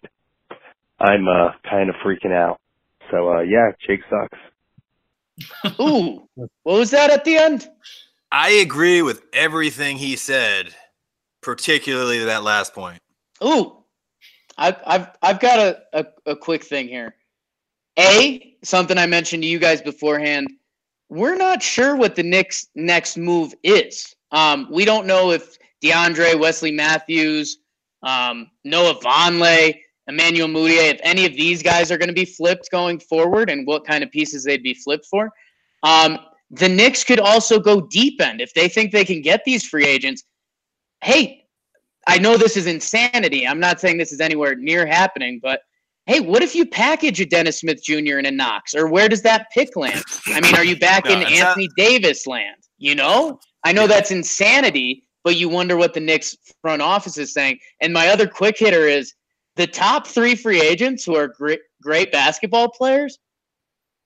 I'm 0.99 1.27
uh, 1.27 1.51
kind 1.69 1.89
of 1.89 1.95
freaking 2.05 2.33
out. 2.33 2.59
So 3.11 3.31
uh, 3.33 3.41
yeah, 3.41 3.71
Jake 3.85 4.01
sucks. 4.09 5.79
Ooh, 5.79 6.27
what 6.35 6.49
was 6.79 6.91
that 6.91 7.11
at 7.11 7.23
the 7.25 7.37
end? 7.37 7.67
i 8.31 8.49
agree 8.49 9.01
with 9.01 9.21
everything 9.33 9.97
he 9.97 10.15
said 10.15 10.73
particularly 11.41 12.23
that 12.25 12.43
last 12.43 12.73
point 12.73 13.01
Ooh, 13.43 13.76
I've 14.57 15.09
I've 15.21 15.39
got 15.39 15.59
a, 15.59 15.81
a, 15.93 16.05
a 16.31 16.35
quick 16.35 16.63
thing 16.63 16.87
here. 16.87 17.15
A 17.99 18.55
something 18.63 18.97
I 18.97 19.05
mentioned 19.05 19.43
to 19.43 19.49
you 19.49 19.59
guys 19.59 19.81
beforehand. 19.81 20.47
We're 21.09 21.35
not 21.37 21.63
sure 21.63 21.95
what 21.95 22.15
the 22.15 22.23
Knicks' 22.23 22.67
next 22.75 23.17
move 23.17 23.53
is. 23.63 24.13
Um, 24.31 24.67
we 24.71 24.83
don't 24.83 25.07
know 25.07 25.31
if 25.31 25.57
DeAndre, 25.83 26.37
Wesley 26.37 26.71
Matthews, 26.71 27.59
um, 28.03 28.51
Noah 28.65 28.99
Vonleh, 28.99 29.73
Emmanuel 30.07 30.47
Mudiay, 30.47 30.93
if 30.93 30.99
any 31.03 31.25
of 31.25 31.33
these 31.33 31.63
guys 31.63 31.91
are 31.91 31.97
going 31.97 32.09
to 32.09 32.13
be 32.13 32.25
flipped 32.25 32.69
going 32.71 32.99
forward, 32.99 33.49
and 33.49 33.65
what 33.65 33.85
kind 33.85 34.03
of 34.03 34.11
pieces 34.11 34.43
they'd 34.43 34.63
be 34.63 34.73
flipped 34.73 35.05
for. 35.05 35.29
Um, 35.83 36.19
the 36.51 36.69
Knicks 36.69 37.03
could 37.03 37.19
also 37.19 37.59
go 37.59 37.81
deep 37.81 38.21
end 38.21 38.41
if 38.41 38.53
they 38.53 38.67
think 38.69 38.91
they 38.91 39.05
can 39.05 39.21
get 39.21 39.43
these 39.45 39.65
free 39.65 39.85
agents. 39.85 40.23
Hey, 41.01 41.46
I 42.07 42.17
know 42.17 42.37
this 42.37 42.55
is 42.57 42.67
insanity. 42.67 43.47
I'm 43.47 43.59
not 43.59 43.79
saying 43.79 43.97
this 43.97 44.11
is 44.11 44.21
anywhere 44.21 44.55
near 44.55 44.85
happening, 44.85 45.39
but 45.41 45.61
hey, 46.05 46.21
what 46.21 46.41
if 46.41 46.55
you 46.55 46.65
package 46.65 47.19
a 47.19 47.25
Dennis 47.25 47.59
Smith 47.59 47.83
Jr. 47.83 48.17
and 48.17 48.25
a 48.27 48.31
Knox, 48.31 48.73
or 48.73 48.87
where 48.87 49.09
does 49.09 49.21
that 49.23 49.47
pick 49.53 49.75
land? 49.75 50.01
I 50.27 50.39
mean, 50.39 50.55
are 50.55 50.63
you 50.63 50.77
back 50.79 51.05
No, 51.05 51.11
in 51.11 51.21
it's 51.21 51.31
not- 51.39 51.49
Anthony 51.49 51.69
Davis 51.75 52.25
land? 52.25 52.55
You 52.77 52.95
know, 52.95 53.39
I 53.65 53.73
know 53.73 53.87
that's 53.87 54.11
insanity, 54.11 55.03
but 55.23 55.35
you 55.35 55.49
wonder 55.49 55.75
what 55.75 55.93
the 55.93 55.99
Knicks 55.99 56.35
front 56.61 56.81
office 56.81 57.17
is 57.17 57.33
saying. 57.33 57.59
And 57.81 57.91
my 57.91 58.07
other 58.07 58.27
quick 58.27 58.57
hitter 58.57 58.87
is 58.87 59.13
the 59.57 59.67
top 59.67 60.07
three 60.07 60.35
free 60.35 60.61
agents 60.61 61.03
who 61.03 61.15
are 61.15 61.27
great, 61.27 61.59
great 61.81 62.11
basketball 62.11 62.69
players 62.69 63.17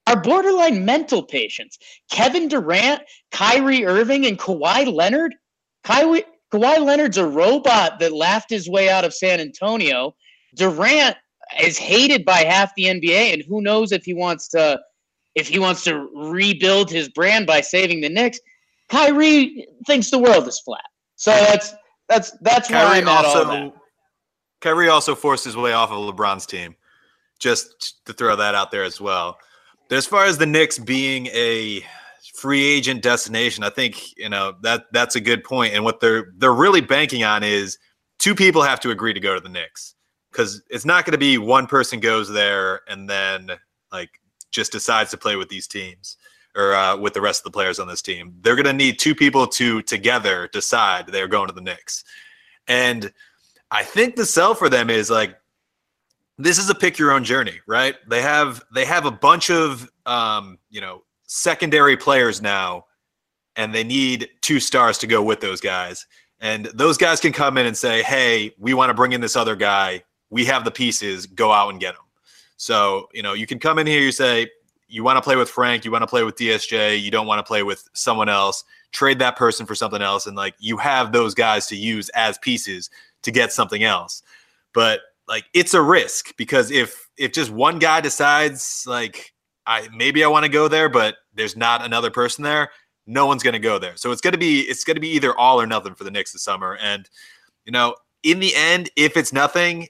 are 0.07 0.19
borderline 0.19 0.83
mental 0.83 1.21
patients. 1.21 1.77
Kevin 2.09 2.47
Durant, 2.47 3.03
Kyrie 3.31 3.85
Irving, 3.85 4.25
and 4.25 4.39
Kawhi 4.39 4.91
Leonard. 4.91 5.35
Kawhi, 5.85 6.23
Kawhi 6.51 6.83
Leonard's 6.83 7.17
a 7.17 7.25
robot 7.25 7.99
that 7.99 8.11
laughed 8.11 8.49
his 8.49 8.69
way 8.69 8.89
out 8.89 9.05
of 9.05 9.13
San 9.13 9.39
Antonio. 9.39 10.15
Durant 10.55 11.15
is 11.61 11.77
hated 11.77 12.25
by 12.25 12.43
half 12.43 12.73
the 12.75 12.85
NBA, 12.85 13.33
and 13.33 13.43
who 13.43 13.61
knows 13.61 13.91
if 13.91 14.03
he 14.03 14.13
wants 14.13 14.47
to 14.49 14.79
if 15.33 15.47
he 15.47 15.59
wants 15.59 15.83
to 15.85 16.09
rebuild 16.13 16.91
his 16.91 17.07
brand 17.07 17.47
by 17.47 17.61
saving 17.61 18.01
the 18.01 18.09
Knicks. 18.09 18.39
Kyrie 18.89 19.65
thinks 19.87 20.11
the 20.11 20.19
world 20.19 20.45
is 20.47 20.59
flat. 20.59 20.83
So 21.15 21.31
that's 21.31 21.73
that's 22.09 22.31
that's 22.41 22.69
where 22.69 22.85
Kyrie 22.85 22.97
I'm 22.97 23.07
at 23.07 23.25
all 23.25 23.45
that. 23.45 23.45
also 23.45 23.73
Kyrie 24.59 24.89
also 24.89 25.15
forced 25.15 25.45
his 25.45 25.55
way 25.55 25.71
off 25.71 25.91
of 25.91 25.97
LeBron's 25.97 26.45
team. 26.45 26.75
Just 27.39 28.05
to 28.05 28.13
throw 28.13 28.35
that 28.35 28.53
out 28.53 28.69
there 28.69 28.83
as 28.83 29.01
well. 29.01 29.37
But 29.89 29.97
as 29.97 30.05
far 30.05 30.25
as 30.25 30.37
the 30.37 30.45
Knicks 30.45 30.77
being 30.77 31.27
a 31.27 31.83
free 32.41 32.63
agent 32.63 33.03
destination, 33.03 33.63
I 33.63 33.69
think 33.69 34.17
you 34.17 34.27
know 34.27 34.55
that 34.63 34.85
that's 34.91 35.15
a 35.15 35.21
good 35.21 35.43
point. 35.43 35.73
And 35.73 35.83
what 35.83 35.99
they're 35.99 36.33
they're 36.37 36.53
really 36.53 36.81
banking 36.81 37.23
on 37.23 37.43
is 37.43 37.77
two 38.17 38.33
people 38.33 38.63
have 38.63 38.79
to 38.79 38.89
agree 38.89 39.13
to 39.13 39.19
go 39.19 39.35
to 39.35 39.39
the 39.39 39.49
Knicks 39.49 39.95
because 40.31 40.61
it's 40.69 40.85
not 40.85 41.05
going 41.05 41.11
to 41.11 41.19
be 41.19 41.37
one 41.37 41.67
person 41.67 41.99
goes 41.99 42.29
there 42.29 42.81
and 42.87 43.09
then 43.09 43.51
like 43.91 44.09
just 44.49 44.71
decides 44.71 45.11
to 45.11 45.17
play 45.17 45.35
with 45.35 45.49
these 45.49 45.67
teams 45.67 46.17
or 46.55 46.73
uh, 46.73 46.97
with 46.97 47.13
the 47.13 47.21
rest 47.21 47.41
of 47.41 47.43
the 47.45 47.51
players 47.51 47.79
on 47.79 47.87
this 47.87 48.01
team. 48.01 48.33
They're 48.41 48.55
going 48.55 48.65
to 48.65 48.73
need 48.73 48.99
two 48.99 49.15
people 49.15 49.47
to 49.47 49.81
together 49.83 50.49
decide 50.51 51.07
they're 51.07 51.27
going 51.27 51.47
to 51.47 51.53
the 51.53 51.61
Knicks. 51.61 52.03
And 52.67 53.13
I 53.69 53.83
think 53.83 54.15
the 54.15 54.25
sell 54.25 54.55
for 54.55 54.67
them 54.67 54.89
is 54.89 55.09
like 55.09 55.37
this 56.37 56.57
is 56.57 56.69
a 56.69 56.75
pick 56.75 56.97
your 56.97 57.11
own 57.11 57.23
journey, 57.23 57.59
right? 57.67 57.95
They 58.09 58.21
have 58.21 58.63
they 58.73 58.85
have 58.85 59.05
a 59.05 59.11
bunch 59.11 59.51
of 59.51 59.89
um, 60.05 60.57
you 60.69 60.81
know 60.81 61.03
secondary 61.33 61.95
players 61.95 62.41
now, 62.41 62.85
and 63.55 63.73
they 63.73 63.85
need 63.85 64.29
two 64.41 64.59
stars 64.59 64.97
to 64.97 65.07
go 65.07 65.23
with 65.23 65.39
those 65.39 65.61
guys. 65.61 66.05
And 66.41 66.65
those 66.73 66.97
guys 66.97 67.21
can 67.21 67.31
come 67.31 67.57
in 67.57 67.65
and 67.65 67.77
say, 67.77 68.03
"Hey, 68.03 68.53
we 68.57 68.73
want 68.73 68.89
to 68.89 68.93
bring 68.93 69.13
in 69.13 69.21
this 69.21 69.37
other 69.37 69.55
guy. 69.55 70.03
We 70.29 70.43
have 70.45 70.65
the 70.65 70.71
pieces. 70.71 71.25
Go 71.25 71.53
out 71.53 71.69
and 71.69 71.79
get 71.79 71.93
him." 71.93 72.01
So 72.57 73.07
you 73.13 73.23
know 73.23 73.33
you 73.33 73.47
can 73.47 73.59
come 73.59 73.79
in 73.79 73.87
here. 73.87 74.01
You 74.01 74.11
say 74.11 74.49
you 74.89 75.05
want 75.05 75.17
to 75.17 75.21
play 75.21 75.37
with 75.37 75.49
Frank. 75.49 75.85
You 75.85 75.91
want 75.91 76.01
to 76.01 76.07
play 76.07 76.23
with 76.23 76.35
DSJ. 76.35 76.99
You 76.99 77.11
don't 77.11 77.27
want 77.27 77.39
to 77.39 77.43
play 77.43 77.63
with 77.63 77.87
someone 77.93 78.27
else. 78.27 78.65
Trade 78.91 79.19
that 79.19 79.37
person 79.37 79.65
for 79.65 79.73
something 79.73 80.01
else, 80.01 80.27
and 80.27 80.35
like 80.35 80.55
you 80.59 80.75
have 80.77 81.13
those 81.13 81.33
guys 81.33 81.65
to 81.67 81.77
use 81.77 82.09
as 82.09 82.37
pieces 82.39 82.89
to 83.21 83.31
get 83.31 83.53
something 83.53 83.83
else. 83.83 84.21
But 84.73 84.99
like 85.29 85.45
it's 85.53 85.73
a 85.73 85.81
risk 85.81 86.35
because 86.35 86.71
if 86.71 87.07
if 87.15 87.31
just 87.31 87.51
one 87.51 87.79
guy 87.79 88.01
decides 88.01 88.83
like 88.85 89.33
I 89.71 89.87
maybe 89.95 90.23
I 90.23 90.27
want 90.27 90.43
to 90.43 90.51
go 90.51 90.67
there, 90.67 90.89
but 90.89 91.15
there's 91.33 91.55
not 91.55 91.83
another 91.85 92.11
person 92.11 92.43
there, 92.43 92.71
no 93.07 93.25
one's 93.25 93.41
going 93.41 93.53
to 93.53 93.59
go 93.59 93.79
there. 93.79 93.95
So 93.95 94.11
it's 94.11 94.21
going 94.21 94.33
to 94.33 94.37
be 94.37 94.61
it's 94.61 94.83
going 94.83 94.95
to 94.95 95.01
be 95.01 95.09
either 95.09 95.35
all 95.37 95.61
or 95.61 95.65
nothing 95.65 95.95
for 95.95 96.03
the 96.03 96.11
Knicks 96.11 96.33
this 96.33 96.43
summer. 96.43 96.77
And 96.81 97.09
you 97.65 97.71
know, 97.71 97.95
in 98.23 98.39
the 98.39 98.53
end, 98.55 98.89
if 98.95 99.15
it's 99.15 99.31
nothing, 99.31 99.87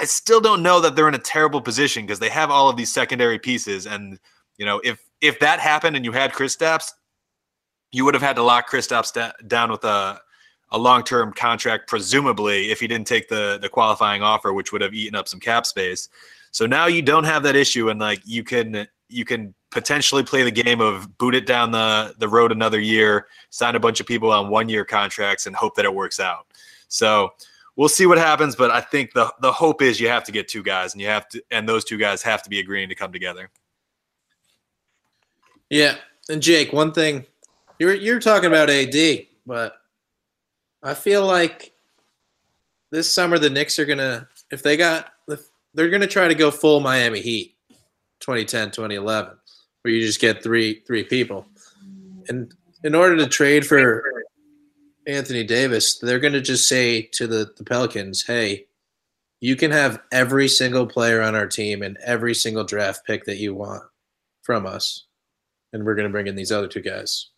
I 0.00 0.04
still 0.04 0.40
don't 0.40 0.62
know 0.62 0.80
that 0.80 0.96
they're 0.96 1.08
in 1.08 1.14
a 1.14 1.18
terrible 1.18 1.60
position 1.60 2.04
because 2.04 2.18
they 2.18 2.28
have 2.28 2.50
all 2.50 2.68
of 2.68 2.76
these 2.76 2.92
secondary 2.92 3.38
pieces. 3.38 3.86
And 3.86 4.18
you 4.58 4.66
know, 4.66 4.80
if 4.84 5.00
if 5.20 5.38
that 5.40 5.60
happened 5.60 5.96
and 5.96 6.04
you 6.04 6.12
had 6.12 6.32
Kristaps, 6.32 6.90
you 7.92 8.04
would 8.04 8.14
have 8.14 8.22
had 8.22 8.36
to 8.36 8.42
lock 8.42 8.68
Kristaps 8.68 9.32
down 9.46 9.70
with 9.70 9.84
a 9.84 10.20
a 10.70 10.78
long-term 10.78 11.32
contract, 11.34 11.86
presumably, 11.86 12.72
if 12.72 12.80
he 12.80 12.88
didn't 12.88 13.06
take 13.06 13.28
the 13.28 13.58
the 13.62 13.68
qualifying 13.68 14.22
offer, 14.22 14.52
which 14.52 14.72
would 14.72 14.82
have 14.82 14.92
eaten 14.92 15.14
up 15.14 15.28
some 15.28 15.38
cap 15.38 15.66
space. 15.66 16.08
So 16.50 16.66
now 16.66 16.86
you 16.86 17.02
don't 17.02 17.24
have 17.24 17.42
that 17.44 17.56
issue, 17.56 17.90
and 17.90 18.00
like 18.00 18.20
you 18.24 18.44
can 18.44 18.86
you 19.08 19.24
can 19.24 19.54
potentially 19.70 20.22
play 20.22 20.42
the 20.42 20.50
game 20.50 20.80
of 20.80 21.18
boot 21.18 21.34
it 21.34 21.46
down 21.46 21.70
the 21.70 22.14
the 22.18 22.28
road 22.28 22.52
another 22.52 22.80
year, 22.80 23.26
sign 23.50 23.74
a 23.74 23.80
bunch 23.80 24.00
of 24.00 24.06
people 24.06 24.30
on 24.30 24.48
one-year 24.48 24.84
contracts, 24.84 25.46
and 25.46 25.54
hope 25.56 25.74
that 25.76 25.84
it 25.84 25.94
works 25.94 26.20
out. 26.20 26.46
So 26.88 27.30
we'll 27.76 27.88
see 27.88 28.06
what 28.06 28.18
happens, 28.18 28.56
but 28.56 28.70
I 28.70 28.80
think 28.80 29.12
the 29.12 29.32
the 29.40 29.52
hope 29.52 29.82
is 29.82 30.00
you 30.00 30.08
have 30.08 30.24
to 30.24 30.32
get 30.32 30.48
two 30.48 30.62
guys, 30.62 30.92
and 30.94 31.00
you 31.00 31.08
have 31.08 31.28
to, 31.30 31.42
and 31.50 31.68
those 31.68 31.84
two 31.84 31.98
guys 31.98 32.22
have 32.22 32.42
to 32.44 32.50
be 32.50 32.60
agreeing 32.60 32.88
to 32.88 32.94
come 32.94 33.12
together. 33.12 33.50
Yeah, 35.70 35.96
and 36.28 36.42
Jake, 36.42 36.72
one 36.72 36.92
thing 36.92 37.26
you're 37.78 37.94
you're 37.94 38.20
talking 38.20 38.46
about 38.46 38.70
AD, 38.70 39.26
but 39.46 39.76
I 40.82 40.94
feel 40.94 41.26
like 41.26 41.72
this 42.90 43.12
summer 43.12 43.38
the 43.38 43.50
Knicks 43.50 43.78
are 43.78 43.86
gonna 43.86 44.28
if 44.50 44.62
they 44.62 44.76
got 44.76 45.12
they're 45.74 45.90
gonna 45.90 46.06
try 46.06 46.28
to 46.28 46.34
go 46.34 46.50
full 46.50 46.78
Miami 46.80 47.20
Heat 47.20 47.53
2010 48.24 48.70
2011 48.70 49.34
where 49.82 49.94
you 49.94 50.00
just 50.00 50.20
get 50.20 50.42
three 50.42 50.80
three 50.86 51.04
people 51.04 51.46
and 52.28 52.54
in 52.82 52.94
order 52.94 53.16
to 53.16 53.26
trade 53.26 53.66
for 53.66 54.24
Anthony 55.06 55.44
Davis 55.44 55.98
they're 55.98 56.18
gonna 56.18 56.40
just 56.40 56.66
say 56.66 57.02
to 57.12 57.26
the, 57.26 57.52
the 57.56 57.64
Pelicans 57.64 58.24
hey 58.24 58.66
you 59.40 59.56
can 59.56 59.70
have 59.70 60.00
every 60.10 60.48
single 60.48 60.86
player 60.86 61.20
on 61.20 61.34
our 61.34 61.46
team 61.46 61.82
and 61.82 61.98
every 62.02 62.34
single 62.34 62.64
draft 62.64 63.06
pick 63.06 63.24
that 63.26 63.36
you 63.36 63.54
want 63.54 63.82
from 64.42 64.64
us 64.66 65.04
and 65.72 65.84
we're 65.84 65.94
gonna 65.94 66.08
bring 66.08 66.26
in 66.26 66.34
these 66.34 66.52
other 66.52 66.68
two 66.68 66.80
guys 66.80 67.28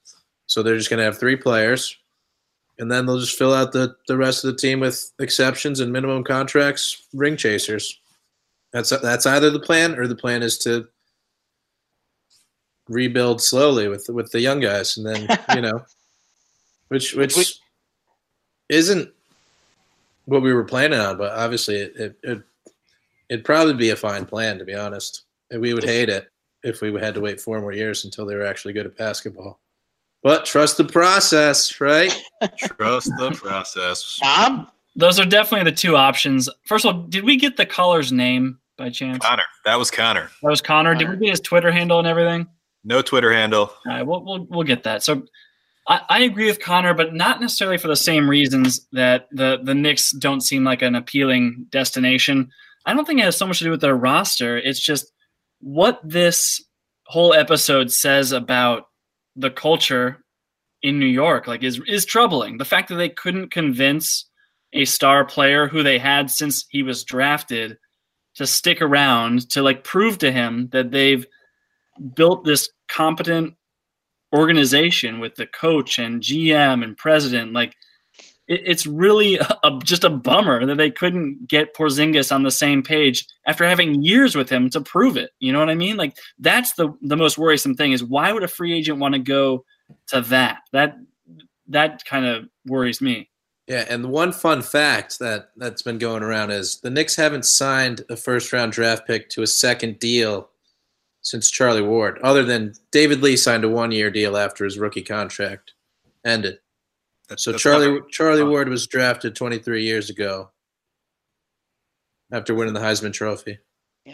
so 0.46 0.62
they're 0.62 0.79
just 0.79 0.90
gonna 0.90 1.03
have 1.03 1.18
three 1.18 1.37
players 1.37 1.99
and 2.79 2.90
then 2.90 3.07
they'll 3.07 3.20
just 3.20 3.38
fill 3.38 3.55
out 3.55 3.72
the, 3.72 3.96
the 4.07 4.16
rest 4.16 4.44
of 4.44 4.53
the 4.53 4.59
team 4.59 4.81
with 4.81 5.12
exceptions 5.18 5.81
and 5.81 5.92
minimum 5.92 6.25
contracts, 6.25 7.07
ring 7.14 7.37
chasers. 7.37 8.01
That's 8.77 8.91
that's 8.91 9.25
either 9.25 9.49
the 9.49 9.59
plan 9.59 9.99
or 9.99 10.07
the 10.07 10.15
plan 10.15 10.43
is 10.43 10.59
to 10.59 10.87
rebuild 12.91 13.41
slowly 13.41 13.89
with 13.89 14.07
with 14.11 14.31
the 14.33 14.41
young 14.41 14.61
guys, 14.61 14.99
and 14.99 15.07
then 15.07 15.27
you 15.55 15.62
know, 15.62 15.83
which 16.89 17.15
which 17.15 17.59
isn't 18.69 19.11
what 20.27 20.43
we 20.43 20.53
were 20.53 20.65
planning 20.65 21.01
on, 21.01 21.17
but 21.17 21.33
obviously 21.33 21.77
it 21.77 21.97
it 21.97 22.19
it 22.23 22.43
it'd 23.31 23.47
probably 23.47 23.73
be 23.73 23.89
a 23.89 23.97
fine 23.97 24.27
plan 24.27 24.59
to 24.59 24.65
be 24.67 24.75
honest. 24.75 25.23
And 25.51 25.62
we 25.62 25.73
would 25.73 25.85
hate 25.85 26.11
it 26.11 26.31
if 26.62 26.83
we 26.83 26.93
had 27.01 27.15
to 27.15 27.21
wait 27.23 27.41
four 27.41 27.62
more 27.62 27.73
years 27.73 28.05
until 28.05 28.27
they 28.27 28.35
were 28.35 28.45
actually 28.45 28.75
good 28.75 28.85
at 28.85 28.99
basketball. 28.99 29.59
But 30.23 30.45
trust 30.45 30.77
the 30.77 30.85
process, 30.85 31.81
right? 31.81 32.12
Trust 32.59 33.09
the 33.17 33.31
process. 33.31 34.19
Tom, 34.21 34.69
Those 34.97 35.19
are 35.19 35.25
definitely 35.25 35.71
the 35.71 35.77
two 35.77 35.97
options. 35.97 36.49
First 36.65 36.85
of 36.85 36.95
all, 36.95 37.03
did 37.05 37.25
we 37.25 37.37
get 37.37 37.57
the 37.57 37.65
caller's 37.65 38.11
name 38.12 38.59
by 38.77 38.91
chance? 38.91 39.19
Connor, 39.19 39.45
that 39.65 39.79
was 39.79 39.91
Connor. 39.91 40.31
That 40.43 40.51
was 40.51 40.61
Connor. 40.61 40.95
Did 40.95 41.09
we 41.09 41.17
get 41.17 41.31
his 41.31 41.41
Twitter 41.41 41.71
handle 41.71 41.99
and 41.99 42.09
everything? 42.09 42.47
No 42.85 43.03
Twitter 43.03 43.33
handle. 43.33 43.73
All 43.87 43.93
right, 43.93 44.03
we'll, 44.03 44.25
we'll, 44.25 44.47
we'll 44.49 44.62
get 44.62 44.85
that. 44.85 45.03
So 45.03 45.25
I, 45.89 46.01
I 46.09 46.21
agree 46.21 46.47
with 46.47 46.61
Connor, 46.61 46.95
but 46.95 47.15
not 47.15 47.41
necessarily 47.41 47.79
for 47.79 47.89
the 47.89 47.97
same 47.97 48.29
reasons 48.29 48.87
that 48.93 49.29
the, 49.33 49.59
the 49.62 49.75
Knicks 49.75 50.12
don't 50.12 50.41
seem 50.41 50.65
like 50.65 50.83
an 50.83 50.95
appealing 50.95 51.67
destination. 51.71 52.51
I 52.85 52.95
don't 52.95 53.05
think 53.05 53.21
it 53.21 53.25
has 53.25 53.37
so 53.37 53.47
much 53.47 53.59
to 53.59 53.65
do 53.65 53.71
with 53.71 53.81
their 53.81 53.97
roster. 53.97 54.57
It's 54.57 54.81
just 54.81 55.12
what 55.61 56.01
this 56.05 56.62
whole 57.07 57.35
episode 57.35 57.91
says 57.91 58.33
about 58.33 58.89
the 59.35 59.51
culture 59.51 60.25
in 60.83 60.99
New 60.99 61.07
York 61.07 61.47
like 61.47 61.62
is 61.62 61.81
is 61.87 62.05
troubling. 62.05 62.59
The 62.59 62.65
fact 62.65 62.89
that 62.89 62.97
they 62.97 63.09
couldn't 63.09 63.51
convince 63.51 64.29
a 64.73 64.85
star 64.85 65.25
player 65.25 65.67
who 65.67 65.83
they 65.83 65.99
had 65.99 66.31
since 66.31 66.65
he 66.69 66.83
was 66.83 67.05
drafted 67.05 67.77
to 68.37 68.46
stick 68.46 68.81
around 68.81 69.49
to 69.51 69.62
like 69.62 69.85
prove 69.85 70.19
to 70.19 70.31
him 70.33 70.69
that 70.73 70.90
they've 70.90 71.27
built 72.15 72.44
this 72.44 72.69
competent 72.88 73.54
organization 74.35 75.19
with 75.21 75.35
the 75.37 75.46
coach 75.46 75.98
and 75.98 76.21
GM 76.21 76.83
and 76.83 76.96
president 76.96 77.52
like 77.52 77.75
it, 78.48 78.63
it's 78.65 78.87
really 78.87 79.37
a, 79.37 79.58
a- 79.65 79.81
just 79.83 80.04
a 80.04 80.11
bummer 80.11 80.67
that 80.67 80.77
they 80.77 80.90
couldn't 80.90 81.48
get 81.48 81.75
Porzingis 81.75 82.35
on 82.35 82.42
the 82.42 82.50
same 82.50 82.83
page 82.83 83.27
after 83.46 83.67
having 83.67 84.02
years 84.02 84.35
with 84.37 84.48
him 84.48 84.71
to 84.71 84.81
prove 84.81 85.17
it. 85.17 85.31
You 85.40 85.52
know 85.52 85.58
what 85.58 85.71
I 85.71 85.75
mean? 85.75 85.96
Like 85.96 86.17
that's 86.38 86.73
the 86.75 86.90
the 87.02 87.17
most 87.17 87.38
worrisome 87.38 87.75
thing 87.75 87.92
is 87.92 88.04
why 88.04 88.33
would 88.33 88.42
a 88.42 88.48
free 88.48 88.73
agent 88.75 88.98
want 88.98 89.15
to 89.15 89.21
go 89.21 89.65
to 90.08 90.21
that? 90.23 90.61
That 90.73 90.96
that 91.69 92.04
kind 92.04 92.27
of 92.27 92.44
worries 92.67 93.00
me. 93.00 93.31
Yeah, 93.67 93.85
and 93.88 94.04
the 94.04 94.08
one 94.08 94.33
fun 94.33 94.62
fact 94.62 95.19
that 95.19 95.50
that's 95.56 95.83
been 95.83 95.98
going 95.98 96.23
around 96.23 96.52
is 96.52 96.79
the 96.81 96.90
Knicks 96.90 97.17
haven't 97.17 97.44
signed 97.44 98.04
a 98.08 98.17
first 98.17 98.52
round 98.52 98.73
draft 98.73 99.06
pick 99.06 99.29
to 99.31 99.42
a 99.42 99.46
second 99.46 99.98
deal 99.98 100.48
since 101.23 101.50
Charlie 101.50 101.83
Ward, 101.83 102.21
other 102.23 102.44
than 102.44 102.75
David 102.92 103.21
Lee 103.23 103.37
signed 103.37 103.64
a 103.64 103.69
one 103.69 103.90
year 103.90 104.10
deal 104.10 104.37
after 104.37 104.64
his 104.64 104.79
rookie 104.79 105.02
contract 105.02 105.73
ended. 106.25 106.58
That's, 107.29 107.42
So 107.42 107.50
that's 107.50 107.62
Charlie 107.62 108.00
not- 108.00 108.08
Charlie 108.10 108.44
Ward 108.44 108.69
was 108.69 108.87
drafted 108.87 109.35
23 109.35 109.83
years 109.83 110.10
ago 110.10 110.50
after 112.31 112.54
winning 112.54 112.75
the 112.75 112.81
Heisman 112.81 113.12
Trophy. 113.12 113.58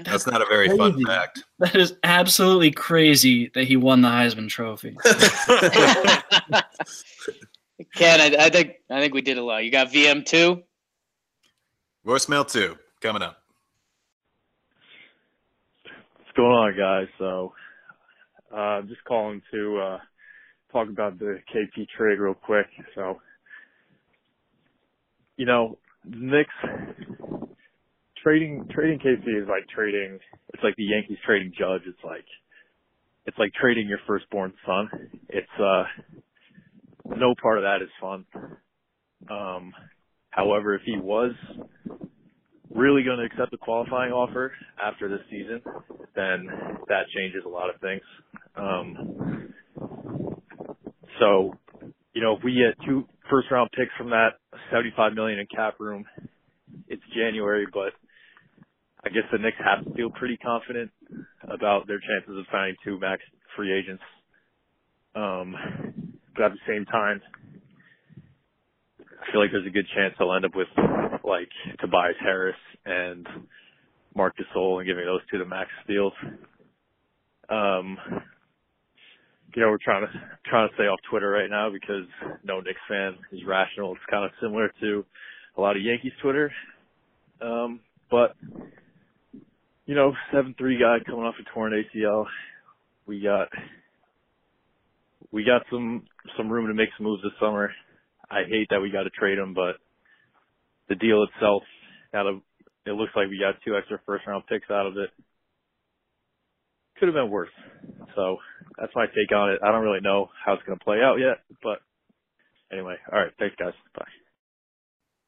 That's 0.04 0.26
not 0.26 0.40
a 0.40 0.46
very 0.46 0.74
fun 0.74 1.04
fact. 1.04 1.44
That 1.58 1.76
is 1.76 1.92
absolutely 2.02 2.70
crazy 2.70 3.50
that 3.54 3.64
he 3.64 3.76
won 3.76 4.00
the 4.00 4.08
Heisman 4.08 4.48
Trophy. 4.48 4.96
Ken, 7.94 8.20
I, 8.20 8.46
I 8.46 8.50
think 8.50 8.72
I 8.90 9.00
think 9.00 9.14
we 9.14 9.22
did 9.22 9.38
a 9.38 9.42
lot. 9.42 9.64
You 9.64 9.70
got 9.70 9.88
VM 9.88 10.24
two. 10.24 10.62
Voicemail 12.06 12.48
two 12.48 12.76
coming 13.00 13.22
up. 13.22 13.38
What's 15.84 16.32
going 16.36 16.52
on, 16.52 16.76
guys? 16.76 17.08
So, 17.18 17.52
uh, 18.52 18.56
I'm 18.56 18.88
just 18.88 19.04
calling 19.04 19.42
to 19.52 19.78
uh, 19.78 19.98
talk 20.72 20.88
about 20.88 21.18
the 21.18 21.38
KP 21.54 21.86
trade 21.96 22.18
real 22.18 22.34
quick. 22.34 22.66
So, 22.94 23.20
you 25.36 25.46
know, 25.46 25.78
the 26.04 26.16
Knicks 26.16 26.54
trading 28.22 28.68
trading 28.72 28.98
KP 28.98 29.42
is 29.42 29.48
like 29.48 29.68
trading. 29.74 30.18
It's 30.54 30.62
like 30.62 30.76
the 30.76 30.84
Yankees 30.84 31.18
trading 31.24 31.52
Judge. 31.58 31.82
It's 31.86 32.04
like 32.04 32.24
it's 33.26 33.38
like 33.38 33.52
trading 33.54 33.88
your 33.88 34.00
firstborn 34.06 34.52
son. 34.66 34.88
It's 35.28 35.46
uh, 35.60 35.84
no 37.16 37.34
part 37.40 37.58
of 37.58 37.64
that 37.64 37.82
is 37.82 37.90
fun. 38.00 38.24
Um, 39.30 39.72
however, 40.30 40.74
if 40.74 40.82
he 40.84 40.98
was 40.98 41.32
really 42.74 43.02
going 43.02 43.18
to 43.18 43.24
accept 43.24 43.50
the 43.50 43.58
qualifying 43.58 44.12
offer 44.12 44.52
after 44.82 45.08
this 45.08 45.20
season, 45.30 45.60
then 46.14 46.46
that 46.88 47.04
changes 47.14 47.42
a 47.46 47.48
lot 47.48 47.70
of 47.74 47.80
things. 47.80 48.02
Um, 48.56 49.54
so, 51.20 51.54
you 52.14 52.22
know, 52.22 52.36
if 52.36 52.44
we 52.44 52.54
get 52.54 52.86
two 52.86 53.06
first 53.30 53.48
round 53.50 53.70
picks 53.76 53.92
from 53.96 54.10
that 54.10 54.30
75 54.72 55.14
million 55.14 55.38
in 55.38 55.46
cap 55.54 55.74
room, 55.78 56.04
it's 56.88 57.02
January, 57.14 57.66
but 57.72 57.92
I 59.04 59.08
guess 59.08 59.24
the 59.32 59.38
Knicks 59.38 59.56
have 59.64 59.84
to 59.84 59.94
feel 59.94 60.10
pretty 60.10 60.36
confident 60.36 60.90
about 61.42 61.86
their 61.86 62.00
chances 62.00 62.38
of 62.38 62.44
signing 62.52 62.76
two 62.84 62.98
max 63.00 63.22
free 63.56 63.72
agents. 63.76 64.02
Um, 65.14 65.54
but 66.34 66.44
at 66.44 66.52
the 66.52 66.58
same 66.66 66.84
time, 66.86 67.20
I 69.00 69.30
feel 69.30 69.40
like 69.40 69.50
there's 69.52 69.66
a 69.66 69.70
good 69.70 69.86
chance 69.94 70.14
they'll 70.18 70.34
end 70.34 70.44
up 70.44 70.54
with 70.54 70.68
like 71.24 71.48
Tobias 71.80 72.16
Harris 72.20 72.56
and 72.84 73.26
Marc 74.14 74.34
Gasol 74.36 74.78
and 74.78 74.86
giving 74.86 75.04
those 75.04 75.20
two 75.30 75.38
the 75.38 75.44
max 75.44 75.70
deals. 75.86 76.12
Um, 77.48 77.98
you 79.54 79.62
know, 79.62 79.68
we're 79.68 79.78
trying 79.82 80.06
to 80.06 80.12
trying 80.46 80.68
to 80.68 80.74
stay 80.74 80.84
off 80.84 80.98
Twitter 81.10 81.28
right 81.28 81.50
now 81.50 81.70
because 81.70 82.06
no 82.42 82.60
Knicks 82.60 82.80
fan 82.88 83.14
is 83.32 83.40
rational. 83.46 83.92
It's 83.92 84.00
kind 84.10 84.24
of 84.24 84.30
similar 84.40 84.72
to 84.80 85.04
a 85.56 85.60
lot 85.60 85.76
of 85.76 85.82
Yankees 85.82 86.12
Twitter. 86.22 86.50
Um, 87.40 87.80
but 88.10 88.34
you 89.86 89.94
know, 89.94 90.14
seven 90.32 90.54
three 90.56 90.78
guy 90.78 90.98
coming 91.04 91.24
off 91.24 91.34
a 91.40 91.54
torn 91.54 91.72
ACL. 91.72 92.24
We 93.06 93.20
got 93.20 93.48
we 95.32 95.44
got 95.44 95.62
some 95.70 96.04
some 96.36 96.50
room 96.50 96.68
to 96.68 96.74
make 96.74 96.88
some 96.96 97.06
moves 97.06 97.22
this 97.22 97.32
summer. 97.40 97.70
I 98.30 98.42
hate 98.48 98.68
that 98.70 98.80
we 98.80 98.90
got 98.90 99.04
to 99.04 99.10
trade 99.10 99.38
him, 99.38 99.54
but 99.54 99.76
the 100.88 100.94
deal 100.94 101.24
itself, 101.24 101.62
now 102.12 102.24
that 102.24 102.40
it 102.86 102.92
looks 102.92 103.12
like 103.14 103.28
we 103.28 103.38
got 103.38 103.60
two 103.64 103.76
extra 103.76 104.00
first 104.06 104.26
round 104.26 104.44
picks 104.48 104.70
out 104.70 104.86
of 104.86 104.96
it, 104.96 105.10
could 106.98 107.08
have 107.08 107.14
been 107.14 107.30
worse. 107.30 107.50
So 108.14 108.36
that's 108.78 108.92
my 108.94 109.06
take 109.06 109.34
on 109.34 109.50
it. 109.50 109.60
I 109.62 109.72
don't 109.72 109.82
really 109.82 110.00
know 110.00 110.30
how 110.44 110.54
it's 110.54 110.62
going 110.64 110.78
to 110.78 110.84
play 110.84 111.00
out 111.02 111.16
yet, 111.16 111.38
but 111.62 111.80
anyway, 112.72 112.96
all 113.12 113.18
right, 113.18 113.32
thanks 113.38 113.56
guys. 113.58 113.72
Bye. 113.94 114.04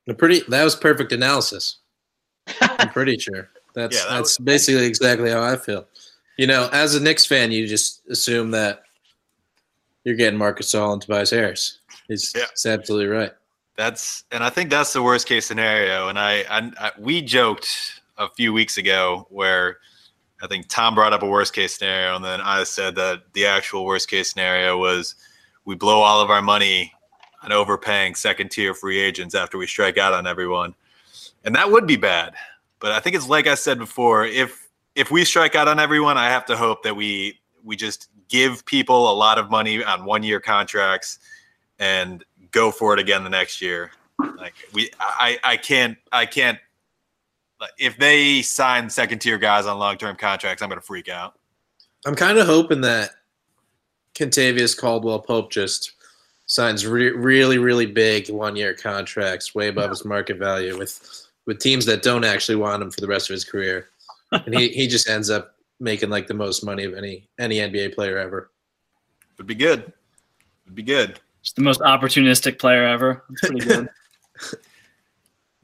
A 0.09 0.15
pretty 0.15 0.43
that 0.49 0.65
was 0.65 0.77
perfect 0.77 1.13
analysis. 1.13 1.79
I'm 2.61 2.91
pretty 2.91 3.17
sure. 3.19 3.49
That's 3.75 3.97
Yeah, 3.97 4.03
that 4.05 4.17
that's 4.17 4.39
basically 4.39 4.87
exactly 4.87 5.31
how 5.31 5.43
I 5.43 5.57
feel. 5.57 5.87
You 6.37 6.47
know, 6.47 6.69
as 6.73 6.95
a 6.95 7.03
Knicks 7.03 7.25
fan, 7.25 7.53
you 7.53 7.67
just 7.67 8.07
assume 8.09 8.51
that 8.51 8.83
you're 10.05 10.15
getting 10.17 10.39
Marc 10.39 10.61
Gasol 10.61 10.93
and 10.93 11.03
Tobias 11.03 11.31
Harris. 11.31 11.79
He's, 12.09 12.33
Yeah. 12.35 12.45
he's 12.51 12.67
absolutely 12.67 13.09
right. 13.09 13.33
That's 13.77 14.25
and 14.31 14.45
I 14.45 14.51
think 14.51 14.71
that's 14.71 14.93
the 14.93 15.03
worst 15.03 15.27
case 15.27 15.47
scenario. 15.47 16.09
And 16.09 16.19
I, 16.19 16.45
I, 16.49 16.71
I 16.79 16.93
we 16.99 17.21
joked 17.23 18.01
a 18.17 18.29
few 18.31 18.53
weeks 18.53 18.79
ago 18.79 19.27
where 19.31 19.79
I 20.43 20.47
think 20.47 20.69
Tom 20.69 20.95
brought 20.95 21.13
up 21.13 21.23
a 21.23 21.27
worst 21.27 21.55
case 21.55 21.75
scenario, 21.77 22.15
and 22.15 22.25
then 22.25 22.41
I 22.41 22.63
said 22.65 22.95
that 22.97 23.33
the 23.33 23.47
actual 23.47 23.85
worst 23.85 24.09
case 24.09 24.31
scenario 24.31 24.79
was 24.79 25.17
we 25.65 25.75
blow 25.75 26.01
all 26.03 26.21
of 26.21 26.31
our 26.31 26.43
money 26.43 26.93
on 27.43 27.51
overpaying 27.51 28.15
second 28.15 28.51
tier 28.51 28.75
free 28.75 29.01
agents 29.01 29.35
after 29.35 29.59
we 29.59 29.67
strike 29.67 29.99
out 29.99 30.13
on 30.13 30.27
everyone, 30.27 30.75
and 31.45 31.55
that 31.57 31.71
would 31.71 31.87
be 31.87 31.97
bad. 31.97 32.35
But 32.79 32.93
I 32.93 33.01
think 33.01 33.17
it's 33.17 33.29
like 33.29 33.47
I 33.49 33.55
said 33.55 33.79
before, 33.79 34.25
if 34.25 34.69
if 34.95 35.11
we 35.11 35.25
strike 35.25 35.57
out 35.57 35.67
on 35.67 35.81
everyone, 35.81 36.17
I 36.17 36.29
have 36.29 36.45
to 36.47 36.57
hope 36.57 36.85
that 36.85 36.95
we 36.95 37.41
we 37.65 37.75
just 37.75 38.09
give 38.29 38.65
people 38.67 39.11
a 39.11 39.15
lot 39.15 39.39
of 39.39 39.51
money 39.51 39.83
on 39.83 40.05
one 40.05 40.23
year 40.23 40.41
contracts 40.41 41.19
and 41.79 42.25
go 42.51 42.71
for 42.71 42.93
it 42.93 43.01
again 43.01 43.25
the 43.25 43.31
next 43.31 43.61
year. 43.61 43.91
Like 44.37 44.55
we, 44.73 44.91
I, 45.01 45.39
I 45.43 45.57
can't, 45.57 45.99
I 46.13 46.27
can't. 46.27 46.59
If 47.79 47.97
they 47.97 48.43
sign 48.43 48.91
second 48.91 49.21
tier 49.21 49.39
guys 49.39 49.67
on 49.67 49.79
long 49.79 49.97
term 49.97 50.17
contracts, 50.17 50.63
I'm 50.63 50.69
going 50.69 50.81
to 50.81 50.87
freak 50.87 51.09
out. 51.09 51.39
I'm 52.07 52.15
kind 52.15 52.39
of 52.39 52.47
hoping 52.47 52.83
that 52.83 53.11
Kentavious 54.15 54.77
Caldwell 54.79 55.21
Pope 55.21 55.51
just 55.51 55.93
signs 56.47 56.87
re- 56.87 57.11
really, 57.11 57.59
really 57.59 57.87
big 57.87 58.29
one 58.31 58.55
year 58.57 58.75
contracts, 58.75 59.55
way 59.55 59.69
above 59.69 59.91
his 59.91 60.05
market 60.05 60.37
value, 60.37 60.77
with 60.79 61.27
with 61.47 61.59
teams 61.59 61.85
that 61.87 62.03
don't 62.03 62.25
actually 62.25 62.57
want 62.57 62.83
him 62.83 62.91
for 62.91 63.01
the 63.01 63.07
rest 63.07 63.29
of 63.29 63.35
his 63.35 63.45
career, 63.45 63.89
and 64.33 64.55
he, 64.55 64.69
he 64.69 64.87
just 64.87 65.09
ends 65.09 65.31
up 65.31 65.54
making 65.85 66.11
like 66.11 66.27
the 66.27 66.35
most 66.35 66.65
money 66.65 66.85
of 66.85 66.95
any 66.95 67.29
any 67.39 67.57
NBA 67.57 67.95
player 67.95 68.19
ever. 68.19 68.51
Would 69.39 69.47
be 69.47 69.55
good. 69.55 69.93
Would 70.65 70.75
be 70.75 70.83
good. 70.83 71.21
Just 71.43 71.57
the 71.57 71.63
most 71.63 71.81
opportunistic 71.81 72.59
player 72.59 72.85
ever. 72.85 73.23
That's 73.29 73.41
pretty 73.41 73.67
good. 73.67 73.89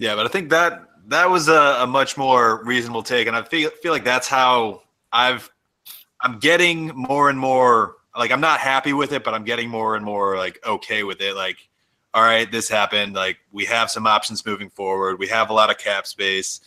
Yeah, 0.00 0.14
but 0.14 0.24
I 0.24 0.30
think 0.30 0.48
that 0.48 0.88
that 1.08 1.28
was 1.28 1.48
a, 1.48 1.76
a 1.80 1.86
much 1.86 2.16
more 2.16 2.64
reasonable 2.64 3.02
take, 3.02 3.26
and 3.26 3.36
I 3.36 3.42
feel 3.42 3.68
feel 3.68 3.92
like 3.92 4.02
that's 4.02 4.26
how 4.26 4.80
I've 5.12 5.50
I'm 6.22 6.38
getting 6.38 6.88
more 6.94 7.28
and 7.28 7.38
more 7.38 7.96
like 8.16 8.32
I'm 8.32 8.40
not 8.40 8.60
happy 8.60 8.94
with 8.94 9.12
it, 9.12 9.24
but 9.24 9.34
I'm 9.34 9.44
getting 9.44 9.68
more 9.68 9.96
and 9.96 10.04
more 10.04 10.38
like 10.38 10.58
okay 10.66 11.02
with 11.02 11.20
it. 11.20 11.36
Like, 11.36 11.58
all 12.14 12.22
right, 12.22 12.50
this 12.50 12.66
happened. 12.66 13.12
Like 13.12 13.36
we 13.52 13.66
have 13.66 13.90
some 13.90 14.06
options 14.06 14.46
moving 14.46 14.70
forward. 14.70 15.18
We 15.18 15.28
have 15.28 15.50
a 15.50 15.52
lot 15.52 15.68
of 15.68 15.76
cap 15.76 16.06
space. 16.06 16.62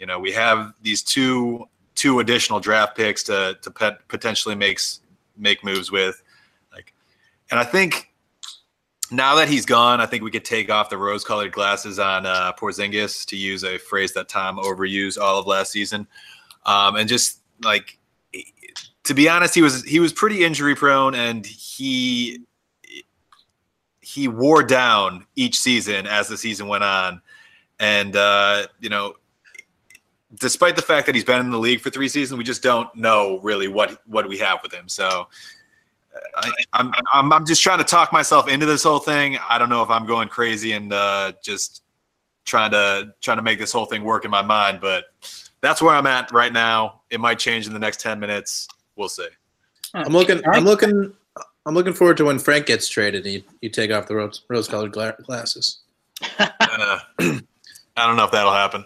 You 0.00 0.06
know, 0.06 0.18
we 0.18 0.32
have 0.32 0.72
these 0.80 1.02
two 1.02 1.68
two 2.02 2.18
additional 2.18 2.58
draft 2.58 2.96
picks 2.96 3.22
to 3.22 3.56
to 3.62 3.70
pet, 3.70 4.08
potentially 4.08 4.56
makes 4.56 5.00
make 5.36 5.62
moves 5.62 5.92
with. 5.92 6.20
Like, 6.72 6.92
and 7.52 7.60
I 7.60 7.64
think 7.64 8.12
now 9.12 9.36
that 9.36 9.48
he's 9.48 9.64
gone, 9.64 10.00
I 10.00 10.06
think 10.06 10.24
we 10.24 10.30
could 10.32 10.44
take 10.44 10.68
off 10.68 10.90
the 10.90 10.98
rose-colored 10.98 11.52
glasses 11.52 12.00
on 12.00 12.26
uh, 12.26 12.52
Porzingis, 12.58 13.24
to 13.26 13.36
use 13.36 13.62
a 13.62 13.78
phrase 13.78 14.12
that 14.14 14.28
Tom 14.28 14.56
overused 14.56 15.16
all 15.16 15.38
of 15.38 15.46
last 15.46 15.70
season, 15.70 16.08
um, 16.66 16.96
and 16.96 17.08
just 17.08 17.38
like 17.62 18.00
to 19.04 19.14
be 19.14 19.28
honest, 19.28 19.54
he 19.54 19.62
was 19.62 19.84
he 19.84 20.00
was 20.00 20.12
pretty 20.12 20.44
injury 20.44 20.74
prone, 20.74 21.14
and 21.14 21.46
he 21.46 22.40
he 24.00 24.26
wore 24.26 24.64
down 24.64 25.24
each 25.36 25.56
season 25.56 26.08
as 26.08 26.26
the 26.26 26.36
season 26.36 26.66
went 26.66 26.82
on, 26.82 27.22
and 27.78 28.16
uh, 28.16 28.66
you 28.80 28.88
know. 28.88 29.14
Despite 30.40 30.76
the 30.76 30.82
fact 30.82 31.06
that 31.06 31.14
he's 31.14 31.24
been 31.24 31.40
in 31.40 31.50
the 31.50 31.58
league 31.58 31.80
for 31.80 31.90
three 31.90 32.08
seasons, 32.08 32.38
we 32.38 32.44
just 32.44 32.62
don't 32.62 32.94
know 32.94 33.38
really 33.42 33.68
what 33.68 34.00
what 34.06 34.28
we 34.28 34.38
have 34.38 34.60
with 34.62 34.72
him. 34.72 34.88
So, 34.88 35.28
I, 36.36 36.50
I'm, 36.72 36.92
I'm 37.12 37.32
I'm 37.32 37.46
just 37.46 37.62
trying 37.62 37.78
to 37.78 37.84
talk 37.84 38.12
myself 38.12 38.48
into 38.48 38.64
this 38.66 38.82
whole 38.82 38.98
thing. 38.98 39.38
I 39.48 39.58
don't 39.58 39.68
know 39.68 39.82
if 39.82 39.90
I'm 39.90 40.06
going 40.06 40.28
crazy 40.28 40.72
and 40.72 40.92
uh, 40.92 41.32
just 41.42 41.82
trying 42.44 42.70
to 42.70 43.14
trying 43.20 43.36
to 43.38 43.42
make 43.42 43.58
this 43.58 43.72
whole 43.72 43.86
thing 43.86 44.04
work 44.04 44.24
in 44.24 44.30
my 44.30 44.42
mind, 44.42 44.80
but 44.80 45.04
that's 45.60 45.82
where 45.82 45.94
I'm 45.94 46.06
at 46.06 46.32
right 46.32 46.52
now. 46.52 47.02
It 47.10 47.20
might 47.20 47.38
change 47.38 47.66
in 47.66 47.72
the 47.72 47.78
next 47.78 48.00
ten 48.00 48.18
minutes. 48.18 48.68
We'll 48.96 49.08
see. 49.08 49.28
I'm 49.94 50.12
looking. 50.12 50.40
I'm 50.46 50.64
looking. 50.64 51.12
I'm 51.64 51.74
looking 51.74 51.92
forward 51.92 52.16
to 52.16 52.24
when 52.24 52.38
Frank 52.38 52.66
gets 52.66 52.88
traded. 52.88 53.24
and 53.24 53.34
You, 53.34 53.42
you 53.60 53.68
take 53.68 53.92
off 53.92 54.08
the 54.08 54.16
rose, 54.16 54.42
rose-colored 54.48 54.92
gla- 54.92 55.16
glasses. 55.24 55.78
Uh, 56.38 56.98
I 57.96 58.06
don't 58.06 58.16
know 58.16 58.24
if 58.24 58.30
that'll 58.30 58.52
happen. 58.52 58.84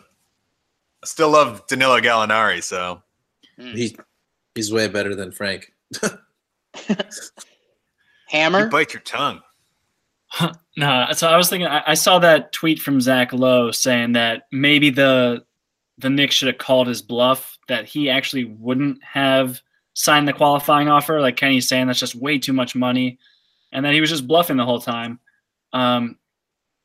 I 1.06 1.08
still 1.08 1.30
love 1.30 1.64
Danilo 1.68 2.00
Gallinari, 2.00 2.60
so 2.64 3.00
He 3.56 3.96
he's 4.56 4.72
way 4.72 4.88
better 4.88 5.14
than 5.14 5.30
Frank. 5.30 5.72
Hammer. 8.28 8.64
you 8.64 8.70
bite 8.70 8.92
your 8.92 9.02
tongue. 9.02 9.40
No, 10.78 11.06
so 11.12 11.26
I 11.28 11.38
was 11.38 11.48
thinking. 11.48 11.68
I, 11.68 11.82
I 11.86 11.94
saw 11.94 12.18
that 12.18 12.52
tweet 12.52 12.78
from 12.80 13.00
Zach 13.00 13.32
Lowe 13.32 13.70
saying 13.70 14.12
that 14.12 14.46
maybe 14.52 14.90
the 14.90 15.42
the 15.96 16.10
Knicks 16.10 16.34
should 16.34 16.48
have 16.48 16.58
called 16.58 16.86
his 16.86 17.00
bluff. 17.00 17.56
That 17.68 17.86
he 17.86 18.10
actually 18.10 18.44
wouldn't 18.44 19.02
have 19.02 19.62
signed 19.94 20.28
the 20.28 20.34
qualifying 20.34 20.88
offer. 20.88 21.18
Like 21.22 21.36
Kenny's 21.38 21.66
saying, 21.66 21.86
that's 21.86 21.98
just 22.00 22.14
way 22.14 22.38
too 22.38 22.52
much 22.52 22.74
money, 22.74 23.18
and 23.72 23.86
that 23.86 23.94
he 23.94 24.02
was 24.02 24.10
just 24.10 24.26
bluffing 24.26 24.58
the 24.58 24.66
whole 24.66 24.80
time. 24.80 25.18
Um, 25.72 26.18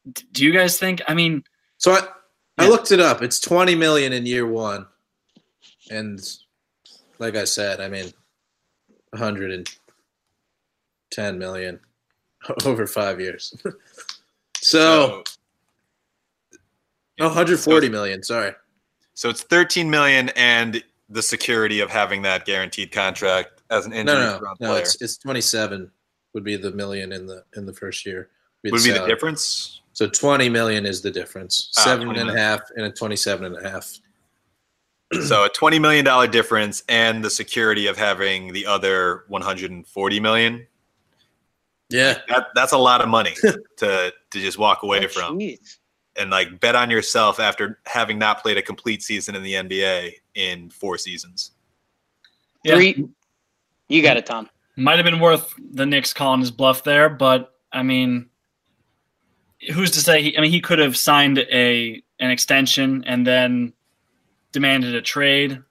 d- 0.09 0.23
do 0.31 0.45
you 0.45 0.53
guys 0.53 0.77
think? 0.77 1.01
I 1.09 1.13
mean, 1.13 1.43
So 1.77 1.91
I, 1.91 2.07
I 2.57 2.67
looked 2.67 2.91
it 2.91 2.99
up. 2.99 3.21
It's 3.21 3.39
20 3.39 3.75
million 3.75 4.11
in 4.13 4.25
year 4.25 4.45
one, 4.45 4.85
and 5.89 6.21
like 7.19 7.35
I 7.35 7.45
said, 7.45 7.81
I 7.81 7.87
mean, 7.87 8.11
110 9.11 11.39
million 11.39 11.79
over 12.65 12.87
five 12.87 13.19
years. 13.19 13.55
so, 14.57 15.23
oh, 17.19 17.27
140 17.27 17.89
million. 17.89 18.23
Sorry. 18.23 18.53
So 19.13 19.29
it's 19.29 19.43
13 19.43 19.89
million 19.89 20.29
and 20.29 20.83
the 21.09 21.21
security 21.21 21.81
of 21.81 21.89
having 21.89 22.21
that 22.23 22.45
guaranteed 22.45 22.91
contract 22.91 23.61
as 23.69 23.85
an 23.85 23.93
injury 23.93 24.15
no, 24.15 24.39
no, 24.39 24.53
no. 24.59 24.75
It's 24.75 25.01
it's 25.01 25.17
27 25.17 25.91
would 26.33 26.43
be 26.43 26.55
the 26.55 26.71
million 26.71 27.11
in 27.11 27.27
the 27.27 27.43
in 27.55 27.65
the 27.65 27.73
first 27.73 28.05
year. 28.05 28.29
Would 28.63 28.83
be 28.83 28.91
the 28.91 29.05
difference? 29.05 29.80
So 30.01 30.07
20 30.09 30.49
million 30.49 30.87
is 30.87 31.03
the 31.03 31.11
difference. 31.11 31.71
Ah, 31.77 31.81
Seven 31.83 32.05
20 32.07 32.19
and 32.21 32.29
a 32.31 32.33
million. 32.33 32.49
half 32.49 32.61
and 32.75 32.85
a 32.87 32.91
27 32.91 33.45
and 33.55 33.63
a 33.63 33.69
half. 33.69 33.87
so 35.27 35.45
a 35.45 35.49
20 35.49 35.77
million 35.77 36.03
dollar 36.03 36.25
difference 36.25 36.83
and 36.89 37.23
the 37.23 37.29
security 37.29 37.85
of 37.85 37.97
having 37.97 38.51
the 38.51 38.65
other 38.65 39.25
140 39.27 40.19
million. 40.19 40.65
Yeah. 41.89 42.17
That 42.29 42.47
that's 42.55 42.71
a 42.71 42.79
lot 42.79 43.01
of 43.01 43.09
money 43.09 43.35
to 43.77 44.11
to 44.31 44.39
just 44.39 44.57
walk 44.57 44.81
away 44.81 45.05
Oh, 45.05 45.07
from. 45.07 45.37
jeez. 45.37 45.77
and 46.15 46.31
like 46.31 46.59
bet 46.59 46.73
on 46.75 46.89
yourself 46.89 47.39
after 47.39 47.79
having 47.85 48.17
not 48.17 48.41
played 48.41 48.57
a 48.57 48.61
complete 48.63 49.03
season 49.03 49.35
in 49.35 49.43
the 49.43 49.53
NBA 49.53 50.13
in 50.33 50.71
four 50.71 50.97
seasons. 50.97 51.51
Yeah. 52.63 52.73
Three. 52.73 53.07
You 53.87 54.01
got 54.01 54.17
it, 54.17 54.25
Tom. 54.25 54.49
Might 54.77 54.97
have 54.97 55.05
been 55.05 55.19
worth 55.19 55.53
the 55.73 55.85
Knicks 55.85 56.11
calling 56.11 56.39
his 56.39 56.49
bluff 56.49 56.83
there, 56.83 57.07
but 57.07 57.53
I 57.71 57.83
mean, 57.83 58.29
who's 59.73 59.91
to 59.91 59.99
say? 59.99 60.23
He, 60.23 60.37
I 60.37 60.41
mean, 60.41 60.51
he 60.51 60.61
could 60.61 60.79
have 60.79 60.97
signed 60.97 61.39
a 61.39 62.01
an 62.19 62.31
extension 62.31 63.03
and 63.05 63.25
then 63.25 63.73
demanded 64.51 64.95
a 64.95 65.01
trade. 65.01 65.61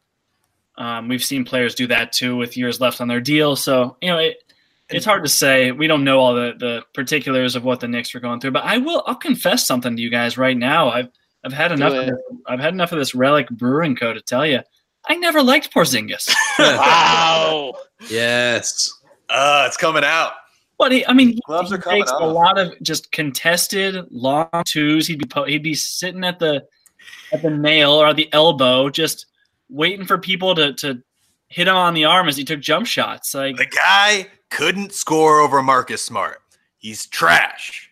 Um, 0.76 1.09
we've 1.09 1.24
seen 1.24 1.45
players 1.45 1.74
do 1.74 1.86
that 1.88 2.12
too 2.12 2.36
with 2.36 2.57
years 2.57 2.80
left 2.80 3.01
on 3.01 3.09
their 3.09 3.20
deal. 3.20 3.57
So 3.57 3.97
you 4.01 4.09
know, 4.09 4.18
it, 4.18 4.43
it's 4.88 5.05
hard 5.05 5.22
to 5.24 5.28
say. 5.28 5.72
We 5.72 5.86
don't 5.86 6.05
know 6.05 6.18
all 6.18 6.34
the, 6.34 6.55
the 6.59 6.82
particulars 6.95 7.55
of 7.55 7.64
what 7.64 7.80
the 7.80 7.88
Knicks 7.88 8.12
were 8.14 8.20
going 8.20 8.41
through. 8.41 8.53
But 8.53 8.64
I 8.64 8.78
will. 8.78 9.03
I'll 9.07 9.14
confess 9.14 9.66
something 9.66 9.97
to 9.97 10.03
you 10.03 10.11
guys 10.11 10.38
right 10.38 10.57
now. 10.57 10.91
I've 10.91 11.09
I've 11.45 11.53
had 11.53 11.72
enough. 11.72 11.93
Of 11.93 12.07
this, 12.07 12.16
I've 12.47 12.61
had 12.61 12.74
enough 12.74 12.93
of 12.93 12.99
this 12.99 13.14
relic 13.14 13.49
brewing 13.51 13.97
co 13.97 14.12
to 14.12 14.20
tell 14.20 14.47
you. 14.47 14.61
I 15.07 15.16
never 15.16 15.43
liked 15.43 15.72
Porzingis. 15.72 16.30
Wow. 16.59 17.72
Yes. 18.11 18.93
Uh, 19.30 19.64
it's 19.66 19.78
coming 19.78 20.05
out. 20.05 20.32
But 20.81 20.93
he, 20.93 21.07
I 21.07 21.12
mean, 21.12 21.35
he, 21.35 21.43
Gloves 21.47 21.68
he 21.68 21.76
are 21.76 21.78
coming 21.78 22.01
takes 22.01 22.11
a 22.11 22.26
lot 22.26 22.59
of 22.59 22.72
just 22.81 23.12
contested 23.12 24.03
long 24.11 24.49
twos. 24.64 25.07
He'd 25.07 25.18
be 25.18 25.26
po- 25.26 25.45
he'd 25.45 25.62
be 25.62 25.74
sitting 25.74 26.24
at 26.24 26.39
the 26.39 26.64
at 27.33 27.43
the 27.43 27.51
nail 27.51 27.93
or 27.93 28.14
the 28.14 28.33
elbow, 28.33 28.89
just 28.89 29.26
waiting 29.68 30.07
for 30.07 30.16
people 30.16 30.55
to 30.55 30.72
to 30.72 31.03
hit 31.49 31.68
him 31.68 31.76
on 31.76 31.93
the 31.93 32.07
arm 32.07 32.28
as 32.28 32.37
he 32.39 32.45
took 32.45 32.61
jump 32.61 32.87
shots. 32.87 33.35
Like 33.35 33.59
The 33.59 33.66
guy 33.66 34.28
couldn't 34.49 34.95
score 34.95 35.41
over 35.41 35.62
Marcus 35.62 36.03
Smart. 36.03 36.41
He's 36.78 37.05
trash. 37.05 37.91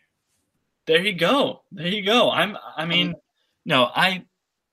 there 0.86 1.02
you 1.04 1.12
go, 1.12 1.64
there 1.70 1.88
you 1.88 2.02
go. 2.02 2.30
I'm 2.30 2.56
I 2.74 2.86
mean, 2.86 3.14
no, 3.66 3.90
I 3.94 4.24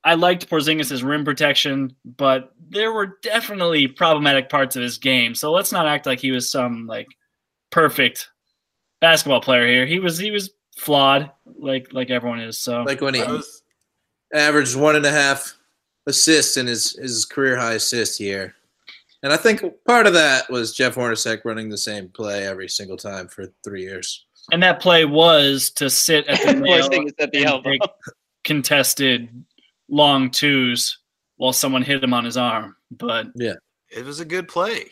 I 0.05 0.13
liked 0.13 0.49
Porzingis' 0.49 1.03
rim 1.03 1.25
protection, 1.25 1.93
but 2.05 2.53
there 2.69 2.93
were 2.93 3.17
definitely 3.21 3.87
problematic 3.87 4.47
parts 4.47 4.77
of 4.77 4.83
his 4.83 4.99
game. 4.99 5.35
So 5.35 5.51
let's 5.51 5.73
not 5.73 5.85
act 5.85 6.05
like 6.05 6.21
he 6.21 6.31
was 6.31 6.49
some 6.49 6.87
like 6.87 7.07
perfect 7.75 8.29
basketball 9.01 9.41
player 9.41 9.67
here. 9.67 9.85
He 9.85 9.99
was 9.99 10.17
he 10.17 10.31
was 10.31 10.49
flawed, 10.77 11.29
like 11.59 11.91
like 11.91 12.09
everyone 12.09 12.39
is. 12.39 12.57
So 12.57 12.83
Like 12.83 13.01
when 13.01 13.13
he 13.13 13.21
was- 13.21 13.63
averaged 14.33 14.77
one 14.77 14.95
and 14.95 15.05
a 15.05 15.11
half 15.11 15.53
assists 16.07 16.55
in 16.57 16.67
his, 16.67 16.93
his 16.93 17.25
career 17.25 17.57
high 17.57 17.73
assist 17.73 18.19
year. 18.19 18.55
And 19.23 19.33
I 19.33 19.37
think 19.37 19.61
part 19.85 20.07
of 20.07 20.13
that 20.13 20.49
was 20.49 20.73
Jeff 20.73 20.95
Hornacek 20.95 21.43
running 21.45 21.67
the 21.69 21.77
same 21.77 22.09
play 22.09 22.45
every 22.47 22.67
single 22.69 22.97
time 22.97 23.27
for 23.27 23.45
three 23.63 23.81
years. 23.81 24.25
And 24.51 24.61
that 24.63 24.79
play 24.79 25.03
was 25.05 25.69
to 25.71 25.89
sit 25.89 26.27
at 26.27 26.41
the 26.45 26.53
nail 26.61 26.87
Porzingis 26.89 27.13
at 27.19 27.31
the 27.31 27.43
elbow. 27.43 27.71
take 27.71 27.81
contested 28.43 29.29
long 29.89 30.31
twos 30.31 30.99
while 31.37 31.53
someone 31.53 31.81
hit 31.81 32.03
him 32.03 32.13
on 32.13 32.23
his 32.23 32.37
arm. 32.37 32.75
But 32.91 33.27
yeah, 33.35 33.55
it 33.89 34.05
was 34.05 34.19
a 34.21 34.25
good 34.25 34.47
play. 34.47 34.85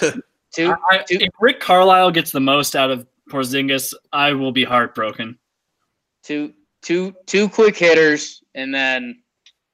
Two. 0.54 0.70
I, 0.70 0.98
I- 0.98 1.04
if 1.08 1.32
Rick 1.40 1.60
Carlisle 1.60 2.10
gets 2.12 2.30
the 2.30 2.40
most 2.40 2.76
out 2.76 2.90
of 2.90 3.06
Porzingis, 3.30 3.94
I 4.12 4.32
will 4.32 4.52
be 4.52 4.64
heartbroken. 4.64 5.38
two 6.22 6.52
two 6.82 7.14
two 7.26 7.48
quick 7.48 7.76
hitters 7.76 8.42
and 8.54 8.74
then 8.74 9.22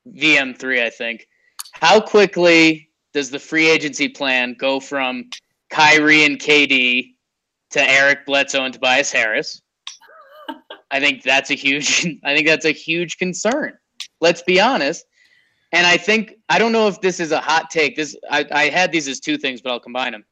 VM 0.08 0.56
three, 0.58 0.82
I 0.82 0.90
think. 0.90 1.26
How 1.72 2.00
quickly 2.00 2.88
does 3.12 3.30
the 3.30 3.38
free 3.38 3.68
agency 3.68 4.08
plan 4.08 4.54
go 4.58 4.78
from 4.80 5.28
Kyrie 5.70 6.24
and 6.24 6.38
KD 6.38 7.14
to 7.70 7.82
Eric 7.90 8.24
Bledsoe 8.26 8.64
and 8.64 8.72
Tobias 8.74 9.12
Harris? 9.12 9.60
I 10.92 10.98
think 10.98 11.22
that's 11.22 11.50
a 11.50 11.54
huge 11.54 12.06
I 12.24 12.34
think 12.34 12.46
that's 12.46 12.64
a 12.64 12.72
huge 12.72 13.18
concern. 13.18 13.74
Let's 14.20 14.42
be 14.42 14.60
honest. 14.60 15.04
And 15.72 15.86
I 15.86 15.96
think 15.96 16.34
I 16.48 16.58
don't 16.58 16.72
know 16.72 16.88
if 16.88 17.00
this 17.00 17.20
is 17.20 17.32
a 17.32 17.40
hot 17.40 17.70
take. 17.70 17.96
This 17.96 18.16
I, 18.30 18.44
I 18.52 18.68
had 18.68 18.90
these 18.92 19.06
as 19.08 19.20
two 19.20 19.36
things, 19.38 19.60
but 19.60 19.70
I'll 19.72 19.80
combine 19.80 20.12
them. 20.12 20.24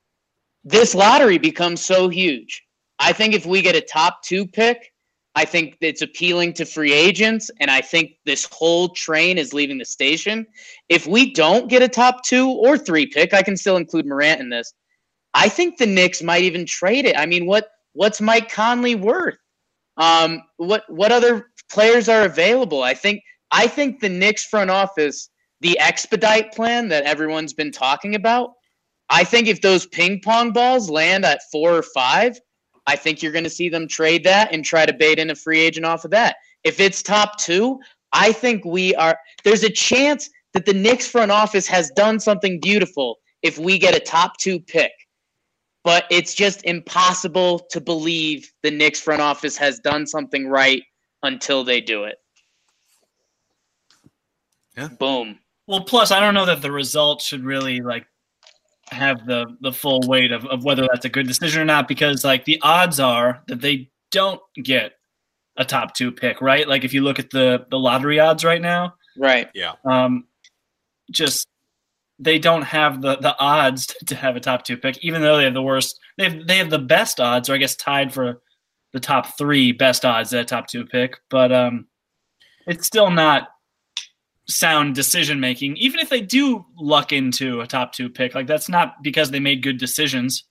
This 0.64 0.94
lottery 0.94 1.38
becomes 1.38 1.80
so 1.84 2.08
huge. 2.08 2.62
I 2.98 3.12
think 3.12 3.34
if 3.34 3.46
we 3.46 3.62
get 3.62 3.76
a 3.76 3.80
top 3.80 4.22
two 4.22 4.46
pick, 4.46 4.92
I 5.34 5.44
think 5.44 5.76
it's 5.80 6.02
appealing 6.02 6.54
to 6.54 6.64
free 6.64 6.92
agents, 6.92 7.48
and 7.60 7.70
I 7.70 7.80
think 7.80 8.12
this 8.26 8.44
whole 8.50 8.88
train 8.88 9.38
is 9.38 9.54
leaving 9.54 9.78
the 9.78 9.84
station. 9.84 10.46
If 10.88 11.06
we 11.06 11.32
don't 11.32 11.68
get 11.68 11.80
a 11.80 11.88
top 11.88 12.24
two 12.24 12.48
or 12.48 12.76
three 12.76 13.06
pick, 13.06 13.32
I 13.32 13.42
can 13.42 13.56
still 13.56 13.76
include 13.76 14.06
Morant 14.06 14.40
in 14.40 14.50
this. 14.50 14.72
I 15.34 15.48
think 15.48 15.78
the 15.78 15.86
Knicks 15.86 16.22
might 16.22 16.42
even 16.42 16.66
trade 16.66 17.04
it. 17.04 17.16
I 17.16 17.26
mean, 17.26 17.46
what 17.46 17.68
what's 17.92 18.20
Mike 18.20 18.50
Conley 18.50 18.96
worth? 18.96 19.36
Um, 19.96 20.42
what 20.56 20.82
what 20.88 21.12
other 21.12 21.50
players 21.70 22.08
are 22.08 22.24
available? 22.24 22.82
I 22.82 22.94
think 22.94 23.22
I 23.52 23.68
think 23.68 24.00
the 24.00 24.08
Knicks 24.08 24.44
front 24.44 24.70
office, 24.70 25.30
the 25.60 25.78
expedite 25.78 26.52
plan 26.52 26.88
that 26.88 27.04
everyone's 27.04 27.52
been 27.52 27.70
talking 27.70 28.16
about. 28.16 28.50
I 29.10 29.24
think 29.24 29.48
if 29.48 29.60
those 29.60 29.86
ping 29.86 30.20
pong 30.20 30.52
balls 30.52 30.90
land 30.90 31.24
at 31.24 31.40
four 31.50 31.74
or 31.74 31.82
five, 31.82 32.38
I 32.86 32.96
think 32.96 33.22
you're 33.22 33.32
going 33.32 33.44
to 33.44 33.50
see 33.50 33.68
them 33.68 33.88
trade 33.88 34.24
that 34.24 34.52
and 34.52 34.64
try 34.64 34.86
to 34.86 34.92
bait 34.92 35.18
in 35.18 35.30
a 35.30 35.34
free 35.34 35.60
agent 35.60 35.86
off 35.86 36.04
of 36.04 36.10
that. 36.12 36.36
If 36.64 36.80
it's 36.80 37.02
top 37.02 37.38
two, 37.38 37.78
I 38.12 38.32
think 38.32 38.64
we 38.64 38.94
are. 38.94 39.18
There's 39.44 39.62
a 39.62 39.70
chance 39.70 40.30
that 40.54 40.66
the 40.66 40.74
Knicks 40.74 41.06
front 41.06 41.30
office 41.30 41.66
has 41.66 41.90
done 41.90 42.18
something 42.18 42.60
beautiful 42.60 43.18
if 43.42 43.58
we 43.58 43.78
get 43.78 43.94
a 43.94 44.00
top 44.00 44.38
two 44.38 44.58
pick. 44.58 44.92
But 45.84 46.04
it's 46.10 46.34
just 46.34 46.64
impossible 46.64 47.60
to 47.70 47.80
believe 47.80 48.50
the 48.62 48.70
Knicks 48.70 49.00
front 49.00 49.22
office 49.22 49.56
has 49.56 49.78
done 49.78 50.06
something 50.06 50.48
right 50.48 50.82
until 51.22 51.64
they 51.64 51.80
do 51.80 52.04
it. 52.04 52.16
Yeah. 54.76 54.88
Boom. 54.88 55.38
Well, 55.66 55.82
plus 55.82 56.10
I 56.10 56.20
don't 56.20 56.34
know 56.34 56.46
that 56.46 56.62
the 56.62 56.72
result 56.72 57.20
should 57.20 57.44
really 57.44 57.80
like 57.80 58.06
have 58.98 59.26
the 59.26 59.46
the 59.60 59.72
full 59.72 60.00
weight 60.06 60.32
of, 60.32 60.44
of 60.46 60.64
whether 60.64 60.86
that's 60.90 61.04
a 61.04 61.08
good 61.08 61.26
decision 61.26 61.62
or 61.62 61.64
not 61.64 61.88
because 61.88 62.24
like 62.24 62.44
the 62.44 62.58
odds 62.62 63.00
are 63.00 63.42
that 63.48 63.60
they 63.60 63.90
don't 64.10 64.40
get 64.62 64.92
a 65.56 65.64
top 65.64 65.94
two 65.94 66.12
pick, 66.12 66.40
right? 66.40 66.68
Like 66.68 66.84
if 66.84 66.92
you 66.92 67.02
look 67.02 67.18
at 67.18 67.30
the 67.30 67.66
the 67.70 67.78
lottery 67.78 68.20
odds 68.20 68.44
right 68.44 68.60
now, 68.62 68.94
Right. 69.16 69.48
Yeah. 69.54 69.72
um, 69.84 70.26
just 71.10 71.48
they 72.20 72.38
don't 72.38 72.62
have 72.62 73.00
the 73.02 73.16
the 73.16 73.36
odds 73.38 73.86
to 74.06 74.14
have 74.14 74.36
a 74.36 74.40
top 74.40 74.64
two 74.64 74.76
pick, 74.76 74.98
even 75.04 75.22
though 75.22 75.36
they 75.36 75.44
have 75.44 75.54
the 75.54 75.62
worst. 75.62 75.98
They 76.16 76.24
have 76.30 76.46
they 76.46 76.58
have 76.58 76.70
the 76.70 76.78
best 76.78 77.20
odds, 77.20 77.48
or 77.48 77.54
I 77.54 77.58
guess 77.58 77.76
tied 77.76 78.12
for 78.12 78.40
the 78.92 79.00
top 79.00 79.36
three 79.38 79.72
best 79.72 80.04
odds 80.04 80.32
at 80.32 80.40
a 80.40 80.44
top 80.44 80.66
two 80.66 80.84
pick. 80.84 81.18
But 81.30 81.52
um, 81.52 81.86
it's 82.66 82.86
still 82.86 83.10
not 83.10 83.48
sound 84.48 84.94
decision 84.94 85.40
making. 85.40 85.76
Even 85.76 86.00
if 86.00 86.08
they 86.08 86.20
do 86.20 86.64
luck 86.76 87.12
into 87.12 87.60
a 87.60 87.66
top 87.66 87.92
two 87.92 88.08
pick, 88.08 88.34
like 88.34 88.46
that's 88.46 88.68
not 88.68 89.02
because 89.02 89.30
they 89.30 89.40
made 89.40 89.62
good 89.62 89.78
decisions. 89.78 90.44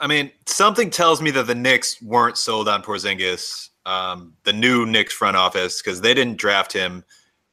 I 0.00 0.06
mean, 0.06 0.30
something 0.46 0.90
tells 0.90 1.20
me 1.20 1.30
that 1.32 1.46
the 1.46 1.54
Knicks 1.54 2.00
weren't 2.00 2.38
sold 2.38 2.68
on 2.68 2.82
Porzingis, 2.82 3.70
um, 3.84 4.32
the 4.44 4.52
new 4.52 4.86
Knicks 4.86 5.12
front 5.12 5.36
office, 5.36 5.82
because 5.82 6.00
they 6.00 6.14
didn't 6.14 6.38
draft 6.38 6.72
him, 6.72 7.04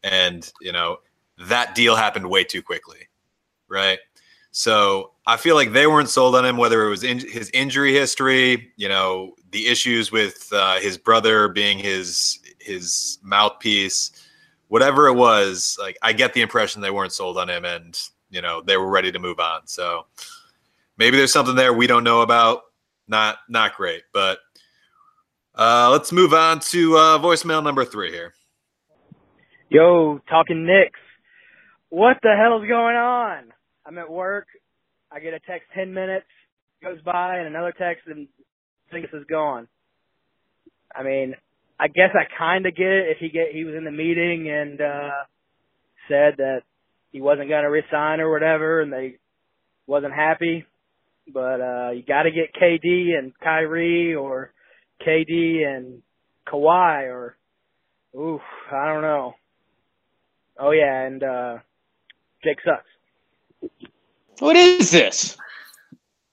and 0.03 0.51
you 0.61 0.71
know 0.71 0.97
that 1.37 1.75
deal 1.75 1.95
happened 1.95 2.29
way 2.29 2.43
too 2.43 2.61
quickly, 2.61 3.07
right? 3.67 3.99
So 4.51 5.13
I 5.25 5.37
feel 5.37 5.55
like 5.55 5.73
they 5.73 5.87
weren't 5.87 6.09
sold 6.09 6.35
on 6.35 6.45
him, 6.45 6.57
whether 6.57 6.85
it 6.85 6.89
was 6.89 7.03
in, 7.03 7.19
his 7.19 7.49
injury 7.55 7.91
history, 7.91 8.71
you 8.77 8.87
know, 8.87 9.33
the 9.51 9.67
issues 9.67 10.11
with 10.11 10.47
uh, 10.53 10.79
his 10.79 10.97
brother 10.97 11.47
being 11.47 11.79
his 11.79 12.39
his 12.59 13.17
mouthpiece, 13.23 14.11
whatever 14.74 15.05
it 15.05 15.13
was. 15.13 15.78
Like 15.80 15.99
I 16.01 16.13
get 16.13 16.34
the 16.34 16.41
impression 16.41 16.82
they 16.82 16.89
weren't 16.89 17.11
sold 17.11 17.38
on 17.38 17.47
him, 17.47 17.63
and 17.63 17.95
you 18.32 18.41
know 18.41 18.63
they 18.65 18.76
were 18.76 18.89
ready 18.89 19.11
to 19.11 19.19
move 19.19 19.39
on. 19.39 19.67
So 19.67 20.07
maybe 20.97 21.15
there's 21.15 21.32
something 21.32 21.55
there 21.55 21.71
we 21.71 21.86
don't 21.86 22.03
know 22.03 22.21
about. 22.21 22.63
Not 23.07 23.38
not 23.47 23.76
great, 23.76 24.01
but 24.13 24.39
uh, 25.53 25.91
let's 25.91 26.11
move 26.11 26.34
on 26.34 26.59
to 26.71 26.97
uh, 26.97 27.19
voicemail 27.19 27.63
number 27.63 27.86
three 27.86 28.11
here. 28.11 28.34
Yo, 29.69 30.19
talking 30.28 30.65
Knicks. 30.65 30.99
what 31.89 32.17
the 32.24 32.36
hell's 32.36 32.67
going 32.67 32.95
on? 32.95 33.53
I'm 33.86 33.99
at 33.99 34.09
work. 34.09 34.47
I 35.11 35.19
get 35.19 35.36
a 35.36 35.39
text 35.39 35.67
10 35.76 35.93
minutes, 35.93 36.26
goes 36.82 36.99
by, 37.01 37.38
and 37.38 37.47
another 37.47 37.74
text, 37.78 38.07
and 38.07 38.28
Zingis 38.91 39.13
is 39.13 39.26
gone. 39.30 39.67
I 40.95 41.03
mean, 41.03 41.36
I 41.84 41.88
guess 41.89 42.11
I 42.13 42.23
kind 42.38 42.65
of 42.65 42.73
get 42.77 42.88
it 42.88 43.09
if 43.09 43.17
he 43.17 43.27
get 43.27 43.51
he 43.51 43.65
was 43.65 43.75
in 43.75 43.84
the 43.84 43.91
meeting 43.91 44.49
and 44.49 44.79
uh 44.79 45.09
said 46.07 46.36
that 46.38 46.61
he 47.11 47.19
wasn't 47.19 47.49
going 47.49 47.63
to 47.63 47.69
resign 47.69 48.21
or 48.21 48.31
whatever, 48.31 48.81
and 48.81 48.91
they 48.91 49.17
wasn't 49.86 50.13
happy. 50.13 50.65
But 51.27 51.59
uh 51.59 51.89
you 51.91 52.01
got 52.07 52.23
to 52.23 52.31
get 52.31 52.55
KD 52.55 53.17
and 53.19 53.34
Kyrie 53.38 54.15
or 54.15 54.53
KD 55.05 55.65
and 55.67 56.01
Kawhi 56.47 57.03
or 57.07 57.36
oof, 58.17 58.41
I 58.71 58.88
don't 58.88 59.01
know. 59.01 59.34
Oh 60.57 60.71
yeah, 60.71 61.01
and 61.01 61.21
uh 61.21 61.57
Jake 62.45 62.59
sucks. 62.63 63.71
What 64.39 64.55
is 64.55 64.89
this? 64.89 65.36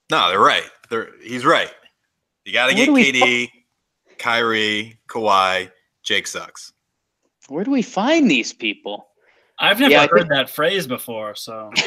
No, 0.09 0.29
they're 0.29 0.39
right. 0.39 0.63
They're 0.89 1.09
he's 1.21 1.43
right. 1.43 1.71
You 2.45 2.53
got 2.53 2.67
to 2.67 2.73
get 2.73 2.85
do 2.85 2.93
we 2.93 3.11
KD, 3.11 3.49
Kyrie, 4.21 4.99
Kawhi. 5.07 5.71
Jake 6.03 6.27
sucks. 6.27 6.73
Where 7.49 7.63
do 7.63 7.71
we 7.71 7.81
find 7.81 8.29
these 8.29 8.53
people? 8.53 9.07
I've 9.59 9.79
never 9.79 9.91
Yeah, 9.91 10.07
heard 10.07 10.19
think- 10.21 10.29
that 10.29 10.49
phrase 10.49 10.87
before, 10.87 11.35
so 11.35 11.71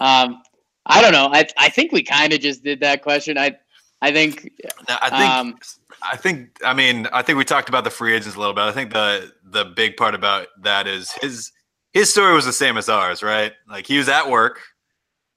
Um, 0.00 0.42
I 0.86 1.00
don't 1.00 1.12
know. 1.12 1.28
I 1.32 1.46
I 1.58 1.68
think 1.68 1.92
we 1.92 2.02
kind 2.02 2.32
of 2.32 2.40
just 2.40 2.64
did 2.64 2.80
that 2.80 3.02
question. 3.02 3.38
I 3.38 3.56
I 4.00 4.10
think 4.12 4.50
Now, 4.88 4.98
I 5.00 5.10
think 5.10 5.30
um, 5.32 5.58
I 6.02 6.16
think 6.16 6.58
I 6.64 6.74
mean 6.74 7.06
I 7.12 7.22
think 7.22 7.38
we 7.38 7.44
talked 7.44 7.68
about 7.68 7.84
the 7.84 7.90
free 7.90 8.14
agents 8.14 8.34
a 8.36 8.38
little 8.38 8.54
bit. 8.54 8.62
I 8.62 8.72
think 8.72 8.92
the 8.92 9.32
the 9.44 9.64
big 9.64 9.96
part 9.96 10.14
about 10.14 10.48
that 10.62 10.86
is 10.88 11.12
his 11.12 11.52
his 11.92 12.10
story 12.10 12.34
was 12.34 12.44
the 12.44 12.52
same 12.52 12.76
as 12.76 12.88
ours, 12.88 13.22
right? 13.22 13.52
Like 13.68 13.86
he 13.86 13.98
was 13.98 14.08
at 14.08 14.28
work, 14.28 14.60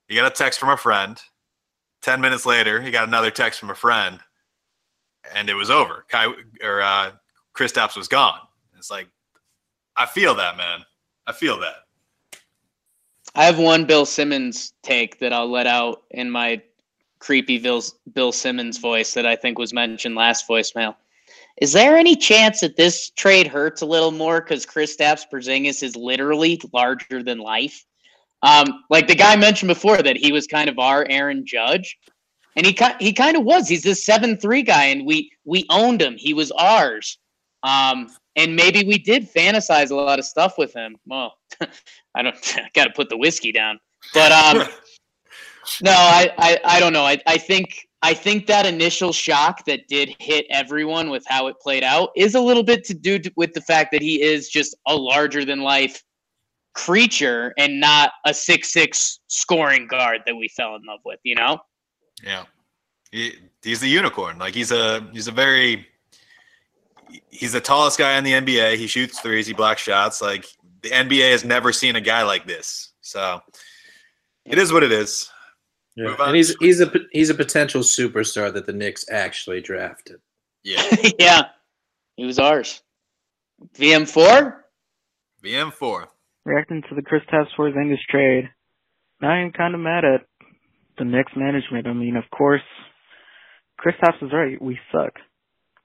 he 0.08 0.16
got 0.16 0.26
a 0.26 0.36
text 0.36 0.60
from 0.60 0.70
a 0.70 0.78
friend. 0.78 1.22
Ten 2.02 2.22
minutes 2.22 2.46
later, 2.46 2.82
he 2.82 2.90
got 2.92 3.08
another 3.08 3.30
text 3.32 3.60
from 3.60 3.70
a 3.70 3.76
friend, 3.76 4.20
and 5.34 5.50
it 5.50 5.56
was 5.56 5.70
over. 5.70 6.06
Kai 6.10 6.28
or 6.64 6.82
uh, 6.82 7.12
Chris 7.54 7.72
Kristaps 7.72 7.98
was 7.98 8.08
gone. 8.08 8.40
It's 8.78 8.92
like 8.92 9.08
I 9.96 10.06
feel 10.06 10.36
that, 10.36 10.58
man. 10.58 10.82
I 11.28 11.32
feel 11.32 11.60
that. 11.60 11.86
I 13.34 13.46
have 13.46 13.60
one 13.60 13.86
Bill 13.86 14.06
Simmons 14.06 14.74
take 14.82 15.20
that 15.20 15.34
I'll 15.34 15.50
let 15.50 15.68
out 15.68 16.04
in 16.12 16.32
my 16.32 16.62
creepy 17.20 17.58
Bill, 17.58 17.84
Bill 18.14 18.32
Simmons 18.32 18.78
voice 18.78 19.14
that 19.14 19.26
I 19.26 19.36
think 19.36 19.58
was 19.58 19.74
mentioned 19.74 20.16
last 20.16 20.48
voicemail. 20.48 20.96
Is 21.62 21.74
there 21.74 21.98
any 21.98 22.16
chance 22.16 22.60
that 22.60 22.76
this 22.76 23.10
trade 23.12 23.48
hurts 23.48 23.82
a 23.82 23.86
little 23.86 24.12
more 24.12 24.42
because 24.42 24.66
Chris 24.66 24.96
Kristaps 24.96 25.24
Porzingis 25.32 25.84
is 25.84 25.96
literally 25.96 26.62
larger 26.74 27.24
than 27.24 27.40
life? 27.40 27.86
Um, 28.42 28.84
like 28.90 29.08
the 29.08 29.16
guy 29.16 29.36
mentioned 29.36 29.70
before 29.70 30.02
that 30.02 30.18
he 30.18 30.32
was 30.32 30.48
kind 30.48 30.70
of 30.70 30.78
our 30.78 31.06
Aaron 31.10 31.46
Judge, 31.46 31.98
and 32.56 32.66
he 32.66 32.78
he 33.00 33.14
kind 33.14 33.38
of 33.38 33.44
was. 33.44 33.68
He's 33.68 33.84
this 33.84 34.06
seven 34.06 34.38
three 34.38 34.62
guy, 34.62 34.86
and 34.86 35.06
we 35.06 35.32
we 35.44 35.66
owned 35.70 36.02
him. 36.02 36.16
He 36.18 36.34
was 36.34 36.52
ours. 36.52 37.18
Um, 37.64 38.10
and 38.36 38.56
maybe 38.56 38.84
we 38.86 38.98
did 38.98 39.32
fantasize 39.32 39.92
a 39.92 39.96
lot 39.96 40.20
of 40.20 40.26
stuff 40.26 40.58
with 40.58 40.74
him. 40.74 40.98
Well, 41.06 41.38
I 42.16 42.22
don't. 42.22 42.36
I 42.58 42.70
got 42.74 42.86
to 42.86 42.92
put 42.92 43.10
the 43.10 43.18
whiskey 43.18 43.52
down. 43.52 43.80
But 44.14 44.32
um, 44.32 44.58
no, 45.82 45.92
I, 45.92 46.32
I, 46.38 46.60
I 46.64 46.80
don't 46.80 46.94
know. 46.94 47.04
I, 47.04 47.18
I 47.26 47.38
think 47.38 47.88
I 48.02 48.14
think 48.14 48.46
that 48.48 48.66
initial 48.66 49.12
shock 49.12 49.66
that 49.66 49.88
did 49.88 50.16
hit 50.20 50.46
everyone 50.50 51.10
with 51.10 51.24
how 51.28 51.48
it 51.48 51.56
played 51.60 51.84
out 51.84 52.10
is 52.16 52.36
a 52.36 52.42
little 52.42 52.64
bit 52.64 52.84
to 52.86 52.94
do 52.94 53.20
with 53.36 53.54
the 53.54 53.62
fact 53.62 53.92
that 53.92 54.02
he 54.02 54.22
is 54.22 54.50
just 54.50 54.76
a 54.88 54.96
larger 54.96 55.44
than 55.44 55.62
life 55.62 56.04
creature 56.76 57.54
and 57.58 57.80
not 57.80 58.12
a 58.26 58.34
six 58.34 58.72
six 58.72 59.20
scoring 59.28 59.88
guard 59.88 60.22
that 60.26 60.36
we 60.36 60.48
fell 60.50 60.76
in 60.76 60.82
love 60.88 61.00
with. 61.04 61.20
You 61.24 61.36
know. 61.36 61.60
Yeah, 62.24 62.44
he, 63.12 63.34
he's 63.64 63.80
the 63.80 63.90
unicorn. 63.90 64.38
Like 64.38 64.54
he's 64.54 64.72
a 64.72 65.08
he's 65.12 65.28
a 65.28 65.32
very 65.32 65.88
he's 67.30 67.54
the 67.54 67.62
tallest 67.62 67.98
guy 67.98 68.18
in 68.18 68.24
the 68.24 68.34
NBA. 68.34 68.78
He 68.78 68.88
shoots 68.88 69.20
threes. 69.20 69.48
He 69.48 69.54
blocks 69.54 69.82
shots. 69.82 70.22
Like 70.22 70.46
the 70.82 70.90
NBA 70.90 71.32
has 71.32 71.46
never 71.46 71.72
seen 71.72 71.96
a 71.96 72.02
guy 72.02 72.24
like 72.24 72.46
this. 72.46 72.94
So 73.02 73.42
it 74.46 74.58
is 74.58 74.72
what 74.72 74.84
it 74.84 74.92
is. 74.92 75.30
Yeah. 75.96 76.10
Move. 76.10 76.20
And 76.20 76.36
he's 76.36 76.56
he's 76.60 76.82
a 76.82 76.92
he's 77.12 77.30
a 77.30 77.36
potential 77.36 77.82
superstar 77.82 78.54
that 78.54 78.66
the 78.66 78.74
Knicks 78.74 79.06
actually 79.10 79.62
drafted. 79.62 80.18
Yeah, 80.64 80.84
yeah, 81.20 81.44
he 82.18 82.26
was 82.26 82.40
ours. 82.40 82.82
VM 83.78 84.08
four. 84.08 84.66
VM 85.44 85.72
four. 85.72 86.10
Reacting 86.44 86.84
to 86.90 86.96
the 86.96 87.02
Kristaps 87.02 87.48
Porzingis 87.58 88.00
trade, 88.10 88.50
Now 89.22 89.32
I 89.32 89.40
am 89.40 89.52
kind 89.52 89.74
of 89.74 89.80
mad 89.80 90.04
at 90.06 90.22
the 90.98 91.06
Knicks 91.06 91.32
management. 91.36 91.88
I 91.88 91.94
mean, 91.94 92.16
of 92.16 92.24
course, 92.36 92.62
Chris 93.78 93.96
Kristaps 93.96 94.26
is 94.26 94.32
right. 94.34 94.62
We 94.62 94.80
suck. 94.92 95.14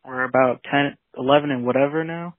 We're 0.05 0.25
about 0.25 0.61
10, 0.71 0.97
11 1.17 1.51
and 1.51 1.67
whatever 1.67 2.05
now. 2.05 2.35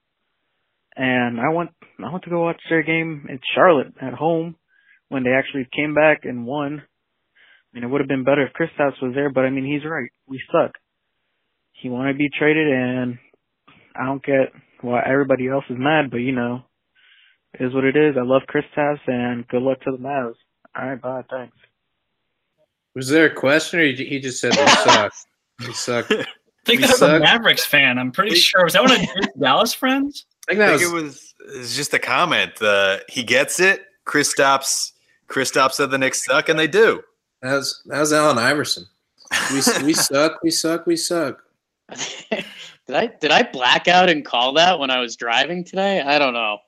And 0.96 1.40
I 1.40 1.48
want, 1.48 1.70
I 1.98 2.10
want 2.10 2.24
to 2.24 2.30
go 2.30 2.42
watch 2.42 2.60
their 2.68 2.82
game 2.82 3.26
in 3.28 3.38
Charlotte 3.54 3.94
at 4.00 4.12
home 4.12 4.56
when 5.08 5.22
they 5.24 5.30
actually 5.30 5.68
came 5.74 5.94
back 5.94 6.20
and 6.24 6.46
won. 6.46 6.82
I 6.82 7.70
mean, 7.72 7.84
it 7.84 7.86
would 7.86 8.00
have 8.00 8.08
been 8.08 8.24
better 8.24 8.46
if 8.46 8.52
Chris 8.52 8.70
Kristaps 8.78 9.00
was 9.02 9.14
there, 9.14 9.30
but 9.30 9.44
I 9.44 9.50
mean, 9.50 9.64
he's 9.64 9.88
right. 9.88 10.10
We 10.26 10.40
suck. 10.50 10.72
He 11.72 11.88
wanted 11.88 12.12
to 12.12 12.18
be 12.18 12.28
traded, 12.38 12.68
and 12.68 13.18
I 13.96 14.06
don't 14.06 14.24
get 14.24 14.52
why 14.82 15.02
everybody 15.06 15.48
else 15.48 15.64
is 15.70 15.76
mad, 15.78 16.10
but 16.10 16.18
you 16.18 16.32
know, 16.32 16.62
is 17.58 17.74
what 17.74 17.84
it 17.84 17.96
is. 17.96 18.16
I 18.18 18.24
love 18.24 18.42
Chris 18.46 18.64
Kristaps, 18.76 19.00
and 19.06 19.46
good 19.48 19.62
luck 19.62 19.80
to 19.80 19.90
the 19.90 20.02
Mavs. 20.02 20.34
All 20.76 20.88
right, 20.88 21.00
bye. 21.00 21.22
Thanks. 21.30 21.56
Was 22.94 23.08
there 23.08 23.26
a 23.26 23.34
question, 23.34 23.80
or 23.80 23.84
he 23.84 23.94
he 24.04 24.20
just 24.20 24.40
said 24.40 24.50
we 24.56 24.66
suck? 24.66 25.12
We 25.66 25.72
suck. 25.74 26.06
I 26.10 26.24
think 26.64 26.80
We 26.80 26.86
that 26.86 26.90
was 26.90 27.02
a. 27.02 27.20
Mavericks 27.20 27.64
fan. 27.64 27.98
I'm 27.98 28.10
pretty 28.10 28.34
sure. 28.34 28.64
Was 28.64 28.72
that 28.72 28.82
one 28.82 28.92
of 28.92 29.00
Dallas 29.40 29.72
friends? 29.74 30.26
I 30.48 30.52
think 30.54 30.62
I 30.62 30.66
that 30.72 30.78
think 30.80 30.92
was, 30.92 31.02
it 31.02 31.04
was 31.04 31.34
it's 31.62 31.76
just 31.76 31.94
a 31.94 31.98
comment. 31.98 32.60
Uh, 32.60 32.98
he 33.08 33.22
gets 33.22 33.60
it. 33.60 33.82
Kristaps. 34.06 34.92
Chris 35.28 35.48
stops 35.50 35.76
said 35.76 35.90
the 35.90 35.98
Knicks 35.98 36.24
suck, 36.24 36.48
and 36.48 36.58
they 36.58 36.66
do. 36.66 37.02
that 37.42 37.54
was 37.54 37.82
that 37.86 38.00
was 38.00 38.12
Allen 38.12 38.38
Iverson. 38.38 38.86
We 39.52 39.62
we 39.84 39.92
suck. 39.94 40.42
We 40.42 40.50
suck. 40.50 40.86
We 40.86 40.96
suck. 40.96 41.42
did 41.90 42.44
I 42.96 43.06
did 43.20 43.30
I 43.30 43.44
black 43.44 43.86
out 43.88 44.10
and 44.10 44.24
call 44.24 44.52
that 44.54 44.78
when 44.78 44.90
I 44.90 44.98
was 44.98 45.14
driving 45.16 45.64
today? 45.64 46.00
I 46.00 46.18
don't 46.18 46.32
know. 46.34 46.58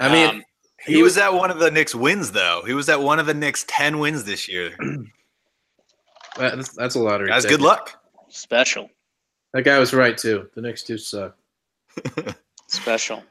I 0.00 0.10
mean, 0.12 0.28
Um, 0.28 0.44
He, 0.84 1.02
was 1.02 1.16
at 1.18 1.32
one 1.32 1.50
of 1.50 1.58
the 1.58 1.70
Knicks 1.70 1.94
wins 1.94 2.32
though. 2.32 2.62
He 2.66 2.74
was 2.74 2.88
at 2.88 3.00
one 3.00 3.18
of 3.18 3.26
the 3.26 3.34
Knicks 3.34 3.64
ten 3.68 3.98
wins 3.98 4.24
this 4.24 4.48
year. 4.48 4.72
That's, 6.36 6.70
that's 6.70 6.94
a 6.94 7.00
lottery. 7.00 7.28
Guys, 7.28 7.42
ticket. 7.42 7.58
good 7.58 7.64
luck. 7.64 8.00
special, 8.28 8.88
That 9.52 9.62
guy 9.62 9.78
was 9.78 9.92
right 9.92 10.16
too. 10.16 10.48
The 10.54 10.62
next 10.62 10.86
two 10.86 10.98
suck. 10.98 11.36
special. 12.68 13.22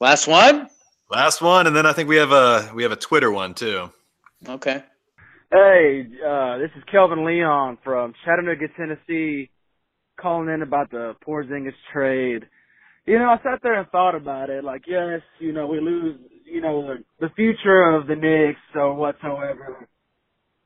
Last 0.00 0.26
one. 0.26 0.68
Last 1.10 1.42
one, 1.42 1.66
and 1.66 1.76
then 1.76 1.84
I 1.84 1.92
think 1.92 2.08
we 2.08 2.16
have 2.16 2.32
a 2.32 2.72
we 2.74 2.82
have 2.84 2.92
a 2.92 2.96
Twitter 2.96 3.30
one 3.30 3.54
too. 3.54 3.90
Okay. 4.48 4.82
Hey, 5.52 6.06
uh, 6.26 6.56
this 6.56 6.70
is 6.76 6.82
Kelvin 6.90 7.26
Leon 7.26 7.76
from 7.84 8.14
Chattanooga, 8.24 8.68
Tennessee, 8.74 9.50
calling 10.18 10.48
in 10.48 10.62
about 10.62 10.90
the 10.90 11.14
Porzingis 11.26 11.74
trade. 11.92 12.46
You 13.04 13.18
know, 13.18 13.26
I 13.26 13.36
sat 13.42 13.60
there 13.62 13.78
and 13.78 13.86
thought 13.90 14.14
about 14.14 14.48
it. 14.48 14.64
Like, 14.64 14.84
yes, 14.86 15.20
you 15.40 15.52
know, 15.52 15.66
we 15.66 15.78
lose, 15.80 16.18
you 16.46 16.62
know, 16.62 16.86
the, 16.86 17.04
the 17.26 17.34
future 17.34 17.94
of 17.94 18.06
the 18.06 18.14
Knicks 18.14 18.60
or 18.74 18.94
whatsoever. 18.94 19.86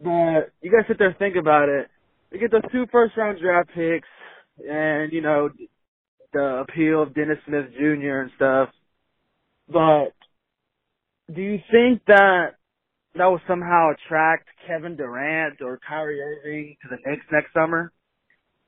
But 0.01 0.53
you 0.61 0.70
guys 0.70 0.84
sit 0.88 0.99
there 0.99 1.09
and 1.09 1.18
think 1.18 1.36
about 1.36 1.68
it. 1.68 1.88
We 2.30 2.38
get 2.38 2.51
those 2.51 2.70
two 2.72 2.86
first 2.92 3.16
round 3.16 3.38
draft 3.40 3.70
picks 3.74 4.09
and, 4.68 5.12
you 5.12 5.22
know, 5.22 5.51
the 6.32 6.64
appeal 6.68 7.03
of 7.03 7.14
Dennis 7.14 7.38
Smith 7.47 7.66
Jr. 7.78 8.20
and 8.20 8.30
stuff. 8.36 8.68
But 9.68 10.12
do 11.34 11.40
you 11.40 11.59
think 11.70 12.03
that 12.07 12.57
that 13.16 13.26
will 13.26 13.40
somehow 13.49 13.90
attract 13.92 14.49
Kevin 14.66 14.97
Durant 14.97 15.61
or 15.62 15.80
Kyrie 15.86 16.20
Irving 16.20 16.76
to 16.82 16.88
the 16.88 16.99
Knicks 17.07 17.24
next 17.32 17.53
summer. 17.53 17.92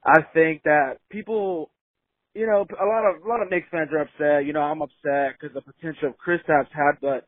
I 0.04 0.22
think 0.32 0.62
that 0.62 0.98
people, 1.10 1.70
you 2.34 2.46
know, 2.46 2.64
a 2.80 2.86
lot 2.86 3.04
of 3.04 3.22
a 3.24 3.28
lot 3.28 3.42
of 3.42 3.50
Knicks 3.50 3.66
fans 3.70 3.90
are 3.92 4.02
upset. 4.02 4.46
You 4.46 4.52
know, 4.52 4.62
I'm 4.62 4.80
upset 4.80 5.36
because 5.38 5.54
the 5.54 5.60
potential 5.60 6.14
Kristaps 6.24 6.72
had, 6.72 7.00
but 7.00 7.26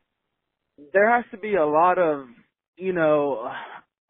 there 0.93 1.13
has 1.13 1.25
to 1.31 1.37
be 1.37 1.55
a 1.55 1.65
lot 1.65 1.99
of, 1.99 2.25
you 2.77 2.93
know, 2.93 3.51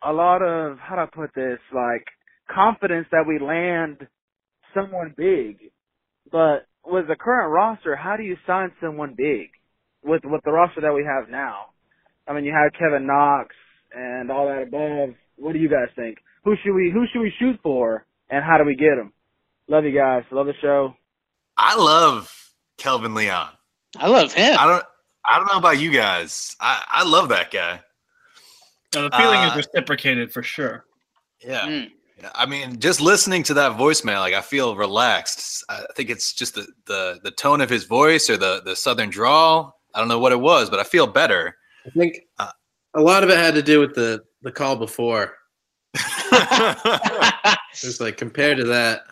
a 0.04 0.12
lot 0.12 0.42
of 0.42 0.78
how 0.80 0.96
do 0.96 1.02
I 1.02 1.06
put 1.06 1.34
this, 1.36 1.60
like 1.74 2.08
confidence 2.54 3.08
that 3.12 3.26
we 3.28 3.40
land 3.40 4.08
someone 4.74 5.14
big. 5.16 5.72
But 6.32 6.68
with 6.86 7.08
the 7.08 7.16
current 7.16 7.52
roster, 7.52 7.96
how 7.96 8.18
do 8.18 8.24
you 8.24 8.38
sign 8.48 8.72
someone 8.82 9.14
big 9.18 9.50
with 10.04 10.22
with 10.24 10.42
the 10.44 10.52
roster 10.52 10.82
that 10.82 10.94
we 10.94 11.06
have 11.06 11.30
now? 11.30 11.68
I 12.28 12.34
mean, 12.34 12.46
you 12.46 12.54
have 12.54 12.72
Kevin 12.74 13.08
Knox 13.08 13.56
and 13.94 14.32
all 14.32 14.48
that 14.48 14.64
above. 14.64 15.16
What 15.38 15.54
do 15.54 15.60
you 15.60 15.70
guys 15.70 15.90
think? 15.96 16.18
Who 16.44 16.56
should 16.64 16.74
we 16.74 16.92
who 16.94 17.06
should 17.12 17.22
we 17.22 17.34
shoot 17.40 17.60
for, 17.62 18.06
and 18.30 18.44
how 18.44 18.58
do 18.58 18.64
we 18.66 18.76
get 18.76 18.96
them? 18.96 19.14
Love 19.68 19.86
you 19.86 19.94
guys. 19.98 20.24
Love 20.32 20.48
the 20.48 20.54
show. 20.62 20.96
I 21.58 21.76
love 21.76 22.54
Kelvin 22.78 23.14
Leon. 23.14 23.50
I 23.98 24.08
love 24.08 24.34
him. 24.34 24.58
I 24.58 24.66
don't 24.66 24.84
I 25.24 25.38
don't 25.38 25.52
know 25.52 25.60
about 25.60 25.80
you 25.80 25.92
guys. 25.92 26.56
I, 26.60 26.84
I 26.90 27.04
love 27.04 27.30
that 27.30 27.52
guy. 27.52 27.82
No, 28.94 29.04
the 29.10 29.18
feeling 29.18 29.40
Uh, 29.40 29.50
is 29.50 29.56
reciprocated 29.56 30.32
for 30.34 30.44
sure. 30.44 30.86
Yeah. 31.40 31.62
Mm. 31.68 31.92
I 32.36 32.46
mean, 32.46 32.80
just 32.80 33.02
listening 33.02 33.42
to 33.44 33.54
that 33.56 33.78
voicemail, 33.78 34.20
like 34.20 34.36
I 34.36 34.42
feel 34.42 34.76
relaxed. 34.76 35.64
I 35.70 35.86
think 35.96 36.10
it's 36.10 36.34
just 36.34 36.54
the 36.56 36.68
the, 36.86 37.20
the 37.24 37.32
tone 37.32 37.62
of 37.62 37.70
his 37.70 37.86
voice 37.86 38.30
or 38.30 38.38
the 38.38 38.62
the 38.64 38.76
southern 38.76 39.10
drawl. 39.10 39.80
I 39.96 40.00
don't 40.00 40.08
know 40.08 40.20
what 40.20 40.32
it 40.32 40.40
was, 40.40 40.70
but 40.70 40.80
I 40.80 40.84
feel 40.84 41.08
better. 41.08 41.56
I 41.86 41.90
think 41.90 42.20
a 42.40 43.02
lot 43.02 43.24
of 43.24 43.30
it 43.30 43.38
had 43.38 43.56
to 43.56 43.64
do 43.64 43.80
with 43.80 43.96
the 43.96 44.22
the 44.44 44.52
call 44.52 44.76
before. 44.76 45.34
It's 47.74 48.02
like 48.02 48.18
compared 48.18 48.58
to 48.58 48.66
that, 48.66 49.04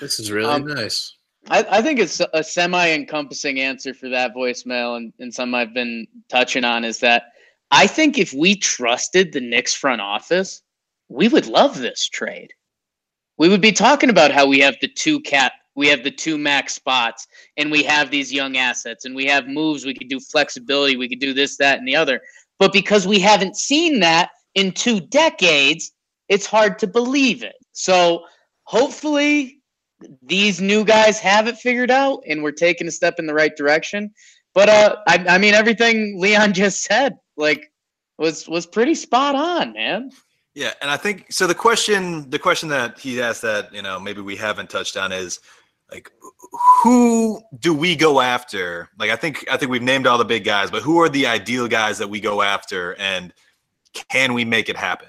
this 0.00 0.20
is 0.20 0.30
really 0.30 0.52
Um, 0.52 0.66
nice. 0.66 1.16
I, 1.48 1.64
I 1.70 1.82
think 1.82 1.98
it's 1.98 2.20
a 2.34 2.44
semi-encompassing 2.44 3.58
answer 3.58 3.94
for 3.94 4.08
that 4.10 4.34
voicemail, 4.34 4.96
and, 4.98 5.12
and 5.18 5.32
some 5.32 5.54
I've 5.54 5.74
been 5.74 6.06
touching 6.28 6.64
on 6.64 6.84
is 6.84 6.98
that 7.00 7.31
I 7.72 7.86
think 7.86 8.18
if 8.18 8.34
we 8.34 8.54
trusted 8.54 9.32
the 9.32 9.40
Knicks 9.40 9.72
front 9.72 10.02
office, 10.02 10.62
we 11.08 11.28
would 11.28 11.46
love 11.46 11.78
this 11.78 12.06
trade. 12.06 12.52
We 13.38 13.48
would 13.48 13.62
be 13.62 13.72
talking 13.72 14.10
about 14.10 14.30
how 14.30 14.46
we 14.46 14.60
have 14.60 14.76
the 14.82 14.88
two 14.88 15.20
cap, 15.20 15.54
we 15.74 15.88
have 15.88 16.04
the 16.04 16.10
two 16.10 16.36
max 16.36 16.74
spots, 16.74 17.26
and 17.56 17.70
we 17.70 17.82
have 17.84 18.10
these 18.10 18.30
young 18.30 18.58
assets, 18.58 19.06
and 19.06 19.14
we 19.14 19.24
have 19.24 19.48
moves. 19.48 19.86
We 19.86 19.94
could 19.94 20.10
do 20.10 20.20
flexibility. 20.20 20.98
We 20.98 21.08
could 21.08 21.18
do 21.18 21.32
this, 21.32 21.56
that, 21.56 21.78
and 21.78 21.88
the 21.88 21.96
other. 21.96 22.20
But 22.58 22.74
because 22.74 23.08
we 23.08 23.18
haven't 23.18 23.56
seen 23.56 24.00
that 24.00 24.30
in 24.54 24.72
two 24.72 25.00
decades, 25.00 25.92
it's 26.28 26.46
hard 26.46 26.78
to 26.80 26.86
believe 26.86 27.42
it. 27.42 27.56
So 27.72 28.24
hopefully 28.64 29.62
these 30.22 30.60
new 30.60 30.84
guys 30.84 31.18
have 31.20 31.48
it 31.48 31.56
figured 31.56 31.90
out 31.90 32.22
and 32.28 32.42
we're 32.42 32.52
taking 32.52 32.86
a 32.86 32.90
step 32.92 33.14
in 33.18 33.26
the 33.26 33.34
right 33.34 33.56
direction. 33.56 34.10
But 34.54 34.68
uh 34.68 34.96
I, 35.08 35.24
I 35.28 35.38
mean 35.38 35.54
everything 35.54 36.20
Leon 36.20 36.52
just 36.62 36.82
said 36.82 37.14
like 37.36 37.72
was 38.18 38.48
was 38.48 38.66
pretty 38.66 38.94
spot 38.94 39.34
on, 39.34 39.72
man. 39.72 40.10
Yeah, 40.54 40.72
and 40.82 40.90
I 40.90 40.96
think 40.96 41.32
so. 41.32 41.46
The 41.46 41.54
question, 41.54 42.28
the 42.28 42.38
question 42.38 42.68
that 42.68 42.98
he 42.98 43.22
asked 43.22 43.42
that 43.42 43.72
you 43.72 43.82
know 43.82 43.98
maybe 43.98 44.20
we 44.20 44.36
haven't 44.36 44.68
touched 44.68 44.96
on 44.96 45.10
is 45.12 45.40
like, 45.90 46.10
who 46.82 47.42
do 47.58 47.74
we 47.74 47.96
go 47.96 48.20
after? 48.20 48.88
Like, 48.98 49.10
I 49.10 49.16
think 49.16 49.44
I 49.50 49.56
think 49.56 49.70
we've 49.70 49.82
named 49.82 50.06
all 50.06 50.18
the 50.18 50.24
big 50.24 50.44
guys, 50.44 50.70
but 50.70 50.82
who 50.82 51.00
are 51.00 51.08
the 51.08 51.26
ideal 51.26 51.68
guys 51.68 51.98
that 51.98 52.08
we 52.08 52.20
go 52.20 52.42
after, 52.42 52.94
and 52.98 53.32
can 54.10 54.34
we 54.34 54.44
make 54.44 54.68
it 54.68 54.76
happen? 54.76 55.08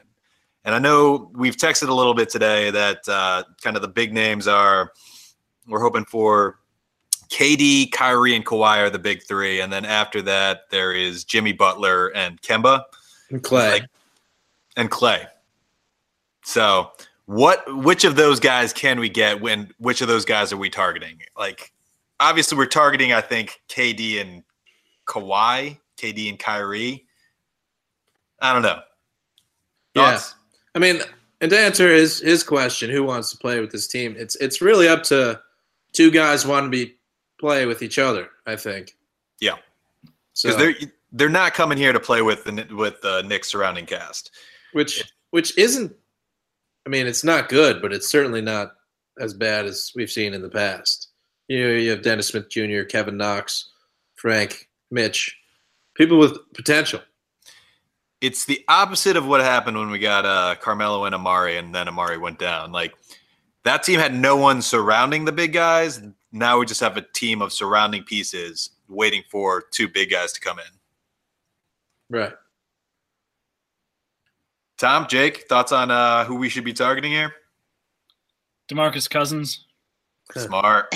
And 0.66 0.74
I 0.74 0.80
know 0.80 1.30
we've 1.34 1.58
texted 1.58 1.90
a 1.90 1.94
little 1.94 2.14
bit 2.14 2.30
today 2.30 2.72
that 2.72 3.08
uh, 3.08 3.44
kind 3.62 3.76
of 3.76 3.82
the 3.82 3.90
big 3.90 4.14
names 4.14 4.48
are 4.48 4.92
we're 5.68 5.82
hoping 5.82 6.06
for 6.06 6.60
KD, 7.34 7.92
Kyrie, 7.92 8.36
and 8.36 8.46
Kawhi 8.46 8.78
are 8.78 8.92
the 8.92 9.00
big 9.00 9.24
three, 9.24 9.60
and 9.60 9.74
then 9.74 9.86
after 9.86 10.22
that 10.22 10.70
there 10.70 10.92
is 10.94 11.24
Jimmy 11.24 11.52
Butler 11.52 12.10
and 12.10 12.40
Kemba 12.44 12.84
And 13.32 13.42
Clay. 13.42 13.72
like- 13.72 13.86
and 14.78 14.92
Clay. 14.92 15.26
So, 16.44 16.92
what 17.26 17.64
which 17.84 18.04
of 18.04 18.16
those 18.16 18.40
guys 18.40 18.72
can 18.72 19.00
we 19.00 19.10
get 19.10 19.42
when 19.42 19.74
which 19.80 20.02
of 20.02 20.08
those 20.08 20.26
guys 20.26 20.54
are 20.54 20.58
we 20.58 20.70
targeting? 20.70 21.22
Like 21.36 21.72
obviously 22.20 22.56
we're 22.58 22.66
targeting 22.68 23.14
I 23.14 23.22
think 23.22 23.62
KD 23.68 24.22
and 24.22 24.44
Kawhi, 25.08 25.80
KD 25.98 26.30
and 26.30 26.38
Kyrie. 26.38 27.06
I 28.42 28.54
don't 28.54 28.62
know. 28.62 28.80
Yeah. 29.96 30.20
I 30.76 30.80
mean, 30.80 31.02
and 31.42 31.50
to 31.50 31.58
answer 31.58 31.92
his 31.94 32.20
his 32.20 32.44
question, 32.44 32.90
who 32.92 33.04
wants 33.04 33.32
to 33.32 33.38
play 33.38 33.60
with 33.60 33.72
this 33.72 33.88
team? 33.88 34.16
It's 34.18 34.36
it's 34.36 34.62
really 34.62 34.88
up 34.88 35.02
to 35.04 35.40
two 35.94 36.12
guys 36.12 36.46
want 36.46 36.66
to 36.66 36.70
be 36.70 36.96
play 37.44 37.66
with 37.66 37.82
each 37.82 38.00
other. 38.00 38.30
I 38.46 38.56
think. 38.56 38.96
Yeah. 39.42 39.58
So 40.32 40.50
Cuz 40.50 40.58
they're 40.58 40.76
they're 41.12 41.30
not 41.30 41.54
coming 41.54 41.78
here 41.78 41.92
to 41.92 42.00
play 42.00 42.22
with 42.22 42.46
the 42.46 42.68
with 42.74 43.02
the 43.02 43.22
Knicks 43.24 43.50
surrounding 43.50 43.86
cast. 43.86 44.32
which 44.72 45.04
which 45.32 45.58
isn't. 45.58 45.94
I 46.86 46.90
mean, 46.90 47.06
it's 47.06 47.24
not 47.24 47.50
good, 47.50 47.82
but 47.82 47.94
it's 47.94 48.08
certainly 48.08 48.42
not 48.42 48.76
as 49.20 49.34
bad 49.34 49.66
as 49.66 49.92
we've 49.96 50.12
seen 50.12 50.34
in 50.34 50.42
the 50.42 50.50
past. 50.50 51.10
You 51.48 51.60
know, 51.60 51.74
you 51.74 51.90
have 51.92 52.02
Dennis 52.02 52.28
Smith 52.28 52.50
Jr., 52.50 52.84
Kevin 52.84 53.18
Knox, 53.18 53.70
Frank, 54.16 54.70
Mitch, 54.92 55.38
people 55.96 56.18
with 56.18 56.38
potential. 56.54 57.02
It's 58.22 58.46
the 58.46 58.64
opposite 58.68 59.18
of 59.18 59.26
what 59.26 59.42
happened 59.42 59.78
when 59.78 59.90
we 59.90 60.00
got 60.00 60.26
uh, 60.26 60.56
Carmelo 60.60 61.06
and 61.06 61.14
Amar'e, 61.16 61.60
and 61.60 61.76
then 61.76 61.88
Amar'e 61.88 62.20
went 62.20 62.40
down. 62.40 62.72
Like 62.72 62.94
that 63.64 63.84
team 63.84 64.00
had 64.00 64.14
no 64.14 64.36
one 64.36 64.62
surrounding 64.62 65.26
the 65.26 65.32
big 65.32 65.54
guys. 65.54 66.02
Now 66.34 66.58
we 66.58 66.66
just 66.66 66.82
have 66.82 66.98
a 66.98 67.02
team 67.14 67.42
of 67.44 67.54
surrounding 67.54 68.04
pieces 68.04 68.72
waiting 68.90 69.24
for 69.30 69.62
two 69.72 69.88
big 69.88 70.10
guys 70.10 70.34
to 70.34 70.42
come 70.42 70.58
in. 70.58 70.66
Right. 72.18 72.34
Tom, 74.80 75.06
Jake, 75.08 75.48
thoughts 75.48 75.72
on 75.72 75.92
uh, 75.92 76.26
who 76.26 76.36
we 76.36 76.50
should 76.50 76.66
be 76.66 76.74
targeting 76.74 77.12
here? 77.12 77.34
Demarcus 78.68 79.08
Cousins. 79.08 79.66
Smart. 80.36 80.94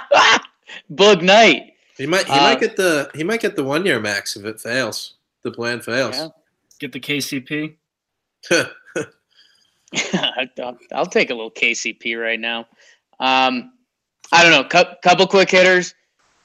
Bug 0.90 1.22
Knight. 1.22 1.72
He 1.96 2.06
might 2.06 2.26
he 2.26 2.32
Uh, 2.32 2.42
might 2.42 2.60
get 2.60 2.76
the 2.76 3.10
he 3.14 3.24
might 3.24 3.40
get 3.40 3.56
the 3.56 3.64
one 3.64 3.84
year 3.84 3.98
max 3.98 4.36
if 4.36 4.44
it 4.44 4.60
fails. 4.60 5.14
The 5.42 5.50
plan 5.50 5.80
fails. 5.80 6.16
Yeah. 6.16 6.28
Get 6.78 6.92
the 6.92 7.00
KCP. 7.00 7.74
I'll, 10.62 10.78
I'll 10.92 11.06
take 11.06 11.30
a 11.30 11.34
little 11.34 11.50
KCP 11.50 12.20
right 12.20 12.38
now. 12.38 12.68
Um, 13.18 13.72
I 14.32 14.42
don't 14.42 14.52
know. 14.52 14.68
Cou- 14.68 14.94
couple 15.02 15.26
quick 15.26 15.50
hitters. 15.50 15.94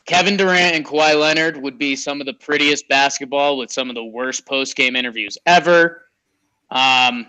Kevin 0.06 0.36
Durant 0.36 0.76
and 0.76 0.86
Kawhi 0.86 1.20
Leonard 1.20 1.58
would 1.58 1.78
be 1.78 1.96
some 1.96 2.20
of 2.20 2.28
the 2.28 2.34
prettiest 2.34 2.88
basketball 2.90 3.58
with 3.58 3.72
some 3.72 3.90
of 3.90 3.96
the 3.96 4.04
worst 4.04 4.46
post 4.46 4.76
game 4.76 4.96
interviews 4.96 5.38
ever. 5.46 6.06
Um, 6.70 7.28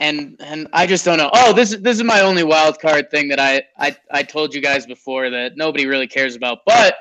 and 0.00 0.36
and 0.40 0.66
I 0.72 0.86
just 0.86 1.04
don't 1.04 1.18
know. 1.18 1.30
Oh, 1.32 1.52
this 1.52 1.72
is 1.72 1.80
this 1.80 1.96
is 1.96 2.02
my 2.02 2.20
only 2.20 2.42
wild 2.42 2.80
card 2.80 3.10
thing 3.10 3.28
that 3.28 3.38
I 3.38 3.62
I 3.78 3.96
I 4.10 4.22
told 4.24 4.52
you 4.54 4.60
guys 4.60 4.84
before 4.84 5.30
that 5.30 5.56
nobody 5.56 5.86
really 5.86 6.08
cares 6.08 6.34
about. 6.34 6.58
But 6.66 6.96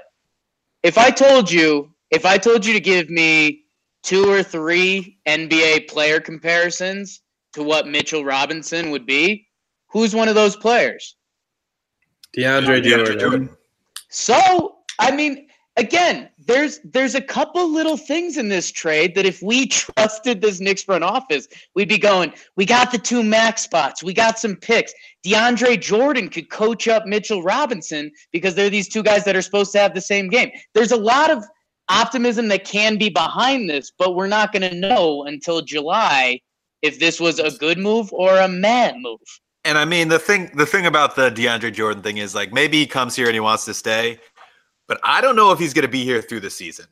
if 0.83 0.97
I 0.99 1.09
told 1.09 1.51
you 1.51 1.91
if 2.11 2.25
I 2.25 2.37
told 2.37 2.65
you 2.65 2.73
to 2.73 2.79
give 2.79 3.09
me 3.09 3.63
two 4.03 4.29
or 4.29 4.43
three 4.43 5.17
NBA 5.25 5.89
player 5.89 6.19
comparisons 6.19 7.21
to 7.53 7.63
what 7.63 7.87
Mitchell 7.87 8.23
Robinson 8.23 8.91
would 8.91 9.05
be, 9.07 9.47
who's 9.87 10.15
one 10.15 10.29
of 10.29 10.35
those 10.35 10.55
players? 10.55 11.15
DeAndre, 12.37 12.83
DeAndre 12.83 12.83
Jordan. 12.83 13.19
Jordan. 13.19 13.49
So, 14.09 14.77
I 14.99 15.11
mean, 15.11 15.47
again, 15.77 16.29
there's 16.37 16.79
there's 16.83 17.15
a 17.15 17.21
couple 17.21 17.71
little 17.71 17.97
things 17.97 18.37
in 18.37 18.49
this 18.49 18.71
trade 18.71 19.15
that 19.15 19.25
if 19.25 19.41
we 19.41 19.67
trusted 19.67 20.41
this 20.41 20.59
Knicks 20.59 20.83
front 20.83 21.03
office, 21.03 21.47
we'd 21.75 21.89
be 21.89 21.97
going, 21.97 22.33
we 22.55 22.65
got 22.65 22.91
the 22.91 22.97
two 22.97 23.23
max 23.23 23.61
spots, 23.61 24.03
we 24.03 24.13
got 24.13 24.39
some 24.39 24.55
picks. 24.55 24.93
DeAndre 25.25 25.79
Jordan 25.79 26.29
could 26.29 26.49
coach 26.49 26.87
up 26.87 27.05
Mitchell 27.05 27.43
Robinson 27.43 28.11
because 28.31 28.55
they're 28.55 28.69
these 28.69 28.89
two 28.89 29.03
guys 29.03 29.23
that 29.25 29.35
are 29.35 29.41
supposed 29.41 29.71
to 29.73 29.79
have 29.79 29.93
the 29.93 30.01
same 30.01 30.29
game. 30.29 30.51
There's 30.73 30.91
a 30.91 30.97
lot 30.97 31.29
of 31.29 31.43
optimism 31.89 32.47
that 32.47 32.63
can 32.63 32.97
be 32.97 33.09
behind 33.09 33.69
this, 33.69 33.91
but 33.97 34.15
we're 34.15 34.27
not 34.27 34.51
going 34.53 34.69
to 34.69 34.75
know 34.75 35.25
until 35.25 35.61
July 35.61 36.39
if 36.81 36.99
this 36.99 37.19
was 37.19 37.39
a 37.39 37.51
good 37.51 37.77
move 37.77 38.11
or 38.13 38.37
a 38.37 38.47
mad 38.47 38.95
move. 38.97 39.19
And 39.63 39.77
I 39.77 39.85
mean 39.85 40.07
the 40.07 40.19
thing 40.19 40.51
the 40.55 40.65
thing 40.65 40.85
about 40.85 41.15
the 41.15 41.29
DeAndre 41.29 41.73
Jordan 41.73 42.01
thing 42.01 42.17
is 42.17 42.33
like 42.33 42.51
maybe 42.51 42.79
he 42.79 42.87
comes 42.87 43.15
here 43.15 43.27
and 43.27 43.33
he 43.33 43.39
wants 43.39 43.65
to 43.65 43.73
stay, 43.73 44.19
but 44.87 44.99
I 45.03 45.21
don't 45.21 45.35
know 45.35 45.51
if 45.51 45.59
he's 45.59 45.73
going 45.73 45.85
to 45.85 45.91
be 45.91 46.03
here 46.03 46.21
through 46.21 46.39
the 46.39 46.49
season. 46.49 46.87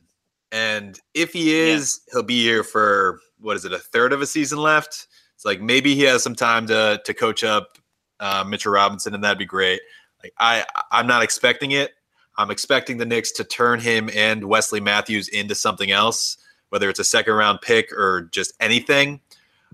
And 0.52 0.98
if 1.14 1.32
he 1.32 1.54
is, 1.54 2.00
he'll 2.12 2.22
be 2.22 2.42
here 2.42 2.64
for 2.64 3.20
what 3.40 3.56
is 3.56 3.64
it, 3.64 3.72
a 3.72 3.78
third 3.78 4.12
of 4.12 4.20
a 4.20 4.26
season 4.26 4.58
left? 4.58 5.08
It's 5.34 5.44
like 5.44 5.60
maybe 5.60 5.94
he 5.94 6.02
has 6.02 6.22
some 6.22 6.34
time 6.34 6.66
to 6.68 7.00
to 7.04 7.14
coach 7.14 7.42
up 7.42 7.78
uh, 8.20 8.44
Mitchell 8.46 8.72
Robinson, 8.72 9.14
and 9.14 9.24
that'd 9.24 9.38
be 9.38 9.46
great. 9.46 9.80
Like 10.22 10.32
I, 10.38 10.64
I'm 10.92 11.06
not 11.06 11.22
expecting 11.22 11.72
it. 11.72 11.92
I'm 12.36 12.50
expecting 12.50 12.98
the 12.98 13.06
Knicks 13.06 13.32
to 13.32 13.44
turn 13.44 13.80
him 13.80 14.10
and 14.14 14.44
Wesley 14.44 14.80
Matthews 14.80 15.28
into 15.28 15.54
something 15.54 15.90
else, 15.90 16.36
whether 16.68 16.88
it's 16.88 17.00
a 17.00 17.04
second 17.04 17.34
round 17.34 17.60
pick 17.60 17.92
or 17.92 18.28
just 18.30 18.54
anything. 18.60 19.20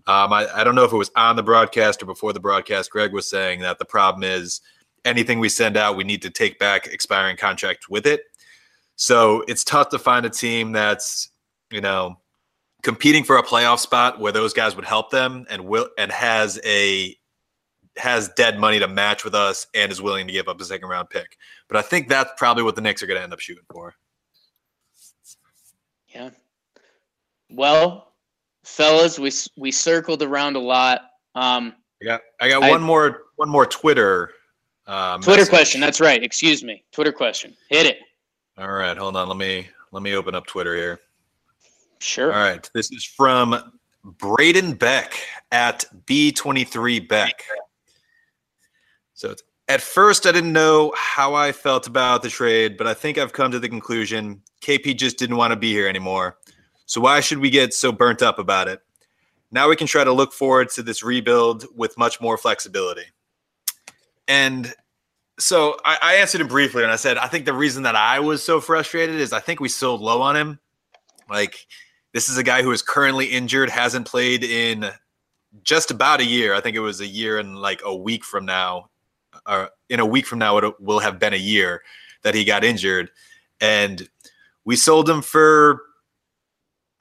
Um, 0.07 0.32
I, 0.32 0.48
I 0.54 0.64
don't 0.64 0.74
know 0.74 0.84
if 0.84 0.92
it 0.92 0.96
was 0.96 1.11
on 1.16 1.36
the 1.36 1.42
broadcast 1.42 2.02
or 2.02 2.07
before 2.07 2.32
the 2.32 2.40
broadcast. 2.40 2.90
Greg 2.90 3.12
was 3.12 3.28
saying 3.28 3.61
that 3.61 3.78
the 3.78 3.84
problem 3.84 4.22
is 4.22 4.61
anything 5.04 5.40
we 5.40 5.48
send 5.48 5.76
out, 5.76 5.96
we 5.96 6.04
need 6.04 6.22
to 6.22 6.30
take 6.30 6.59
back 6.59 6.86
expiring 6.86 7.36
contract 7.36 7.88
with 7.90 8.07
it. 8.07 8.22
So 8.96 9.44
it's 9.48 9.64
tough 9.64 9.88
to 9.90 9.98
find 9.98 10.24
a 10.24 10.30
team 10.30 10.72
that's, 10.72 11.30
you 11.70 11.80
know, 11.80 12.18
competing 12.82 13.24
for 13.24 13.36
a 13.36 13.42
playoff 13.42 13.80
spot 13.80 14.20
where 14.20 14.32
those 14.32 14.52
guys 14.52 14.76
would 14.76 14.84
help 14.84 15.11
them 15.11 15.44
and 15.50 15.66
will 15.66 15.88
and 15.98 16.12
has 16.12 16.61
a 16.64 17.16
has 17.96 18.28
dead 18.36 18.59
money 18.59 18.78
to 18.78 18.86
match 18.86 19.24
with 19.24 19.34
us 19.34 19.66
and 19.74 19.90
is 19.90 20.02
willing 20.02 20.26
to 20.26 20.32
give 20.32 20.48
up 20.48 20.61
a 20.61 20.64
second 20.64 20.88
round 20.88 21.11
pick. 21.11 21.36
But 21.68 21.78
I 21.78 21.82
think 21.82 22.09
that's 22.09 22.30
probably 22.36 22.62
what 22.62 22.76
the 22.76 22.80
Knicks 22.80 23.02
are 23.02 23.07
going 23.07 23.18
to 23.18 23.24
end 23.24 23.32
up 23.32 23.40
shooting 23.40 23.64
for. 23.70 23.94
Yeah. 26.09 26.30
Well, 27.50 28.05
fellas, 28.67 29.19
we 29.19 29.33
we 29.57 29.71
circled 29.71 30.23
around 30.23 30.57
a 30.57 30.61
lot. 30.61 31.03
Um, 31.35 31.75
I 32.03 32.05
got 32.05 32.21
I 32.41 32.49
got 32.49 32.62
I- 32.64 32.71
one 32.71 32.83
more 32.83 33.23
one 33.37 33.49
more 33.49 33.67
Twitter 33.67 34.33
uh, 34.87 35.17
Twitter 35.19 35.41
message. 35.41 35.51
question. 35.51 35.81
That's 35.81 36.01
right. 36.01 36.23
Excuse 36.23 36.62
me. 36.62 36.85
Twitter 36.93 37.12
question. 37.12 37.57
Hit 37.71 37.87
it. 37.87 37.99
All 38.59 38.71
right, 38.71 38.97
hold 38.97 39.17
on. 39.17 39.29
Let 39.29 39.37
me 39.37 39.69
let 39.93 40.03
me 40.03 40.14
open 40.14 40.35
up 40.35 40.47
Twitter 40.47 40.75
here. 40.75 41.01
Sure. 41.99 42.33
All 42.33 42.39
right, 42.39 42.69
this 42.75 42.93
is 42.93 43.05
from 43.05 43.73
Braden 44.05 44.75
Beck 44.75 45.14
at 45.51 45.85
B23 46.05 47.09
Beck. 47.09 47.43
So 49.14 49.31
it's, 49.31 49.43
at 49.69 49.81
first, 49.81 50.27
I 50.27 50.33
didn't 50.33 50.53
know 50.53 50.93
how 50.95 51.35
I 51.35 51.53
felt 51.53 51.87
about 51.87 52.23
the 52.23 52.29
trade, 52.29 52.77
but 52.77 52.87
I 52.87 52.93
think 52.93 53.17
I've 53.17 53.33
come 53.33 53.51
to 53.51 53.59
the 53.59 53.69
conclusion 53.69 54.43
KP 54.61 54.97
just 54.97 55.19
didn't 55.19 55.37
want 55.37 55.53
to 55.53 55.57
be 55.57 55.73
here 55.73 55.89
anymore. 55.89 56.37
So 56.87 57.01
why 57.01 57.20
should 57.20 57.39
we 57.39 57.51
get 57.51 57.74
so 57.74 57.93
burnt 57.93 58.22
up 58.22 58.39
about 58.39 58.68
it? 58.68 58.80
Now 59.51 59.68
we 59.68 59.76
can 59.76 59.87
try 59.87 60.05
to 60.05 60.12
look 60.12 60.32
forward 60.32 60.70
to 60.70 60.82
this 60.82 61.03
rebuild 61.03 61.66
with 61.74 61.99
much 61.99 62.20
more 62.20 62.39
flexibility. 62.39 63.05
And 64.28 64.74
so 65.39 65.76
I, 65.84 65.99
I 66.01 66.14
answered 66.14 66.41
him 66.41 66.49
briefly, 66.49 66.82
and 66.82 66.91
I 66.91 66.97
said 66.97 67.18
I 67.18 67.28
think 67.28 67.45
the 67.45 67.53
reason 67.53 67.82
that 67.82 67.97
I 67.97 68.20
was 68.20 68.43
so 68.43 68.61
frustrated 68.61 69.16
is 69.16 69.32
I 69.32 69.41
think 69.41 69.61
we 69.61 69.68
sold 69.68 70.01
low 70.01 70.22
on 70.22 70.37
him. 70.37 70.59
Like 71.28 71.66
this 72.12 72.28
is 72.28 72.39
a 72.39 72.43
guy 72.43 72.62
who 72.62 72.72
is 72.72 72.82
currently 72.82 73.26
injured, 73.26 73.68
hasn't 73.68 74.07
played 74.07 74.43
in 74.43 74.91
just 75.62 75.91
about 75.91 76.20
a 76.20 76.24
year. 76.24 76.55
I 76.55 76.61
think 76.61 76.76
it 76.76 76.80
was 76.80 77.01
a 77.01 77.07
year 77.07 77.39
and 77.39 77.59
like 77.59 77.82
a 77.84 77.95
week 77.95 78.24
from 78.24 78.47
now, 78.47 78.91
or 79.47 79.70
in 79.89 80.01
a 80.01 80.07
week 80.07 80.26
from 80.26 80.39
now, 80.39 80.57
it 80.59 80.80
will 80.80 81.01
have 81.01 81.18
been 81.18 81.34
a 81.34 81.39
year 81.39 81.82
that 82.22 82.34
he 82.34 82.45
got 82.45 82.64
injured, 82.64 83.11
and 83.61 84.09
we 84.64 84.76
sold 84.76 85.09
him 85.09 85.22
for 85.22 85.82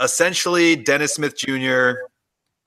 essentially 0.02 0.76
Dennis 0.76 1.16
Smith 1.16 1.38
Jr. 1.38 1.92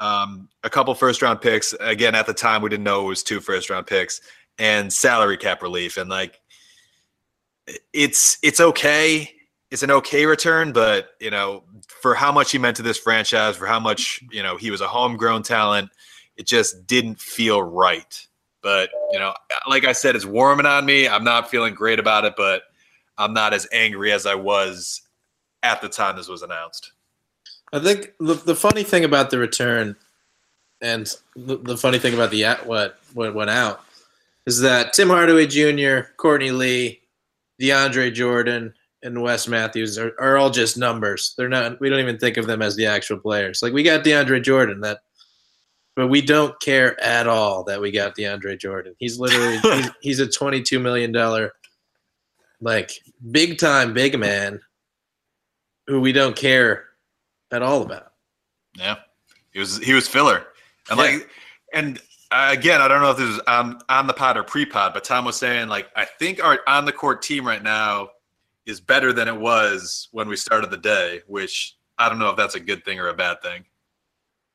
Um, 0.00 0.48
a 0.62 0.70
couple 0.70 0.94
first 0.94 1.22
round 1.22 1.40
picks. 1.40 1.72
Again, 1.80 2.14
at 2.14 2.26
the 2.26 2.34
time, 2.34 2.62
we 2.62 2.70
didn't 2.70 2.84
know 2.84 3.04
it 3.04 3.08
was 3.08 3.22
two 3.22 3.40
first 3.40 3.70
round 3.70 3.86
picks 3.86 4.20
and 4.58 4.92
salary 4.92 5.36
cap 5.36 5.62
relief. 5.62 5.96
And 5.96 6.08
like, 6.08 6.40
it's 7.92 8.38
it's 8.42 8.60
okay. 8.60 9.30
It's 9.70 9.82
an 9.82 9.90
okay 9.90 10.24
return, 10.24 10.72
but 10.72 11.10
you 11.20 11.30
know, 11.30 11.64
for 12.00 12.14
how 12.14 12.32
much 12.32 12.52
he 12.52 12.58
meant 12.58 12.76
to 12.76 12.82
this 12.82 12.98
franchise, 12.98 13.56
for 13.56 13.66
how 13.66 13.80
much 13.80 14.20
you 14.30 14.42
know 14.42 14.56
he 14.56 14.70
was 14.70 14.80
a 14.80 14.88
homegrown 14.88 15.42
talent, 15.42 15.90
it 16.36 16.46
just 16.46 16.86
didn't 16.86 17.20
feel 17.20 17.62
right. 17.62 18.26
But 18.62 18.90
you 19.12 19.18
know, 19.18 19.34
like 19.68 19.84
I 19.84 19.92
said, 19.92 20.16
it's 20.16 20.24
warming 20.24 20.66
on 20.66 20.86
me. 20.86 21.06
I'm 21.06 21.24
not 21.24 21.50
feeling 21.50 21.74
great 21.74 21.98
about 21.98 22.24
it, 22.24 22.34
but 22.36 22.62
I'm 23.18 23.34
not 23.34 23.52
as 23.52 23.66
angry 23.72 24.12
as 24.12 24.24
I 24.24 24.36
was 24.36 25.02
at 25.62 25.80
the 25.82 25.88
time 25.88 26.16
this 26.16 26.28
was 26.28 26.42
announced. 26.42 26.92
I 27.72 27.78
think 27.80 28.12
the, 28.18 28.34
the 28.34 28.54
funny 28.54 28.82
thing 28.82 29.04
about 29.04 29.30
the 29.30 29.38
return 29.38 29.96
and 30.80 31.12
the, 31.36 31.58
the 31.58 31.76
funny 31.76 31.98
thing 31.98 32.14
about 32.14 32.30
the 32.30 32.44
what 32.64 32.98
what 33.14 33.34
went 33.34 33.50
out 33.50 33.82
is 34.46 34.60
that 34.60 34.92
Tim 34.92 35.08
Hardaway 35.08 35.46
Jr., 35.46 36.10
Courtney 36.16 36.50
Lee, 36.50 37.00
DeAndre 37.60 38.12
Jordan, 38.14 38.72
and 39.02 39.20
Wes 39.22 39.46
Matthews 39.46 39.98
are, 39.98 40.14
are 40.18 40.38
all 40.38 40.50
just 40.50 40.78
numbers. 40.78 41.34
They're 41.36 41.48
not. 41.48 41.78
We 41.80 41.90
don't 41.90 42.00
even 42.00 42.18
think 42.18 42.36
of 42.36 42.46
them 42.46 42.62
as 42.62 42.74
the 42.76 42.86
actual 42.86 43.18
players. 43.18 43.62
Like 43.62 43.72
we 43.72 43.82
got 43.82 44.04
DeAndre 44.04 44.42
Jordan, 44.42 44.80
that, 44.80 45.00
but 45.94 46.08
we 46.08 46.22
don't 46.22 46.58
care 46.60 47.00
at 47.02 47.26
all 47.26 47.64
that 47.64 47.80
we 47.80 47.90
got 47.90 48.16
DeAndre 48.16 48.58
Jordan. 48.58 48.94
He's 48.98 49.18
literally 49.18 49.58
he's, 49.62 49.90
he's 50.00 50.20
a 50.20 50.26
twenty-two 50.26 50.78
million 50.78 51.12
dollar, 51.12 51.52
like 52.60 52.92
big 53.30 53.58
time 53.58 53.92
big 53.92 54.18
man, 54.18 54.60
who 55.86 56.00
we 56.00 56.12
don't 56.12 56.36
care 56.36 56.87
at 57.50 57.62
all 57.62 57.82
about. 57.82 58.12
Yeah, 58.76 58.96
he 59.52 59.58
was 59.58 59.78
he 59.78 59.92
was 59.92 60.06
filler, 60.08 60.46
and 60.90 60.98
like, 60.98 61.28
and 61.72 61.98
uh, 62.30 62.48
again, 62.50 62.80
I 62.80 62.88
don't 62.88 63.00
know 63.00 63.10
if 63.10 63.16
this 63.16 63.28
is 63.28 63.40
on 63.46 63.78
on 63.88 64.06
the 64.06 64.12
pod 64.12 64.36
or 64.36 64.44
pre 64.44 64.66
pod, 64.66 64.94
but 64.94 65.04
Tom 65.04 65.24
was 65.24 65.36
saying 65.36 65.68
like 65.68 65.88
I 65.96 66.04
think 66.04 66.42
our 66.42 66.60
on 66.66 66.84
the 66.84 66.92
court 66.92 67.22
team 67.22 67.46
right 67.46 67.62
now 67.62 68.10
is 68.66 68.80
better 68.80 69.12
than 69.12 69.28
it 69.28 69.36
was 69.36 70.08
when 70.12 70.28
we 70.28 70.36
started 70.36 70.70
the 70.70 70.76
day, 70.76 71.22
which 71.26 71.76
I 71.96 72.08
don't 72.08 72.18
know 72.18 72.30
if 72.30 72.36
that's 72.36 72.54
a 72.54 72.60
good 72.60 72.84
thing 72.84 73.00
or 73.00 73.08
a 73.08 73.14
bad 73.14 73.40
thing. 73.42 73.64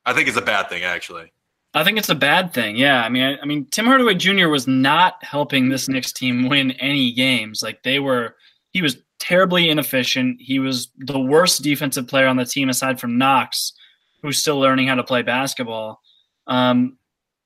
I 0.05 0.13
think 0.13 0.27
it's 0.27 0.37
a 0.37 0.41
bad 0.41 0.69
thing 0.69 0.83
actually. 0.83 1.31
I 1.73 1.83
think 1.83 1.97
it's 1.97 2.09
a 2.09 2.15
bad 2.15 2.53
thing. 2.53 2.75
Yeah, 2.77 3.03
I 3.03 3.09
mean, 3.09 3.23
I, 3.23 3.39
I 3.39 3.45
mean, 3.45 3.65
Tim 3.71 3.85
Hardaway 3.85 4.13
Jr. 4.13 4.47
was 4.47 4.67
not 4.67 5.23
helping 5.23 5.69
this 5.69 5.87
Knicks 5.87 6.11
team 6.11 6.47
win 6.47 6.71
any 6.71 7.11
games. 7.11 7.63
Like 7.63 7.81
they 7.81 7.97
were, 7.97 8.35
he 8.69 8.83
was 8.83 8.97
terribly 9.23 9.69
inefficient. 9.69 10.41
He 10.41 10.59
was 10.59 10.89
the 10.97 11.19
worst 11.19 11.63
defensive 11.63 12.07
player 12.07 12.27
on 12.27 12.35
the 12.35 12.45
team 12.45 12.67
aside 12.67 12.99
from 12.99 13.17
Knox, 13.17 13.71
who's 14.21 14.37
still 14.37 14.59
learning 14.59 14.87
how 14.87 14.95
to 14.95 15.03
play 15.03 15.21
basketball. 15.21 16.01
Um, 16.45 16.97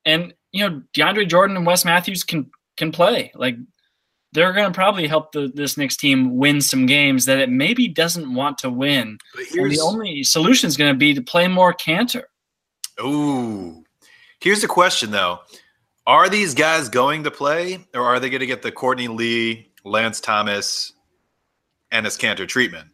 and 0.04 0.34
you 0.50 0.68
know, 0.68 0.82
DeAndre 0.92 1.28
Jordan 1.28 1.56
and 1.56 1.64
Wes 1.64 1.84
Matthews 1.84 2.24
can 2.24 2.50
can 2.76 2.90
play. 2.90 3.30
Like 3.36 3.56
they're 4.32 4.52
going 4.52 4.66
to 4.66 4.74
probably 4.74 5.06
help 5.06 5.30
the, 5.30 5.52
this 5.54 5.76
Knicks 5.76 5.96
team 5.96 6.36
win 6.36 6.60
some 6.60 6.84
games 6.86 7.26
that 7.26 7.38
it 7.38 7.48
maybe 7.48 7.86
doesn't 7.86 8.34
want 8.34 8.58
to 8.58 8.70
win. 8.70 9.18
And 9.56 9.70
the 9.70 9.80
only 9.80 10.24
solution 10.24 10.66
is 10.66 10.76
going 10.76 10.92
to 10.92 10.98
be 10.98 11.14
to 11.14 11.22
play 11.22 11.46
more 11.46 11.72
Kanter. 11.72 12.24
Ooh, 13.00 13.84
here's 14.40 14.62
the 14.62 14.66
question 14.66 15.12
though: 15.12 15.38
Are 16.08 16.28
these 16.28 16.54
guys 16.54 16.88
going 16.88 17.22
to 17.22 17.30
play, 17.30 17.86
or 17.94 18.02
are 18.02 18.18
they 18.18 18.30
going 18.30 18.40
to 18.40 18.46
get 18.46 18.62
the 18.62 18.72
Courtney 18.72 19.06
Lee, 19.06 19.70
Lance 19.84 20.20
Thomas, 20.20 20.92
and 21.90 22.04
his 22.04 22.16
Cantor 22.16 22.46
treatment? 22.46 22.88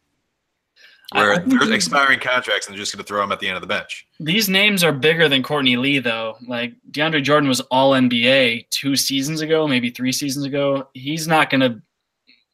Where 1.12 1.38
they're 1.38 1.72
expiring 1.72 2.18
contracts 2.18 2.66
and 2.66 2.74
they're 2.74 2.80
just 2.80 2.92
going 2.92 3.04
to 3.04 3.06
throw 3.06 3.20
them 3.20 3.30
at 3.30 3.38
the 3.38 3.46
end 3.46 3.56
of 3.56 3.60
the 3.60 3.68
bench. 3.68 4.06
These 4.18 4.48
names 4.48 4.82
are 4.82 4.90
bigger 4.90 5.28
than 5.28 5.42
Courtney 5.42 5.76
Lee, 5.76 5.98
though. 6.00 6.36
Like 6.48 6.74
DeAndre 6.90 7.22
Jordan 7.22 7.48
was 7.48 7.60
All 7.60 7.92
NBA 7.92 8.70
two 8.70 8.96
seasons 8.96 9.40
ago, 9.40 9.68
maybe 9.68 9.90
three 9.90 10.12
seasons 10.12 10.44
ago. 10.44 10.88
He's 10.94 11.28
not 11.28 11.50
gonna, 11.50 11.80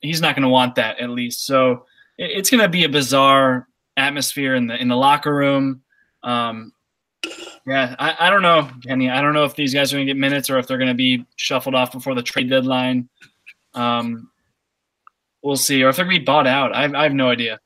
he's 0.01 0.20
not 0.20 0.34
gonna 0.34 0.49
want 0.49 0.74
that 0.74 0.99
at 0.99 1.11
least. 1.11 1.47
So 1.47 1.86
it, 2.18 2.32
it's 2.32 2.51
gonna 2.51 2.68
be 2.68 2.84
a 2.84 2.88
bizarre 2.88 3.68
atmosphere 3.97 4.55
in 4.57 4.66
the 4.66 4.76
in 4.76 4.88
the 4.88 4.97
locker 4.97 5.34
room. 5.34 5.82
Um, 6.22 6.72
yeah, 7.66 7.95
I, 7.99 8.16
I 8.18 8.30
don't 8.30 8.43
know, 8.43 8.68
Kenny. 8.86 9.11
I 9.11 9.22
don't 9.22 9.32
know 9.32 9.45
if 9.45 9.55
these 9.55 9.72
guys 9.72 9.93
are 9.93 9.97
gonna 9.97 10.07
get 10.07 10.16
minutes 10.16 10.51
or 10.51 10.59
if 10.59 10.66
they're 10.66 10.78
gonna 10.78 10.93
be 10.93 11.24
shuffled 11.36 11.74
off 11.74 11.93
before 11.93 12.14
the 12.14 12.22
trade 12.22 12.51
deadline. 12.51 13.09
Um, 13.74 14.30
we'll 15.43 15.57
see, 15.57 15.82
or 15.82 15.88
if 15.91 15.97
they're 15.97 16.05
gonna 16.05 16.18
be 16.18 16.24
bought 16.24 16.47
out. 16.47 16.74
I, 16.74 16.84
I 16.99 17.03
have 17.05 17.12
no 17.14 17.28
idea. 17.30 17.59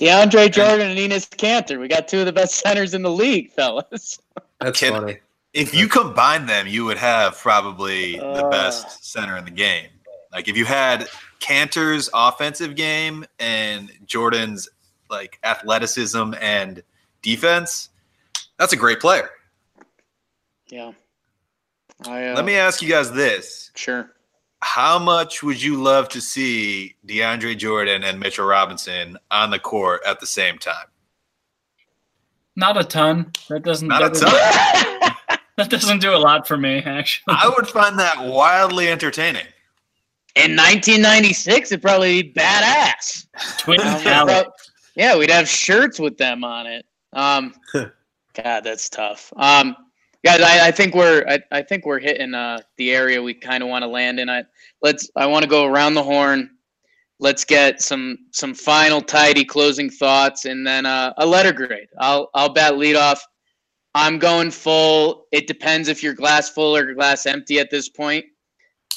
DeAndre 0.00 0.50
Jordan 0.52 0.90
and 0.90 0.98
Enes 0.98 1.28
Kanter. 1.28 1.78
We 1.80 1.86
got 1.88 2.08
two 2.08 2.20
of 2.20 2.26
the 2.26 2.32
best 2.32 2.54
centers 2.56 2.94
in 2.94 3.02
the 3.02 3.10
league, 3.10 3.52
fellas. 3.52 4.18
That's 4.60 4.78
Can- 4.80 4.92
funny. 4.92 5.18
If 5.52 5.72
you 5.72 5.86
combine 5.86 6.46
them, 6.46 6.66
you 6.66 6.84
would 6.84 6.96
have 6.96 7.38
probably 7.38 8.16
the 8.16 8.24
Uh. 8.46 8.50
best 8.50 9.04
center 9.04 9.36
in 9.36 9.44
the 9.44 9.52
game. 9.52 9.86
Like 10.32 10.48
if 10.48 10.56
you 10.56 10.64
had 10.64 11.06
Kanter's 11.38 12.10
offensive 12.12 12.74
game 12.74 13.24
and 13.38 13.92
Jordan's 14.04 14.68
like 15.08 15.38
athleticism 15.44 16.34
and 16.40 16.82
defense, 17.22 17.90
that's 18.58 18.72
a 18.72 18.76
great 18.76 18.98
player. 18.98 19.30
Yeah. 20.68 20.90
I, 22.04 22.30
uh, 22.30 22.34
Let 22.34 22.44
me 22.44 22.56
ask 22.56 22.82
you 22.82 22.88
guys 22.88 23.12
this. 23.12 23.70
Sure. 23.76 24.10
How 24.66 24.98
much 24.98 25.42
would 25.42 25.62
you 25.62 25.80
love 25.80 26.08
to 26.08 26.22
see 26.22 26.96
DeAndre 27.06 27.56
Jordan 27.56 28.02
and 28.02 28.18
Mitchell 28.18 28.46
Robinson 28.46 29.18
on 29.30 29.50
the 29.50 29.58
court 29.58 30.00
at 30.06 30.20
the 30.20 30.26
same 30.26 30.56
time? 30.58 30.86
Not 32.56 32.80
a 32.80 32.82
ton. 32.84 33.30
That 33.50 33.62
doesn't. 33.62 33.86
Not 33.88 34.02
a 34.02 34.08
that 34.08 34.12
doesn't- 34.14 34.28
ton. 34.30 35.10
That 35.56 35.70
doesn't 35.70 36.00
do 36.00 36.12
a 36.12 36.18
lot 36.18 36.48
for 36.48 36.56
me, 36.56 36.78
actually. 36.78 37.36
I 37.38 37.48
would 37.48 37.68
find 37.68 37.96
that 38.00 38.16
wildly 38.18 38.88
entertaining. 38.88 39.46
In 40.34 40.56
1996, 40.56 41.70
it'd 41.70 41.80
probably 41.80 42.22
be 42.24 42.32
badass. 42.32 43.26
Twin 43.58 43.78
talent. 43.78 44.48
yeah, 44.96 45.16
we'd 45.16 45.30
have 45.30 45.48
shirts 45.48 46.00
with 46.00 46.18
them 46.18 46.42
on 46.42 46.66
it. 46.66 46.84
Um, 47.12 47.54
God, 47.72 48.64
that's 48.64 48.88
tough. 48.88 49.32
Um, 49.36 49.76
guys, 50.24 50.40
I, 50.40 50.66
I 50.66 50.70
think 50.72 50.92
we're 50.96 51.24
I, 51.28 51.38
I 51.52 51.62
think 51.62 51.86
we're 51.86 52.00
hitting 52.00 52.34
uh, 52.34 52.58
the 52.76 52.90
area 52.90 53.22
we 53.22 53.32
kind 53.32 53.62
of 53.62 53.68
want 53.68 53.84
to 53.84 53.88
land 53.88 54.18
in. 54.18 54.28
I 54.28 54.42
let's 54.84 55.10
I 55.16 55.26
want 55.26 55.42
to 55.42 55.48
go 55.48 55.64
around 55.64 55.94
the 55.94 56.02
horn. 56.02 56.50
Let's 57.18 57.44
get 57.44 57.80
some 57.80 58.18
some 58.32 58.54
final 58.54 59.00
tidy 59.00 59.44
closing 59.44 59.90
thoughts 59.90 60.44
and 60.44 60.64
then 60.64 60.84
uh, 60.86 61.14
a 61.16 61.26
letter 61.26 61.52
grade. 61.52 61.88
I'll 61.98 62.28
I'll 62.34 62.52
bat 62.52 62.76
lead 62.76 62.94
off. 62.94 63.26
I'm 63.96 64.18
going 64.18 64.50
full. 64.50 65.26
It 65.32 65.46
depends 65.46 65.88
if 65.88 66.02
you're 66.02 66.14
glass 66.14 66.50
full 66.50 66.76
or 66.76 66.92
glass 66.94 67.26
empty 67.26 67.58
at 67.58 67.70
this 67.70 67.88
point. 67.88 68.26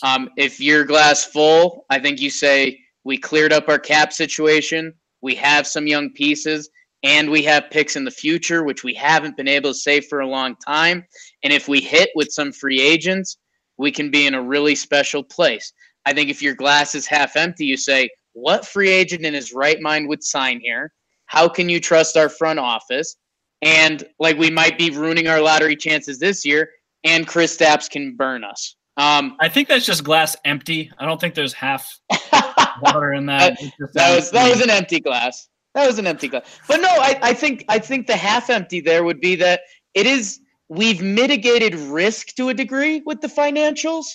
Um, 0.03 0.29
if 0.37 0.59
you're 0.59 0.83
glass 0.83 1.23
full, 1.23 1.85
I 1.89 1.99
think 1.99 2.19
you 2.19 2.29
say 2.29 2.79
we 3.03 3.17
cleared 3.17 3.53
up 3.53 3.69
our 3.69 3.79
cap 3.79 4.11
situation. 4.11 4.93
We 5.21 5.35
have 5.35 5.65
some 5.65 5.87
young 5.87 6.11
pieces 6.11 6.69
and 7.03 7.29
we 7.29 7.43
have 7.43 7.69
picks 7.71 7.95
in 7.95 8.03
the 8.03 8.11
future, 8.11 8.63
which 8.63 8.83
we 8.83 8.93
haven't 8.93 9.37
been 9.37 9.47
able 9.47 9.69
to 9.71 9.79
say 9.79 10.01
for 10.01 10.19
a 10.19 10.27
long 10.27 10.55
time. 10.57 11.05
And 11.43 11.53
if 11.53 11.67
we 11.67 11.79
hit 11.79 12.09
with 12.15 12.31
some 12.31 12.51
free 12.51 12.81
agents, 12.81 13.37
we 13.77 13.91
can 13.91 14.11
be 14.11 14.25
in 14.25 14.33
a 14.33 14.41
really 14.41 14.75
special 14.75 15.23
place. 15.23 15.71
I 16.05 16.13
think 16.13 16.29
if 16.29 16.41
your 16.41 16.55
glass 16.55 16.95
is 16.95 17.05
half 17.05 17.35
empty, 17.35 17.65
you 17.65 17.77
say, 17.77 18.09
what 18.33 18.65
free 18.65 18.89
agent 18.89 19.25
in 19.25 19.33
his 19.33 19.53
right 19.53 19.81
mind 19.81 20.07
would 20.09 20.23
sign 20.23 20.59
here? 20.59 20.93
How 21.25 21.49
can 21.49 21.69
you 21.69 21.79
trust 21.79 22.15
our 22.15 22.29
front 22.29 22.59
office? 22.59 23.15
And 23.61 24.07
like 24.19 24.37
we 24.37 24.49
might 24.49 24.77
be 24.77 24.91
ruining 24.91 25.27
our 25.27 25.41
lottery 25.41 25.75
chances 25.75 26.19
this 26.19 26.45
year, 26.45 26.69
and 27.03 27.27
Kristaps 27.27 27.89
can 27.89 28.15
burn 28.15 28.43
us. 28.43 28.75
Um, 28.97 29.35
I 29.39 29.49
think 29.49 29.67
that's 29.67 29.85
just 29.85 30.03
glass 30.03 30.35
empty. 30.45 30.91
I 30.97 31.05
don't 31.05 31.19
think 31.19 31.35
there's 31.35 31.53
half 31.53 31.99
water 32.81 33.13
in 33.13 33.25
that. 33.27 33.59
That 33.93 34.15
was 34.15 34.31
that 34.31 34.49
was 34.49 34.61
an 34.61 34.69
empty 34.69 34.99
glass. 34.99 35.49
That 35.73 35.85
was 35.85 35.99
an 35.99 36.07
empty 36.07 36.27
glass. 36.27 36.59
But 36.67 36.81
no, 36.81 36.89
I, 36.89 37.19
I 37.21 37.33
think 37.33 37.65
I 37.69 37.79
think 37.79 38.07
the 38.07 38.15
half 38.15 38.49
empty 38.49 38.81
there 38.81 39.03
would 39.03 39.19
be 39.19 39.35
that 39.35 39.61
it 39.93 40.05
is 40.07 40.39
we've 40.69 41.01
mitigated 41.01 41.75
risk 41.75 42.35
to 42.35 42.49
a 42.49 42.53
degree 42.53 43.01
with 43.05 43.21
the 43.21 43.27
financials, 43.27 44.05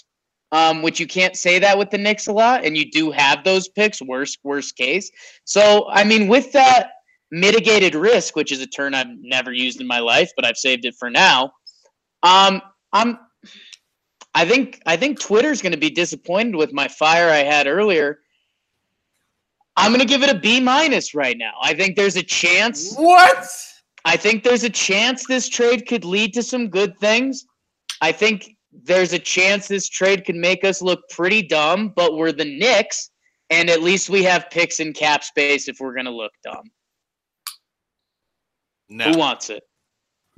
um, 0.53 0.83
which 0.83 1.01
you 1.01 1.07
can't 1.07 1.37
say 1.37 1.59
that 1.59 1.79
with 1.79 1.91
the 1.91 1.99
Knicks 1.99 2.27
a 2.27 2.33
lot, 2.33 2.65
and 2.65 2.77
you 2.77 2.91
do 2.91 3.11
have 3.11 3.45
those 3.45 3.69
picks, 3.69 4.03
worst 4.03 4.39
worst 4.45 4.77
case. 4.77 5.11
So 5.45 5.89
I 5.91 6.05
mean, 6.05 6.29
with 6.29 6.53
that 6.53 6.91
mitigated 7.31 7.95
risk, 7.95 8.37
which 8.37 8.53
is 8.53 8.61
a 8.61 8.67
term 8.67 8.95
I've 8.95 9.07
never 9.21 9.53
used 9.53 9.81
in 9.81 9.87
my 9.87 9.99
life, 9.99 10.31
but 10.37 10.45
I've 10.45 10.59
saved 10.59 10.85
it 10.85 10.95
for 10.99 11.11
now. 11.11 11.53
Um, 12.23 12.61
I'm 12.93 13.19
I 14.35 14.45
think 14.47 14.81
I 14.87 14.97
think 14.97 15.21
Twitter's 15.21 15.61
going 15.61 15.73
to 15.73 15.79
be 15.79 15.91
disappointed 15.91 16.57
with 16.57 16.73
my 16.73 16.89
fire 16.89 17.29
I 17.29 17.39
had 17.39 17.67
earlier. 17.67 18.21
I'm 19.77 19.91
going 19.91 20.01
to 20.01 20.07
give 20.07 20.23
it 20.23 20.31
a 20.31 20.39
B 20.39 20.61
minus 20.61 21.15
right 21.15 21.37
now. 21.37 21.53
I 21.63 21.75
think 21.75 21.97
there's 21.97 22.17
a 22.17 22.23
chance. 22.23 22.95
What? 22.95 23.49
I 24.05 24.17
think 24.17 24.43
there's 24.43 24.65
a 24.65 24.71
chance 24.71 25.27
this 25.27 25.49
trade 25.49 25.87
could 25.87 26.05
lead 26.05 26.35
to 26.35 26.43
some 26.43 26.69
good 26.69 26.99
things. 26.99 27.47
I 28.01 28.13
think 28.13 28.57
there's 28.73 29.13
a 29.13 29.19
chance 29.19 29.69
this 29.69 29.89
trade 29.89 30.25
could 30.25 30.37
make 30.37 30.65
us 30.65 30.83
look 30.83 31.09
pretty 31.11 31.43
dumb, 31.43 31.93
but 31.95 32.17
we're 32.17 32.33
the 32.33 32.45
Knicks, 32.45 33.11
and 33.51 33.71
at 33.71 33.83
least 33.83 34.11
we 34.11 34.23
have 34.25 34.51
picks 34.51 34.81
and 34.81 34.95
cap 34.95 35.23
space 35.23 35.69
if 35.69 35.79
we're 35.79 35.95
going 35.95 36.07
to 36.07 36.13
look 36.13 36.33
dumb. 36.43 36.71
No. 38.89 39.13
Who 39.13 39.19
wants 39.19 39.51
it? 39.51 39.63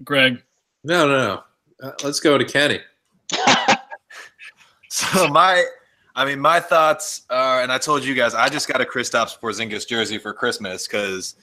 Greg. 0.02 0.42
No, 0.82 1.08
no, 1.08 1.16
no. 1.16 1.42
Uh, 1.88 1.92
let's 2.02 2.20
go 2.20 2.36
to 2.36 2.44
Kenny. 2.44 2.80
So 4.94 5.26
my, 5.26 5.64
I 6.14 6.24
mean, 6.24 6.38
my 6.38 6.60
thoughts 6.60 7.22
are, 7.28 7.62
and 7.62 7.72
I 7.72 7.78
told 7.78 8.04
you 8.04 8.14
guys, 8.14 8.32
I 8.32 8.48
just 8.48 8.68
got 8.68 8.80
a 8.80 8.84
Kristaps 8.84 9.36
Porzingis 9.36 9.88
jersey 9.88 10.18
for 10.18 10.32
Christmas 10.32 10.86
because 10.86 11.34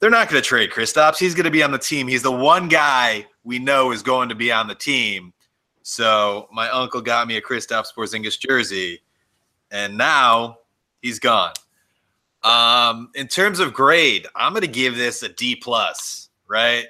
they're 0.00 0.10
not 0.10 0.28
going 0.28 0.42
to 0.42 0.46
trade 0.46 0.70
Kristaps. 0.70 1.18
He's 1.18 1.34
going 1.34 1.44
to 1.44 1.50
be 1.50 1.62
on 1.62 1.70
the 1.70 1.78
team. 1.78 2.08
He's 2.08 2.22
the 2.22 2.32
one 2.32 2.68
guy 2.68 3.26
we 3.44 3.58
know 3.58 3.92
is 3.92 4.02
going 4.02 4.30
to 4.30 4.34
be 4.34 4.50
on 4.50 4.66
the 4.66 4.74
team. 4.74 5.32
So 5.82 6.48
my 6.52 6.68
uncle 6.70 7.00
got 7.00 7.28
me 7.28 7.36
a 7.36 7.42
Kristaps 7.42 7.88
Porzingis 7.96 8.38
jersey, 8.38 9.02
and 9.70 9.96
now 9.96 10.58
he's 11.02 11.18
gone. 11.18 11.52
Um, 12.42 13.10
in 13.14 13.28
terms 13.28 13.60
of 13.60 13.74
grade, 13.74 14.26
I'm 14.34 14.52
going 14.52 14.62
to 14.62 14.68
give 14.68 14.96
this 14.96 15.22
a 15.22 15.28
D 15.28 15.56
plus. 15.56 16.28
Right? 16.48 16.86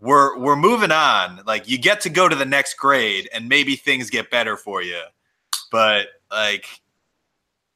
We're 0.00 0.38
we're 0.38 0.56
moving 0.56 0.90
on. 0.90 1.42
Like 1.46 1.68
you 1.68 1.78
get 1.78 2.00
to 2.02 2.10
go 2.10 2.28
to 2.28 2.34
the 2.34 2.44
next 2.44 2.74
grade, 2.74 3.28
and 3.32 3.48
maybe 3.48 3.76
things 3.76 4.10
get 4.10 4.30
better 4.30 4.56
for 4.56 4.82
you. 4.82 5.00
But 5.70 6.08
like, 6.30 6.66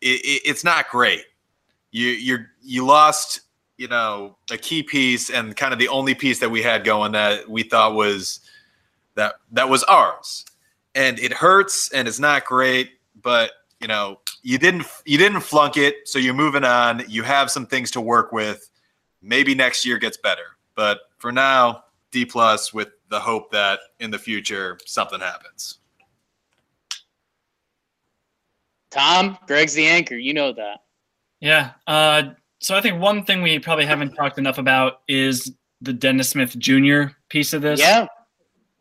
it, 0.00 0.20
it, 0.20 0.42
it's 0.44 0.64
not 0.64 0.88
great. 0.90 1.22
You 1.92 2.08
you're 2.08 2.50
you 2.62 2.84
lost 2.84 3.42
you 3.76 3.88
know 3.88 4.36
a 4.50 4.56
key 4.56 4.82
piece 4.82 5.30
and 5.30 5.56
kind 5.56 5.72
of 5.72 5.78
the 5.78 5.88
only 5.88 6.14
piece 6.14 6.38
that 6.38 6.50
we 6.50 6.62
had 6.62 6.84
going 6.84 7.12
that 7.12 7.48
we 7.48 7.62
thought 7.62 7.94
was 7.94 8.40
that 9.14 9.34
that 9.52 9.68
was 9.68 9.82
ours 9.84 10.44
and 10.94 11.18
it 11.18 11.32
hurts 11.32 11.92
and 11.92 12.08
it's 12.08 12.18
not 12.18 12.44
great 12.44 12.92
but 13.22 13.52
you 13.80 13.88
know 13.88 14.18
you 14.42 14.58
didn't 14.58 14.86
you 15.04 15.18
didn't 15.18 15.40
flunk 15.40 15.76
it 15.76 15.96
so 16.04 16.18
you're 16.18 16.34
moving 16.34 16.64
on 16.64 17.02
you 17.08 17.22
have 17.22 17.50
some 17.50 17.66
things 17.66 17.90
to 17.90 18.00
work 18.00 18.32
with 18.32 18.70
maybe 19.22 19.54
next 19.54 19.84
year 19.84 19.98
gets 19.98 20.16
better 20.16 20.56
but 20.74 21.00
for 21.18 21.32
now 21.32 21.84
d 22.10 22.24
plus 22.24 22.72
with 22.72 22.88
the 23.08 23.20
hope 23.20 23.50
that 23.50 23.80
in 24.00 24.10
the 24.10 24.18
future 24.18 24.78
something 24.84 25.20
happens 25.20 25.78
Tom, 28.96 29.36
Greg's 29.46 29.74
the 29.74 29.86
anchor. 29.86 30.16
You 30.16 30.32
know 30.32 30.52
that. 30.52 30.80
Yeah. 31.40 31.72
Uh, 31.86 32.30
so 32.60 32.74
I 32.76 32.80
think 32.80 33.00
one 33.00 33.24
thing 33.24 33.42
we 33.42 33.58
probably 33.58 33.86
haven't 33.86 34.14
talked 34.14 34.38
enough 34.38 34.58
about 34.58 35.00
is 35.08 35.52
the 35.80 35.92
Dennis 35.92 36.30
Smith 36.30 36.58
Jr. 36.58 37.04
piece 37.28 37.52
of 37.52 37.62
this. 37.62 37.80
Yeah. 37.80 38.06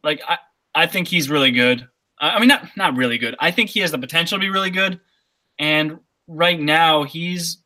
Like 0.03 0.21
I, 0.27 0.37
I 0.73 0.87
think 0.87 1.07
he's 1.07 1.29
really 1.29 1.51
good. 1.51 1.87
I 2.19 2.31
I 2.31 2.39
mean, 2.39 2.47
not 2.47 2.69
not 2.77 2.95
really 2.95 3.17
good. 3.17 3.35
I 3.39 3.51
think 3.51 3.69
he 3.69 3.81
has 3.81 3.91
the 3.91 3.97
potential 3.97 4.37
to 4.37 4.41
be 4.41 4.49
really 4.49 4.69
good. 4.69 4.99
And 5.59 5.99
right 6.27 6.59
now, 6.59 7.03
he's 7.03 7.57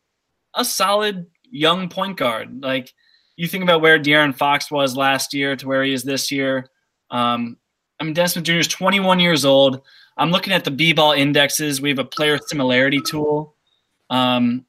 a 0.54 0.64
solid 0.64 1.26
young 1.50 1.88
point 1.88 2.16
guard. 2.16 2.62
Like 2.62 2.92
you 3.36 3.46
think 3.46 3.62
about 3.62 3.80
where 3.80 3.98
De'Aaron 3.98 4.34
Fox 4.34 4.70
was 4.70 4.96
last 4.96 5.32
year 5.32 5.56
to 5.56 5.66
where 5.66 5.84
he 5.84 5.92
is 5.92 6.02
this 6.02 6.30
year. 6.30 6.68
Um, 7.10 7.56
I 8.00 8.04
mean, 8.04 8.14
Dennis 8.14 8.32
Smith 8.32 8.44
Jr. 8.44 8.54
is 8.54 8.68
21 8.68 9.20
years 9.20 9.44
old. 9.44 9.82
I'm 10.16 10.30
looking 10.30 10.52
at 10.52 10.64
the 10.64 10.70
B-ball 10.70 11.12
indexes. 11.12 11.80
We 11.80 11.88
have 11.88 11.98
a 11.98 12.04
player 12.04 12.38
similarity 12.46 13.00
tool. 13.00 13.54
Um, 14.10 14.66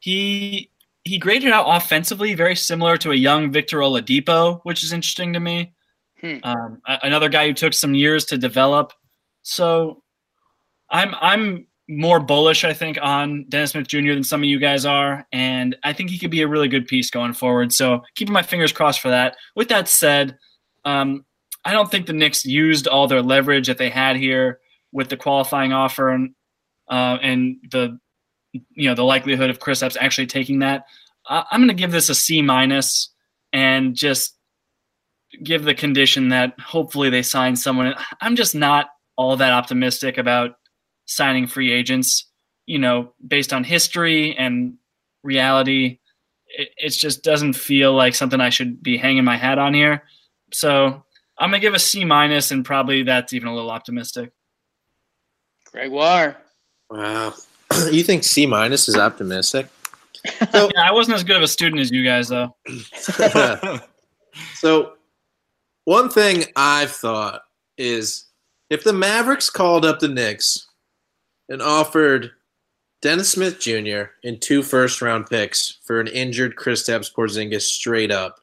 he 0.00 0.70
he 1.08 1.18
graded 1.18 1.50
out 1.50 1.64
offensively 1.66 2.34
very 2.34 2.54
similar 2.54 2.96
to 2.98 3.12
a 3.12 3.14
young 3.14 3.50
Victor 3.50 3.78
Oladipo, 3.78 4.60
which 4.64 4.84
is 4.84 4.92
interesting 4.92 5.32
to 5.32 5.40
me. 5.40 5.72
Hmm. 6.20 6.36
Um, 6.42 6.82
another 6.86 7.28
guy 7.28 7.46
who 7.46 7.54
took 7.54 7.72
some 7.72 7.94
years 7.94 8.26
to 8.26 8.36
develop. 8.38 8.92
So 9.42 10.02
I'm 10.90 11.14
I'm 11.20 11.66
more 11.88 12.20
bullish, 12.20 12.64
I 12.64 12.74
think, 12.74 12.98
on 13.00 13.46
Dennis 13.48 13.70
Smith 13.70 13.86
Jr. 13.86 14.12
than 14.12 14.24
some 14.24 14.42
of 14.42 14.48
you 14.48 14.58
guys 14.58 14.84
are, 14.84 15.26
and 15.32 15.74
I 15.82 15.94
think 15.94 16.10
he 16.10 16.18
could 16.18 16.30
be 16.30 16.42
a 16.42 16.48
really 16.48 16.68
good 16.68 16.86
piece 16.86 17.10
going 17.10 17.32
forward. 17.32 17.72
So 17.72 18.02
keeping 18.14 18.34
my 18.34 18.42
fingers 18.42 18.72
crossed 18.72 19.00
for 19.00 19.08
that. 19.08 19.36
With 19.56 19.70
that 19.70 19.88
said, 19.88 20.36
um, 20.84 21.24
I 21.64 21.72
don't 21.72 21.90
think 21.90 22.06
the 22.06 22.12
Knicks 22.12 22.44
used 22.44 22.86
all 22.86 23.06
their 23.06 23.22
leverage 23.22 23.68
that 23.68 23.78
they 23.78 23.88
had 23.88 24.16
here 24.16 24.60
with 24.92 25.08
the 25.08 25.16
qualifying 25.16 25.72
offer 25.72 26.10
and 26.10 26.34
uh, 26.88 27.18
and 27.22 27.56
the 27.70 27.98
you 28.52 28.88
know 28.88 28.94
the 28.94 29.04
likelihood 29.04 29.50
of 29.50 29.58
Kristaps 29.58 29.96
actually 30.00 30.26
taking 30.26 30.60
that. 30.60 30.86
I- 31.28 31.44
I'm 31.50 31.60
going 31.60 31.68
to 31.68 31.74
give 31.74 31.92
this 31.92 32.08
a 32.08 32.14
C 32.14 32.42
minus 32.42 33.10
and 33.52 33.94
just 33.94 34.34
give 35.42 35.64
the 35.64 35.74
condition 35.74 36.30
that 36.30 36.58
hopefully 36.58 37.10
they 37.10 37.22
sign 37.22 37.56
someone. 37.56 37.94
I'm 38.20 38.36
just 38.36 38.54
not 38.54 38.88
all 39.16 39.36
that 39.36 39.52
optimistic 39.52 40.18
about 40.18 40.56
signing 41.06 41.46
free 41.46 41.72
agents. 41.72 42.24
You 42.66 42.78
know, 42.78 43.14
based 43.26 43.52
on 43.52 43.64
history 43.64 44.36
and 44.36 44.74
reality, 45.22 46.00
it, 46.46 46.68
it 46.76 46.90
just 46.90 47.22
doesn't 47.24 47.54
feel 47.54 47.94
like 47.94 48.14
something 48.14 48.40
I 48.40 48.50
should 48.50 48.82
be 48.82 48.98
hanging 48.98 49.24
my 49.24 49.36
hat 49.36 49.58
on 49.58 49.72
here. 49.74 50.04
So 50.52 51.04
I'm 51.38 51.50
gonna 51.50 51.60
give 51.60 51.74
a 51.74 51.78
C 51.78 52.04
minus, 52.04 52.50
and 52.50 52.64
probably 52.64 53.04
that's 53.04 53.32
even 53.32 53.48
a 53.48 53.54
little 53.54 53.70
optimistic. 53.70 54.32
Gregoire. 55.72 56.36
Wow. 56.90 57.34
you 57.92 58.02
think 58.02 58.24
C 58.24 58.46
minus 58.46 58.88
is 58.88 58.96
optimistic? 58.96 59.68
yeah, 60.40 60.68
I 60.82 60.92
wasn't 60.92 61.16
as 61.16 61.24
good 61.24 61.36
of 61.36 61.42
a 61.42 61.48
student 61.48 61.80
as 61.80 61.90
you 61.90 62.04
guys, 62.04 62.28
though. 62.28 62.54
So, 64.54 64.94
one 65.84 66.08
thing 66.10 66.44
I've 66.54 66.90
thought 66.90 67.42
is 67.76 68.26
if 68.70 68.84
the 68.84 68.92
Mavericks 68.92 69.50
called 69.50 69.84
up 69.84 70.00
the 70.00 70.08
Knicks 70.08 70.66
and 71.48 71.62
offered 71.62 72.32
Dennis 73.00 73.32
Smith 73.32 73.58
Jr. 73.58 74.10
and 74.24 74.40
two 74.40 74.62
first 74.62 75.00
round 75.00 75.26
picks 75.26 75.78
for 75.84 76.00
an 76.00 76.08
injured 76.08 76.56
Kristaps 76.56 77.12
Porzingis 77.12 77.62
straight 77.62 78.10
up, 78.10 78.40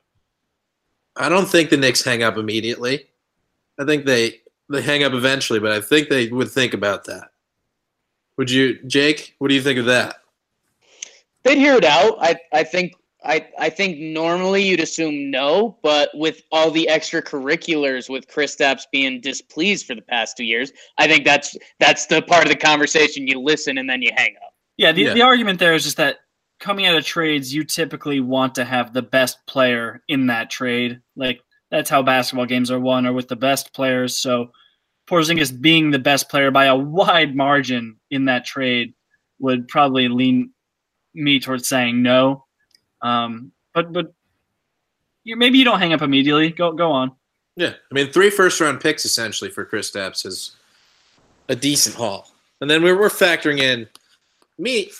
I 1.15 1.29
don't 1.29 1.47
think 1.47 1.69
the 1.69 1.77
Knicks 1.77 2.03
hang 2.03 2.23
up 2.23 2.37
immediately. 2.37 3.05
I 3.79 3.85
think 3.85 4.05
they 4.05 4.39
they 4.69 4.81
hang 4.81 5.03
up 5.03 5.13
eventually, 5.13 5.59
but 5.59 5.71
I 5.71 5.81
think 5.81 6.09
they 6.09 6.27
would 6.27 6.49
think 6.49 6.73
about 6.73 7.05
that. 7.05 7.29
Would 8.37 8.51
you, 8.51 8.79
Jake? 8.87 9.35
What 9.39 9.47
do 9.49 9.55
you 9.55 9.61
think 9.61 9.79
of 9.79 9.85
that? 9.85 10.17
They'd 11.43 11.57
hear 11.57 11.75
it 11.75 11.85
out. 11.85 12.17
I 12.19 12.35
I 12.53 12.63
think 12.63 12.93
I 13.23 13.47
I 13.59 13.69
think 13.69 13.99
normally 13.99 14.63
you'd 14.63 14.79
assume 14.79 15.29
no, 15.31 15.77
but 15.83 16.09
with 16.15 16.41
all 16.51 16.71
the 16.71 16.87
extracurriculars 16.91 18.09
with 18.09 18.27
Kristaps 18.27 18.83
being 18.91 19.21
displeased 19.21 19.85
for 19.85 19.95
the 19.95 20.01
past 20.01 20.37
two 20.37 20.43
years, 20.43 20.71
I 20.97 21.07
think 21.07 21.23
that's 21.23 21.55
that's 21.79 22.07
the 22.07 22.21
part 22.21 22.43
of 22.43 22.49
the 22.49 22.57
conversation 22.57 23.27
you 23.27 23.39
listen 23.39 23.77
and 23.77 23.89
then 23.89 24.01
you 24.01 24.11
hang 24.15 24.35
up. 24.43 24.53
Yeah, 24.77 24.91
the, 24.91 25.03
Yeah. 25.03 25.13
the 25.13 25.21
argument 25.21 25.59
there 25.59 25.73
is 25.73 25.83
just 25.83 25.97
that 25.97 26.17
coming 26.59 26.85
out 26.85 26.95
of 26.95 27.05
trades, 27.05 27.53
you 27.53 27.63
typically 27.63 28.19
want 28.19 28.55
to 28.55 28.65
have 28.65 28.93
the 28.93 29.01
best 29.01 29.45
player 29.45 30.01
in 30.07 30.27
that 30.27 30.49
trade. 30.49 30.99
Like 31.15 31.41
that's 31.71 31.89
how 31.89 32.01
basketball 32.01 32.45
games 32.47 32.71
are 32.71 32.79
won, 32.79 33.05
or 33.05 33.13
with 33.13 33.27
the 33.27 33.35
best 33.35 33.73
players. 33.73 34.17
So 34.17 34.51
Porzingis 35.07 35.59
being 35.59 35.91
the 35.91 35.99
best 35.99 36.29
player 36.29 36.51
by 36.51 36.65
a 36.65 36.75
wide 36.75 37.35
margin 37.35 37.97
in 38.09 38.25
that 38.25 38.45
trade 38.45 38.93
would 39.39 39.67
probably 39.67 40.07
lean 40.07 40.51
me 41.13 41.39
towards 41.39 41.67
saying 41.67 42.01
no. 42.01 42.45
Um, 43.01 43.51
but 43.73 43.91
but 43.93 44.13
you, 45.23 45.35
maybe 45.35 45.57
you 45.57 45.65
don't 45.65 45.79
hang 45.79 45.93
up 45.93 46.01
immediately. 46.01 46.49
Go 46.49 46.71
go 46.71 46.91
on. 46.91 47.11
Yeah, 47.55 47.73
I 47.91 47.93
mean, 47.93 48.11
three 48.11 48.29
first 48.29 48.59
round 48.59 48.81
picks 48.81 49.05
essentially 49.05 49.49
for 49.49 49.65
Kristaps 49.65 50.25
is 50.25 50.55
a 51.47 51.55
decent 51.55 51.95
haul. 51.95 52.29
And 52.61 52.69
then 52.69 52.83
we're, 52.83 52.99
we're 52.99 53.09
factoring 53.09 53.59
in 53.59 53.87
me. 54.57 54.91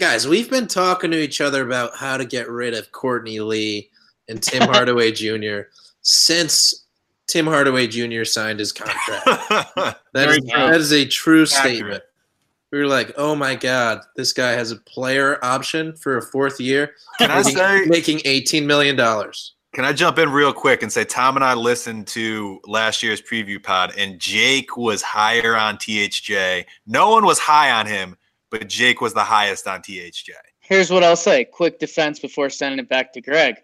Guys, 0.00 0.26
we've 0.26 0.50
been 0.50 0.66
talking 0.66 1.10
to 1.12 1.22
each 1.22 1.40
other 1.40 1.64
about 1.64 1.96
how 1.96 2.16
to 2.16 2.24
get 2.24 2.50
rid 2.50 2.74
of 2.74 2.90
Courtney 2.90 3.40
Lee 3.40 3.90
and 4.28 4.42
Tim 4.42 4.62
Hardaway 4.68 5.12
Jr. 5.12 5.68
since 6.02 6.83
Tim 7.26 7.46
Hardaway 7.46 7.86
Jr. 7.86 8.24
signed 8.24 8.58
his 8.58 8.72
contract. 8.72 9.26
That 9.76 9.98
Very 10.12 10.36
is, 10.38 10.50
true. 10.50 10.60
that 10.60 10.80
is 10.80 10.92
a 10.92 11.04
true 11.06 11.42
Accurate. 11.42 11.50
statement. 11.74 12.02
We 12.70 12.78
were 12.78 12.86
like, 12.86 13.12
oh 13.16 13.34
my 13.34 13.54
God, 13.54 14.00
this 14.16 14.32
guy 14.32 14.52
has 14.52 14.70
a 14.72 14.76
player 14.76 15.38
option 15.44 15.94
for 15.96 16.16
a 16.18 16.22
fourth 16.22 16.60
year. 16.60 16.92
Can 17.18 17.30
I 17.30 17.38
making, 17.38 17.56
say- 17.56 17.84
making 17.86 18.18
$18 18.18 18.64
million. 18.66 18.96
Can 18.96 19.84
I 19.84 19.92
jump 19.92 20.18
in 20.18 20.30
real 20.30 20.52
quick 20.52 20.82
and 20.84 20.92
say 20.92 21.04
Tom 21.04 21.34
and 21.36 21.44
I 21.44 21.54
listened 21.54 22.06
to 22.08 22.60
last 22.66 23.02
year's 23.02 23.20
preview 23.20 23.60
pod, 23.60 23.92
and 23.98 24.20
Jake 24.20 24.76
was 24.76 25.02
higher 25.02 25.56
on 25.56 25.76
THJ. 25.78 26.64
No 26.86 27.10
one 27.10 27.24
was 27.24 27.40
high 27.40 27.72
on 27.72 27.86
him, 27.86 28.16
but 28.50 28.68
Jake 28.68 29.00
was 29.00 29.14
the 29.14 29.24
highest 29.24 29.66
on 29.66 29.80
THJ. 29.82 30.30
Here's 30.60 30.90
what 30.92 31.02
I'll 31.02 31.16
say. 31.16 31.44
Quick 31.44 31.80
defense 31.80 32.20
before 32.20 32.50
sending 32.50 32.78
it 32.78 32.88
back 32.88 33.12
to 33.14 33.20
Greg. 33.20 33.56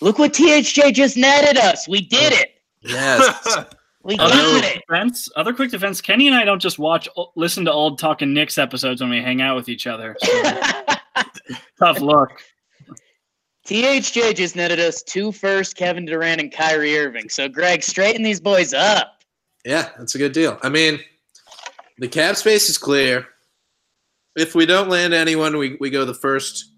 Look 0.00 0.18
what 0.18 0.32
THJ 0.32 0.94
just 0.94 1.18
netted 1.18 1.58
us. 1.58 1.86
We 1.86 2.00
did 2.00 2.32
it. 2.32 2.54
Yes. 2.82 3.58
We 4.04 4.18
Other 4.18 4.34
quick 4.34 4.64
it. 4.64 4.82
defense, 4.88 5.28
other 5.36 5.52
quick 5.52 5.70
defense. 5.70 6.00
Kenny 6.00 6.26
and 6.26 6.36
I 6.36 6.44
don't 6.44 6.58
just 6.58 6.76
watch, 6.76 7.08
listen 7.36 7.64
to 7.66 7.72
old 7.72 8.00
talking 8.00 8.34
Knicks 8.34 8.58
episodes 8.58 9.00
when 9.00 9.10
we 9.10 9.18
hang 9.22 9.40
out 9.40 9.54
with 9.54 9.68
each 9.68 9.86
other. 9.86 10.16
So, 10.20 10.42
tough 11.78 12.00
look. 12.00 12.32
THJ 13.64 14.34
just 14.34 14.56
netted 14.56 14.80
us 14.80 15.04
two 15.04 15.30
first, 15.30 15.76
Kevin 15.76 16.04
Durant 16.04 16.40
and 16.40 16.52
Kyrie 16.52 16.98
Irving. 16.98 17.28
So 17.28 17.48
Greg, 17.48 17.84
straighten 17.84 18.24
these 18.24 18.40
boys 18.40 18.74
up. 18.74 19.22
yeah, 19.64 19.90
that's 19.96 20.16
a 20.16 20.18
good 20.18 20.32
deal. 20.32 20.58
I 20.64 20.68
mean, 20.68 20.98
the 21.98 22.08
cap 22.08 22.34
space 22.34 22.68
is 22.68 22.78
clear. 22.78 23.28
If 24.34 24.56
we 24.56 24.66
don't 24.66 24.88
land 24.88 25.14
anyone, 25.14 25.58
we, 25.58 25.76
we 25.78 25.90
go 25.90 26.04
the 26.04 26.14
first, 26.14 26.72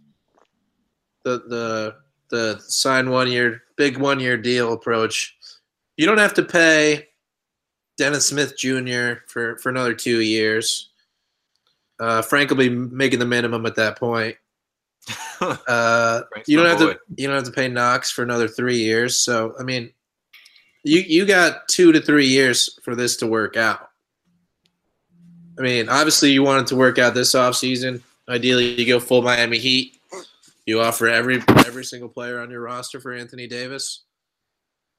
the 1.23 1.39
the 1.49 1.97
the 2.29 2.61
sign 2.61 3.09
one 3.09 3.31
year, 3.31 3.63
big 3.77 3.97
one 3.97 4.21
year 4.21 4.37
deal 4.37 4.75
approach. 4.75 5.35
You 5.97 6.07
don't 6.07 6.19
have 6.19 6.35
to 6.35 6.43
pay 6.43 7.09
Dennis 7.97 8.27
Smith 8.27 8.57
Jr. 8.57 9.23
for 9.27 9.57
for 9.59 9.69
another 9.69 9.95
two 9.95 10.21
years. 10.21 10.91
Uh, 12.01 12.23
Frank 12.23 12.51
will 12.51 12.57
be 12.57 12.69
making 12.69 13.21
the 13.21 13.27
minimum 13.27 13.67
at 13.67 13.77
that 13.77 13.99
point. 13.99 14.37
Uh, 15.41 16.23
you 16.47 16.57
don't 16.57 16.67
have 16.67 16.79
boy. 16.79 16.95
to 16.95 16.99
you 17.17 17.27
don't 17.27 17.37
have 17.37 17.45
to 17.45 17.51
pay 17.51 17.69
Knox 17.69 18.11
for 18.11 18.23
another 18.23 18.49
three 18.49 18.79
years. 18.79 19.19
So 19.19 19.55
I 19.59 19.63
mean, 19.63 19.93
you 20.85 21.01
you 21.01 21.27
got 21.27 21.69
two 21.69 21.93
to 21.93 22.01
three 22.01 22.27
years 22.27 22.79
for 22.83 22.95
this 22.95 23.17
to 23.17 23.27
work 23.27 23.57
out. 23.57 23.91
I 25.59 25.63
mean, 25.63 25.89
obviously 25.89 26.31
you 26.31 26.43
want 26.43 26.63
it 26.63 26.67
to 26.69 26.77
work 26.77 26.99
out 26.99 27.13
this 27.13 27.35
offseason. 27.35 28.01
Ideally, 28.29 28.81
you 28.81 28.87
go 28.87 29.01
full 29.01 29.21
Miami 29.21 29.59
Heat. 29.59 30.01
You 30.65 30.81
offer 30.81 31.09
every 31.09 31.43
every 31.67 31.85
single 31.85 32.09
player 32.09 32.41
on 32.41 32.51
your 32.51 32.63
roster 32.63 33.01
for 33.01 33.13
Anthony 33.13 33.47
Davis. 33.47 34.03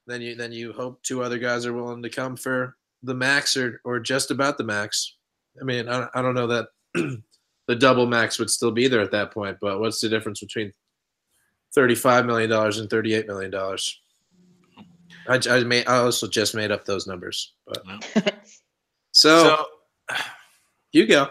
Then 0.08 0.22
you 0.22 0.36
then 0.36 0.52
you 0.52 0.72
hope 0.74 1.02
two 1.04 1.24
other 1.24 1.38
guys 1.38 1.66
are 1.66 1.74
willing 1.74 2.04
to 2.04 2.10
come 2.10 2.36
for 2.38 2.76
the 3.04 3.14
max 3.16 3.58
or 3.58 3.82
or 3.84 4.00
just 4.00 4.32
about 4.32 4.58
the 4.58 4.64
max. 4.64 5.16
I 5.60 5.64
mean, 5.64 5.88
I, 5.90 6.08
I 6.14 6.22
don't 6.22 6.36
know 6.36 6.48
that 6.48 6.68
the 7.68 7.76
double 7.76 8.06
max 8.06 8.38
would 8.40 8.50
still 8.50 8.72
be 8.72 8.88
there 8.88 9.02
at 9.02 9.12
that 9.12 9.32
point, 9.32 9.58
but 9.62 9.80
what's 9.80 10.02
the 10.02 10.10
difference 10.10 10.40
between 10.40 10.74
thirty-five 11.74 12.26
million 12.26 12.50
dollars 12.50 12.78
and 12.80 12.90
thirty-eight 12.90 13.28
million 13.28 13.52
dollars? 13.52 14.00
I, 15.28 15.40
I 15.50 15.64
made 15.64 15.88
I 15.88 15.98
also 15.98 16.28
just 16.28 16.54
made 16.56 16.72
up 16.72 16.86
those 16.86 17.08
numbers, 17.08 17.54
but 17.66 17.84
so, 19.12 19.44
So, 19.44 20.16
you 20.92 21.08
go. 21.08 21.30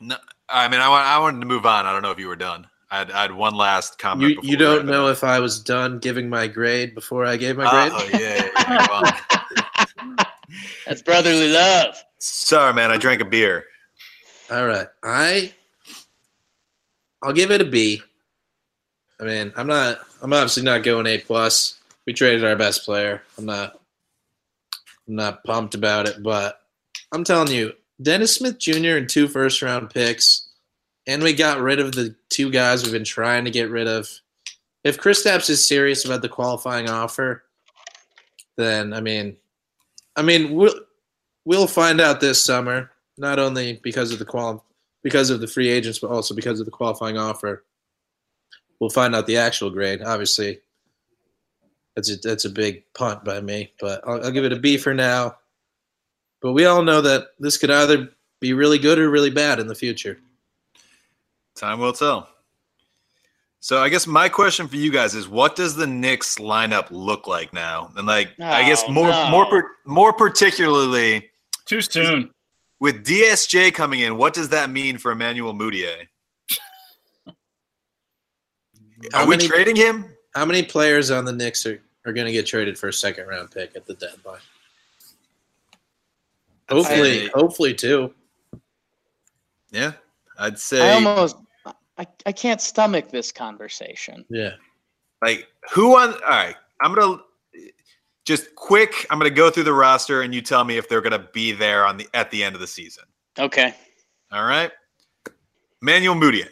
no, 0.00 0.16
I 0.48 0.66
mean, 0.68 0.80
I, 0.80 0.88
want, 0.88 1.06
I 1.06 1.18
wanted 1.20 1.40
to 1.40 1.46
move 1.46 1.66
on. 1.66 1.86
I 1.86 1.92
don't 1.92 2.02
know 2.02 2.10
if 2.10 2.18
you 2.18 2.26
were 2.26 2.36
done. 2.36 2.66
I 2.90 2.98
had, 2.98 3.10
I 3.10 3.22
had 3.22 3.32
one 3.32 3.54
last 3.54 3.98
comment. 3.98 4.30
You 4.30 4.36
before 4.36 4.50
you 4.50 4.56
don't 4.56 4.86
know 4.86 5.06
up. 5.08 5.12
if 5.12 5.24
I 5.24 5.40
was 5.40 5.60
done 5.60 5.98
giving 5.98 6.28
my 6.28 6.46
grade 6.46 6.94
before 6.94 7.26
I 7.26 7.36
gave 7.36 7.56
my 7.56 7.68
grade. 7.70 7.92
Oh, 7.94 8.08
yeah, 8.18 8.48
yeah, 8.56 8.86
well, 8.90 10.26
That's 10.86 11.02
brotherly 11.02 11.50
love. 11.52 12.02
sorry, 12.18 12.72
man. 12.72 12.90
I 12.90 12.96
drank 12.96 13.20
a 13.20 13.26
beer. 13.26 13.64
All 14.50 14.66
right, 14.66 14.86
I 15.04 15.52
I'll 17.22 17.32
give 17.34 17.50
it 17.50 17.60
a 17.60 17.64
B. 17.64 18.02
I 19.20 19.24
mean, 19.24 19.52
I'm 19.56 19.66
not. 19.66 19.98
I'm 20.22 20.32
obviously 20.32 20.62
not 20.62 20.82
going 20.82 21.06
A 21.06 21.18
plus. 21.18 21.78
We 22.06 22.14
traded 22.14 22.44
our 22.44 22.56
best 22.56 22.84
player. 22.84 23.22
I'm 23.36 23.44
not. 23.44 23.80
I'm 25.06 25.16
not 25.16 25.44
pumped 25.44 25.74
about 25.74 26.06
it, 26.06 26.22
but 26.22 26.60
I'm 27.12 27.24
telling 27.24 27.52
you, 27.52 27.72
Dennis 28.00 28.34
Smith 28.34 28.58
Jr. 28.58 28.96
and 28.96 29.08
two 29.08 29.28
first 29.28 29.60
round 29.60 29.90
picks, 29.90 30.47
and 31.08 31.22
we 31.22 31.32
got 31.32 31.60
rid 31.60 31.80
of 31.80 31.92
the 31.92 32.14
two 32.28 32.50
guys 32.50 32.82
we've 32.82 32.92
been 32.92 33.02
trying 33.02 33.46
to 33.46 33.50
get 33.50 33.70
rid 33.70 33.88
of. 33.88 34.08
If 34.84 34.98
Kristaps 34.98 35.50
is 35.50 35.66
serious 35.66 36.04
about 36.04 36.22
the 36.22 36.28
qualifying 36.28 36.88
offer, 36.88 37.44
then 38.56 38.92
I 38.92 39.00
mean, 39.00 39.36
I 40.14 40.22
mean 40.22 40.54
we'll 40.54 40.78
we'll 41.44 41.66
find 41.66 42.00
out 42.00 42.20
this 42.20 42.44
summer. 42.44 42.92
Not 43.16 43.40
only 43.40 43.80
because 43.82 44.12
of 44.12 44.20
the 44.20 44.24
qual 44.24 44.64
because 45.02 45.30
of 45.30 45.40
the 45.40 45.48
free 45.48 45.68
agents, 45.68 45.98
but 45.98 46.10
also 46.10 46.34
because 46.34 46.60
of 46.60 46.66
the 46.66 46.72
qualifying 46.72 47.16
offer. 47.16 47.64
We'll 48.78 48.90
find 48.90 49.16
out 49.16 49.26
the 49.26 49.38
actual 49.38 49.70
grade. 49.70 50.02
Obviously, 50.02 50.60
that's 51.96 52.10
a 52.10 52.16
that's 52.16 52.44
a 52.44 52.50
big 52.50 52.84
punt 52.94 53.24
by 53.24 53.40
me, 53.40 53.72
but 53.80 54.06
I'll, 54.06 54.26
I'll 54.26 54.30
give 54.30 54.44
it 54.44 54.52
a 54.52 54.58
B 54.58 54.76
for 54.76 54.94
now. 54.94 55.36
But 56.40 56.52
we 56.52 56.66
all 56.66 56.82
know 56.82 57.00
that 57.00 57.30
this 57.40 57.56
could 57.56 57.70
either 57.70 58.10
be 58.40 58.52
really 58.52 58.78
good 58.78 59.00
or 59.00 59.10
really 59.10 59.30
bad 59.30 59.58
in 59.58 59.66
the 59.66 59.74
future. 59.74 60.20
Time 61.58 61.78
will 61.80 61.92
tell. 61.92 62.28
So 63.60 63.82
I 63.82 63.88
guess 63.88 64.06
my 64.06 64.28
question 64.28 64.68
for 64.68 64.76
you 64.76 64.92
guys 64.92 65.14
is, 65.16 65.28
what 65.28 65.56
does 65.56 65.74
the 65.74 65.86
Knicks 65.86 66.36
lineup 66.38 66.86
look 66.90 67.26
like 67.26 67.52
now? 67.52 67.90
And 67.96 68.06
like, 68.06 68.28
I 68.40 68.62
guess 68.64 68.84
Oh, 68.86 68.92
more, 68.92 69.08
no. 69.08 69.30
more, 69.30 69.46
per, 69.46 69.70
more 69.84 70.12
particularly 70.12 71.28
Too 71.64 71.80
soon. 71.80 72.30
with 72.78 73.04
DSJ 73.04 73.74
coming 73.74 74.00
in, 74.00 74.16
what 74.16 74.32
does 74.34 74.50
that 74.50 74.70
mean 74.70 74.96
for 74.98 75.10
Emmanuel 75.10 75.52
Mudiay? 75.54 76.06
How 79.12 79.22
Are 79.22 79.26
we 79.26 79.36
many- 79.36 79.48
trading 79.48 79.74
him? 79.76 80.04
How 80.34 80.44
many 80.44 80.62
players 80.62 81.10
on 81.10 81.24
the 81.24 81.32
Knicks 81.32 81.66
are, 81.66 81.80
are 82.06 82.12
going 82.12 82.26
to 82.26 82.32
get 82.32 82.46
traded 82.46 82.78
for 82.78 82.88
a 82.88 82.92
second 82.92 83.26
round 83.26 83.50
pick 83.50 83.74
at 83.74 83.86
the 83.86 83.94
deadline? 83.94 84.38
Hopefully, 86.68 87.26
say- 87.26 87.30
hopefully 87.34 87.74
two. 87.74 88.14
Yeah, 89.72 89.92
I'd 90.38 90.54
I 90.54 90.56
say 90.56 90.92
almost 90.92 91.36
I, 91.98 92.06
I 92.26 92.32
can't 92.32 92.60
stomach 92.60 93.10
this 93.10 93.32
conversation. 93.32 94.24
Yeah. 94.30 94.52
like 95.22 95.48
who 95.72 95.96
on. 95.96 96.12
All 96.14 96.20
right, 96.28 96.54
I'm 96.80 96.94
gonna 96.94 97.20
just 98.24 98.54
quick. 98.54 99.06
I'm 99.10 99.18
gonna 99.18 99.30
go 99.30 99.50
through 99.50 99.64
the 99.64 99.72
roster, 99.72 100.22
and 100.22 100.34
you 100.34 100.40
tell 100.40 100.64
me 100.64 100.76
if 100.76 100.88
they're 100.88 101.00
gonna 101.00 101.28
be 101.32 101.52
there 101.52 101.84
on 101.84 101.96
the 101.96 102.08
at 102.14 102.30
the 102.30 102.42
end 102.44 102.54
of 102.54 102.60
the 102.60 102.66
season. 102.66 103.04
Okay. 103.38 103.74
All 104.30 104.44
right, 104.44 104.70
Emmanuel 105.82 106.14
Mudiay. 106.14 106.48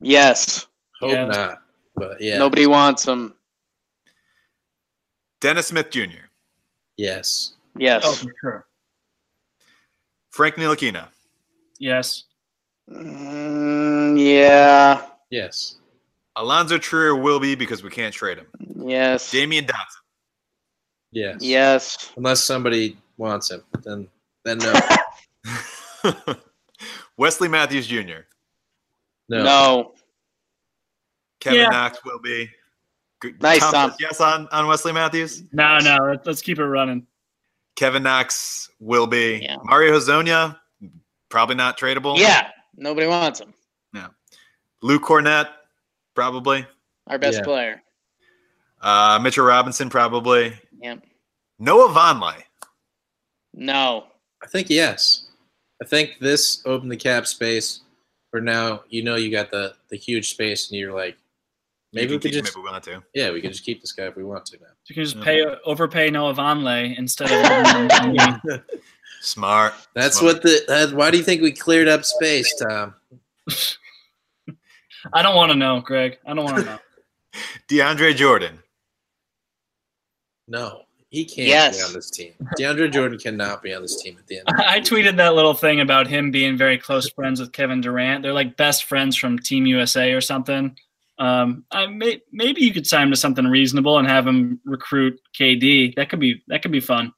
Yes. 0.00 0.66
Hope 1.00 1.12
Yeah. 1.12 1.24
not. 1.26 1.62
But 1.94 2.20
yeah. 2.20 2.38
Nobody 2.38 2.66
wants 2.66 3.06
him. 3.06 3.34
Dennis 5.40 5.68
Smith 5.68 5.90
Jr., 5.90 6.26
Yes. 6.96 7.54
Yes. 7.78 8.02
Oh, 8.04 8.12
for 8.12 8.34
sure. 8.40 8.66
Frank 10.30 10.56
Ntilikina, 10.56 11.08
Yes. 11.78 12.24
Mm, 12.90 14.18
yeah. 14.18 15.02
Yes. 15.30 15.76
Alonzo 16.36 16.78
Trier 16.78 17.14
will 17.14 17.40
be 17.40 17.54
because 17.54 17.82
we 17.82 17.90
can't 17.90 18.14
trade 18.14 18.38
him. 18.38 18.46
Yes. 18.76 19.32
Damyean 19.32 19.66
Dotson, 19.66 20.00
Yes. 21.12 21.36
Yes. 21.40 22.12
Unless 22.16 22.44
somebody 22.44 22.96
wants 23.16 23.50
him, 23.50 23.62
then 23.82 24.08
then 24.44 24.58
no. 24.58 24.72
Wesley 27.16 27.48
Matthews 27.48 27.86
Jr., 27.86 28.24
No. 29.28 29.42
No. 29.44 29.92
Kevin 31.40 31.60
Yeah. 31.60 31.68
Knox 31.68 31.98
will 32.04 32.18
be. 32.20 32.50
Good- 33.20 33.40
Nice, 33.42 33.60
Tom 33.60 33.72
Tom. 33.72 33.92
Yes, 34.00 34.20
on 34.20 34.48
on 34.50 34.66
Wesley 34.66 34.92
Matthews. 34.92 35.42
No, 35.52 35.78
no. 35.78 35.96
let- 36.10 36.26
Let's 36.26 36.42
keep 36.42 36.58
it 36.58 36.64
running. 36.64 37.06
Kevin 37.76 38.02
Knox 38.02 38.70
will 38.80 39.06
be. 39.06 39.40
Yeah. 39.42 39.56
Mario 39.64 39.92
Hezonja, 39.98 40.58
probably 41.28 41.54
not 41.56 41.78
tradable. 41.78 42.16
Yeah. 42.18 42.48
Nobody 42.80 43.06
wants 43.06 43.40
him. 43.40 43.54
Luke 44.82 45.02
Kornet, 45.02 45.46
probably. 46.14 46.66
Our 47.06 47.18
best 47.18 47.38
Yeah. 47.38 47.44
player. 47.44 47.82
Uh, 48.80 49.18
Mitchell 49.22 49.44
Robinson, 49.44 49.90
probably. 49.90 50.58
Yep. 50.80 51.04
Noah 51.58 51.90
Vonleh. 51.90 52.42
No. 53.52 54.06
I 54.42 54.46
think 54.46 54.70
yes. 54.70 55.26
I 55.82 55.84
think 55.84 56.16
this 56.18 56.62
opened 56.64 56.90
the 56.90 56.96
cap 56.96 57.26
space 57.26 57.80
where 58.30 58.42
now 58.42 58.82
you 58.88 59.02
know 59.04 59.16
you 59.16 59.30
got 59.30 59.50
the 59.50 59.74
the 59.90 59.96
huge 59.98 60.30
space 60.30 60.70
and 60.70 60.78
you're 60.80 60.94
like 60.94 61.18
maybe 61.92 62.12
You 62.12 62.16
we 62.16 62.20
can 62.22 62.30
could 62.30 62.38
just 62.44 62.48
if 62.48 62.56
we 62.56 62.62
want 62.70 62.82
to. 62.84 63.02
yeah 63.14 63.30
we 63.32 63.42
could 63.42 63.52
just 63.52 63.64
keep 63.64 63.80
this 63.82 63.92
guy 63.92 64.04
if 64.04 64.16
we 64.16 64.24
want 64.24 64.46
to 64.46 64.56
now. 64.58 64.68
You 64.86 64.94
can 64.94 65.04
just 65.04 65.20
pay 65.20 65.44
overpay 65.66 66.08
Noah 66.10 66.32
Vonleh 66.34 66.96
instead 66.96 67.30
of. 67.30 68.62
Smart. 69.20 69.74
That's 69.94 70.18
Smart. 70.18 70.34
what 70.36 70.42
the 70.42 70.62
that, 70.68 70.92
why 70.92 71.10
do 71.10 71.18
you 71.18 71.24
think 71.24 71.42
we 71.42 71.52
cleared 71.52 71.88
up 71.88 72.04
space, 72.04 72.52
Tom? 72.56 72.94
I 75.12 75.22
don't 75.22 75.36
want 75.36 75.50
to 75.52 75.56
know, 75.56 75.80
Greg. 75.80 76.18
I 76.26 76.34
don't 76.34 76.44
want 76.44 76.58
to 76.58 76.64
know. 76.64 76.78
DeAndre 77.68 78.14
Jordan. 78.14 78.58
No. 80.48 80.82
He 81.10 81.24
can't 81.24 81.48
Yes. 81.48 81.78
be 81.78 81.82
on 81.82 81.92
this 81.92 82.10
team. 82.10 82.32
DeAndre 82.58 82.92
Jordan 82.92 83.18
cannot 83.18 83.62
be 83.62 83.74
on 83.74 83.82
this 83.82 84.00
team 84.00 84.16
at 84.18 84.26
the 84.28 84.38
end. 84.38 84.46
I 84.48 84.80
tweeted 84.80 85.16
that 85.16 85.34
little 85.34 85.54
thing 85.54 85.80
about 85.80 86.06
him 86.06 86.30
being 86.30 86.56
very 86.56 86.78
close 86.78 87.08
friends 87.10 87.40
with 87.40 87.52
Kevin 87.52 87.80
Durant. 87.80 88.22
They're 88.22 88.32
like 88.32 88.56
best 88.56 88.84
friends 88.84 89.16
from 89.16 89.38
Team 89.38 89.66
USA 89.66 90.12
or 90.12 90.20
something. 90.20 90.76
Um, 91.18 91.64
I 91.70 91.86
may, 91.86 92.22
maybe 92.32 92.62
you 92.62 92.72
could 92.72 92.86
sign 92.86 93.04
him 93.04 93.10
to 93.10 93.16
something 93.16 93.44
reasonable 93.44 93.98
and 93.98 94.06
have 94.06 94.26
him 94.26 94.60
recruit 94.64 95.20
KD. 95.38 95.94
That 95.96 96.08
could 96.10 96.20
be 96.20 96.42
that 96.46 96.62
could 96.62 96.72
be 96.72 96.80
fun. 96.80 97.12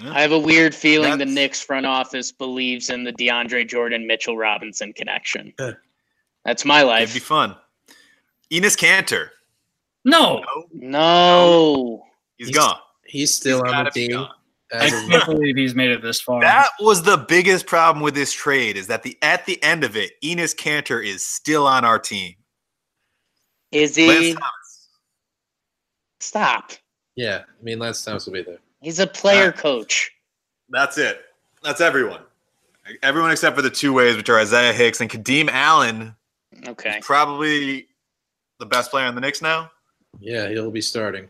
I 0.00 0.20
have 0.20 0.32
a 0.32 0.38
weird 0.38 0.74
feeling 0.74 1.18
the 1.18 1.26
Knicks 1.26 1.60
front 1.60 1.86
office 1.86 2.32
believes 2.32 2.90
in 2.90 3.04
the 3.04 3.12
DeAndre 3.12 3.68
Jordan 3.68 4.06
Mitchell 4.06 4.36
Robinson 4.36 4.92
connection. 4.92 5.52
That's 6.44 6.64
my 6.64 6.82
life. 6.82 7.10
It'd 7.10 7.14
be 7.14 7.20
fun. 7.20 7.54
Enes 8.50 8.76
Kanter. 8.76 9.28
No, 10.04 10.42
no, 10.72 12.02
he's 12.36 12.50
gone. 12.50 12.78
He's 13.04 13.32
still 13.32 13.62
on 13.64 13.84
the 13.84 13.90
team. 13.90 14.26
I 14.74 14.88
can't 14.88 15.26
believe 15.26 15.54
he's 15.54 15.74
made 15.74 15.90
it 15.90 16.02
this 16.02 16.20
far. 16.20 16.40
That 16.40 16.70
was 16.80 17.02
the 17.02 17.18
biggest 17.18 17.66
problem 17.66 18.02
with 18.02 18.14
this 18.14 18.32
trade 18.32 18.76
is 18.76 18.88
that 18.88 19.02
the 19.04 19.16
at 19.22 19.46
the 19.46 19.62
end 19.62 19.84
of 19.84 19.96
it, 19.96 20.20
Enes 20.22 20.56
Kanter 20.56 21.04
is 21.04 21.24
still 21.24 21.66
on 21.66 21.84
our 21.84 21.98
team. 21.98 22.34
Is 23.70 23.94
he? 23.94 24.32
Thomas. 24.32 24.88
Stop. 26.20 26.72
Yeah, 27.14 27.42
I 27.46 27.62
mean 27.62 27.78
Lance 27.78 28.04
Thomas 28.04 28.26
will 28.26 28.32
be 28.32 28.42
there. 28.42 28.58
He's 28.82 28.98
a 28.98 29.06
player 29.06 29.52
coach. 29.52 30.10
That's 30.68 30.98
it. 30.98 31.20
That's 31.62 31.80
everyone. 31.80 32.20
Everyone 33.02 33.30
except 33.30 33.54
for 33.54 33.62
the 33.62 33.70
two 33.70 33.92
ways, 33.92 34.16
which 34.16 34.28
are 34.28 34.38
Isaiah 34.38 34.72
Hicks 34.72 35.00
and 35.00 35.08
Kadeem 35.08 35.48
Allen. 35.48 36.16
Okay. 36.66 36.98
Probably 37.00 37.86
the 38.58 38.66
best 38.66 38.90
player 38.90 39.06
on 39.06 39.14
the 39.14 39.20
Knicks 39.20 39.40
now. 39.40 39.70
Yeah, 40.18 40.48
he'll 40.48 40.70
be 40.70 40.80
starting. 40.80 41.28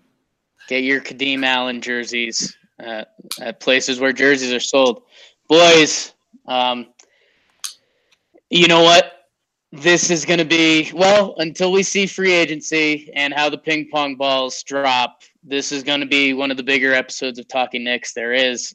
Get 0.68 0.82
your 0.82 1.00
Kadeem 1.00 1.44
Allen 1.44 1.80
jerseys 1.80 2.56
at, 2.78 3.14
at 3.40 3.60
places 3.60 4.00
where 4.00 4.12
jerseys 4.12 4.52
are 4.52 4.60
sold. 4.60 5.02
Boys, 5.48 6.14
um, 6.46 6.86
you 8.48 8.66
know 8.66 8.82
what? 8.82 9.28
This 9.72 10.10
is 10.10 10.24
going 10.24 10.38
to 10.38 10.44
be, 10.44 10.90
well, 10.94 11.34
until 11.38 11.72
we 11.72 11.82
see 11.82 12.06
free 12.06 12.32
agency 12.32 13.10
and 13.14 13.32
how 13.32 13.48
the 13.48 13.58
ping 13.58 13.88
pong 13.90 14.16
balls 14.16 14.62
drop, 14.62 15.22
this 15.42 15.72
is 15.72 15.82
going 15.82 16.00
to 16.00 16.06
be 16.06 16.32
one 16.34 16.50
of 16.50 16.56
the 16.56 16.62
bigger 16.62 16.94
episodes 16.94 17.38
of 17.38 17.48
Talking 17.48 17.84
Knicks 17.84 18.12
there 18.12 18.32
is. 18.32 18.74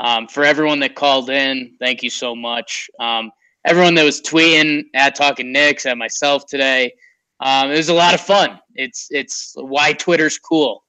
Um, 0.00 0.28
for 0.28 0.44
everyone 0.44 0.80
that 0.80 0.94
called 0.94 1.30
in, 1.30 1.76
thank 1.80 2.02
you 2.02 2.10
so 2.10 2.34
much. 2.34 2.88
Um, 3.00 3.30
everyone 3.64 3.94
that 3.94 4.04
was 4.04 4.20
tweeting 4.20 4.84
at 4.94 5.14
Talking 5.14 5.52
Knicks, 5.52 5.86
at 5.86 5.98
myself 5.98 6.46
today, 6.46 6.92
um, 7.40 7.70
it 7.70 7.76
was 7.76 7.88
a 7.88 7.94
lot 7.94 8.14
of 8.14 8.20
fun. 8.20 8.58
It's 8.74 9.08
it's 9.10 9.52
why 9.56 9.92
Twitter's 9.92 10.38
cool. 10.38 10.84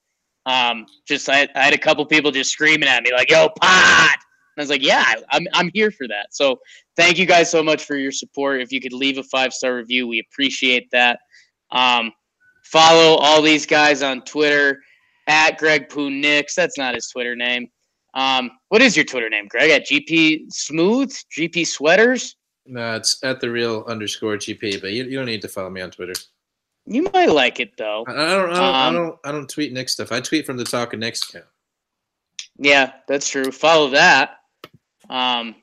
Um, 0.45 0.85
just 1.07 1.29
I, 1.29 1.47
I 1.55 1.63
had 1.63 1.73
a 1.73 1.77
couple 1.77 2.05
people 2.05 2.31
just 2.31 2.51
screaming 2.51 2.89
at 2.89 3.03
me 3.03 3.11
like, 3.13 3.29
"Yo, 3.29 3.49
pod!" 3.61 4.11
And 4.11 4.57
I 4.57 4.61
was 4.61 4.69
like, 4.69 4.83
"Yeah, 4.83 5.13
I'm 5.29 5.47
I'm 5.53 5.69
here 5.73 5.91
for 5.91 6.07
that." 6.07 6.27
So 6.31 6.59
thank 6.95 7.19
you 7.19 7.27
guys 7.27 7.51
so 7.51 7.61
much 7.61 7.83
for 7.83 7.95
your 7.95 8.11
support. 8.11 8.61
If 8.61 8.71
you 8.71 8.81
could 8.81 8.93
leave 8.93 9.19
a 9.19 9.23
five 9.23 9.53
star 9.53 9.75
review, 9.75 10.07
we 10.07 10.19
appreciate 10.19 10.89
that. 10.91 11.19
Um, 11.71 12.11
follow 12.63 13.15
all 13.17 13.43
these 13.43 13.67
guys 13.67 14.01
on 14.01 14.21
Twitter 14.23 14.79
at 15.29 15.57
Greg 15.57 15.87
Poo 15.87 16.09
Nix. 16.09 16.55
That's 16.55 16.77
not 16.77 16.95
his 16.95 17.07
Twitter 17.07 17.35
name. 17.35 17.69
Um, 18.15 18.51
what 18.69 18.81
is 18.81 18.97
your 18.97 19.05
Twitter 19.05 19.29
name, 19.29 19.47
Greg? 19.47 19.69
At 19.69 19.87
GP 19.87 20.51
Smooth, 20.51 21.15
GP 21.37 21.65
Sweaters. 21.67 22.35
No, 22.65 22.95
it's 22.95 23.23
at 23.23 23.39
the 23.39 23.49
real 23.49 23.85
underscore 23.87 24.35
GP, 24.35 24.81
but 24.81 24.91
you, 24.91 25.05
you 25.05 25.17
don't 25.17 25.25
need 25.27 25.41
to 25.43 25.47
follow 25.47 25.69
me 25.69 25.81
on 25.81 25.91
Twitter. 25.91 26.13
You 26.85 27.07
might 27.13 27.29
like 27.29 27.59
it 27.59 27.77
though. 27.77 28.03
I, 28.07 28.11
I 28.11 28.15
don't 28.15 28.49
I 28.49 28.53
don't, 28.55 28.63
I 28.63 28.87
Um, 28.87 28.93
don't 28.95 29.19
I 29.25 29.31
don't 29.31 29.49
tweet 29.49 29.71
Knick 29.71 29.89
stuff. 29.89 30.11
I 30.11 30.19
tweet 30.19 30.45
from 30.45 30.57
the 30.57 30.63
Talking 30.63 30.99
Knicks 30.99 31.27
account. 31.29 31.45
Yeah, 32.57 32.93
that's 33.07 33.29
true. 33.29 33.51
Follow 33.51 33.89
that. 33.91 34.37
Um, 35.09 35.55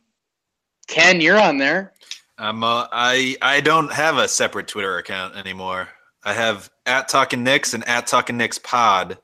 Ken, 0.87 1.21
you're 1.21 1.41
on 1.41 1.59
there. 1.59 1.95
I'm 2.39 2.63
uh, 2.63 2.87
I 2.93 3.37
I 3.43 3.61
don't 3.61 3.93
have 3.93 4.19
a 4.19 4.29
separate 4.29 4.69
Twitter 4.69 4.99
account 4.99 5.37
anymore. 5.37 5.89
I 6.25 6.33
have 6.33 6.71
at 6.87 7.09
Talking 7.09 7.43
Knicks 7.43 7.75
and 7.75 7.87
at 7.89 8.07
Talking 8.07 8.37
Knicks 8.37 8.59
Pod. 8.59 9.19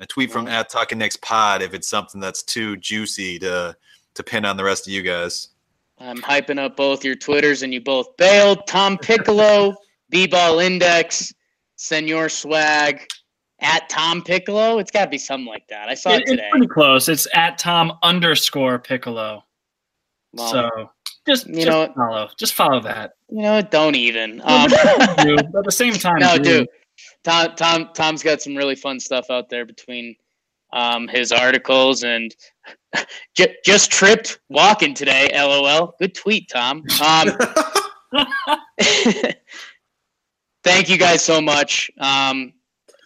I 0.00 0.04
tweet 0.06 0.30
from 0.30 0.46
at 0.48 0.68
Talking 0.68 0.98
Knicks 0.98 1.16
Pod 1.16 1.62
if 1.62 1.72
it's 1.74 1.88
something 1.88 2.20
that's 2.20 2.42
too 2.42 2.76
juicy 2.76 3.38
to 3.40 3.76
to 4.14 4.22
pin 4.22 4.44
on 4.44 4.56
the 4.56 4.64
rest 4.64 4.86
of 4.86 4.92
you 4.92 5.02
guys. 5.02 5.48
I'm 5.98 6.18
hyping 6.18 6.58
up 6.58 6.76
both 6.76 7.04
your 7.04 7.14
Twitters 7.14 7.62
and 7.62 7.72
you 7.72 7.80
both 7.80 8.16
bailed. 8.18 8.66
Tom 8.66 8.98
Piccolo, 8.98 9.74
B 10.10 10.26
Ball 10.26 10.58
Index, 10.60 11.32
Senor 11.76 12.28
Swag, 12.28 13.06
at 13.60 13.88
Tom 13.88 14.22
Piccolo. 14.22 14.78
It's 14.78 14.90
got 14.90 15.04
to 15.04 15.10
be 15.10 15.16
something 15.18 15.46
like 15.46 15.66
that. 15.68 15.88
I 15.88 15.94
saw 15.94 16.10
it, 16.10 16.24
It- 16.26 16.38
it's 16.38 16.42
pretty 16.50 16.66
close. 16.66 17.08
It's 17.08 17.26
at 17.34 17.56
Tom 17.58 17.92
underscore 18.02 18.78
Piccolo. 18.78 19.44
Well, 20.34 20.50
so 20.50 20.90
just 21.26 21.46
you 21.46 21.64
just 21.64 21.68
know 21.68 21.92
follow. 21.94 22.28
Just 22.38 22.52
follow 22.54 22.80
that. 22.80 23.12
You 23.30 23.40
know, 23.42 23.62
don't 23.62 23.96
even. 23.96 24.40
Um, 24.44 24.68
but 24.70 25.56
at 25.56 25.64
the 25.64 25.72
same 25.72 25.94
time, 25.94 26.18
no, 26.18 26.36
do. 26.36 26.42
dude. 26.58 26.68
Tom, 27.24 27.54
Tom, 27.56 27.90
Tom's 27.94 28.22
got 28.22 28.42
some 28.42 28.56
really 28.56 28.74
fun 28.74 29.00
stuff 29.00 29.30
out 29.30 29.48
there 29.48 29.64
between 29.64 30.16
um, 30.72 31.08
his 31.08 31.32
articles 31.32 32.02
and 32.04 32.34
j- 33.36 33.56
just 33.64 33.90
tripped 33.90 34.40
walking 34.48 34.94
today. 34.94 35.30
LOL. 35.34 35.94
Good 35.98 36.14
tweet, 36.14 36.48
Tom. 36.48 36.84
Um, 37.02 37.36
thank 40.64 40.88
you 40.88 40.98
guys 40.98 41.22
so 41.22 41.40
much. 41.40 41.90
Um, 41.98 42.52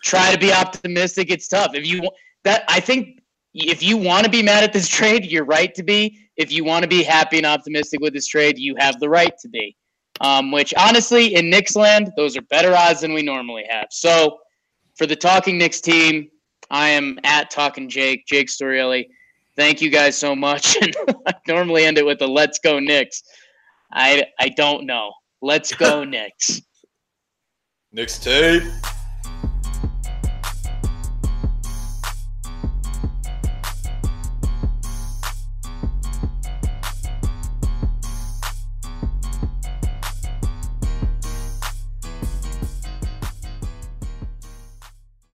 try 0.02 0.32
to 0.32 0.38
be 0.38 0.52
optimistic. 0.52 1.30
It's 1.30 1.48
tough. 1.48 1.74
If 1.74 1.86
you 1.86 2.08
that, 2.44 2.64
I 2.68 2.80
think 2.80 3.20
if 3.54 3.82
you 3.82 3.96
want 3.96 4.24
to 4.24 4.30
be 4.30 4.42
mad 4.42 4.64
at 4.64 4.72
this 4.72 4.88
trade, 4.88 5.26
you're 5.26 5.44
right 5.44 5.74
to 5.74 5.82
be. 5.82 6.18
If 6.36 6.52
you 6.52 6.64
want 6.64 6.82
to 6.82 6.88
be 6.88 7.02
happy 7.02 7.36
and 7.36 7.46
optimistic 7.46 8.00
with 8.00 8.14
this 8.14 8.26
trade, 8.26 8.58
you 8.58 8.74
have 8.78 8.98
the 9.00 9.08
right 9.08 9.36
to 9.40 9.48
be. 9.48 9.76
Um, 10.20 10.50
which 10.50 10.74
honestly, 10.76 11.34
in 11.34 11.48
Knicks 11.48 11.76
land, 11.76 12.12
those 12.16 12.36
are 12.36 12.42
better 12.42 12.74
odds 12.74 13.00
than 13.00 13.14
we 13.14 13.22
normally 13.22 13.64
have. 13.70 13.86
So, 13.90 14.38
for 14.96 15.06
the 15.06 15.16
Talking 15.16 15.56
Knicks 15.56 15.80
team, 15.80 16.28
I 16.70 16.88
am 16.90 17.18
at 17.24 17.50
Talking 17.50 17.88
Jake, 17.88 18.26
Jake 18.26 18.48
Storielli. 18.48 19.06
Thank 19.56 19.80
you 19.80 19.90
guys 19.90 20.16
so 20.16 20.36
much. 20.36 20.76
And 20.82 20.94
I 21.26 21.32
normally 21.48 21.84
end 21.84 21.98
it 21.98 22.04
with 22.04 22.20
a 22.22 22.26
"Let's 22.26 22.58
go 22.58 22.78
Knicks." 22.78 23.22
I 23.92 24.24
I 24.38 24.50
don't 24.50 24.84
know. 24.84 25.12
Let's 25.42 25.74
go 25.74 26.04
Knicks. 26.04 26.60
Knicks 27.92 28.18
tape. 28.18 28.62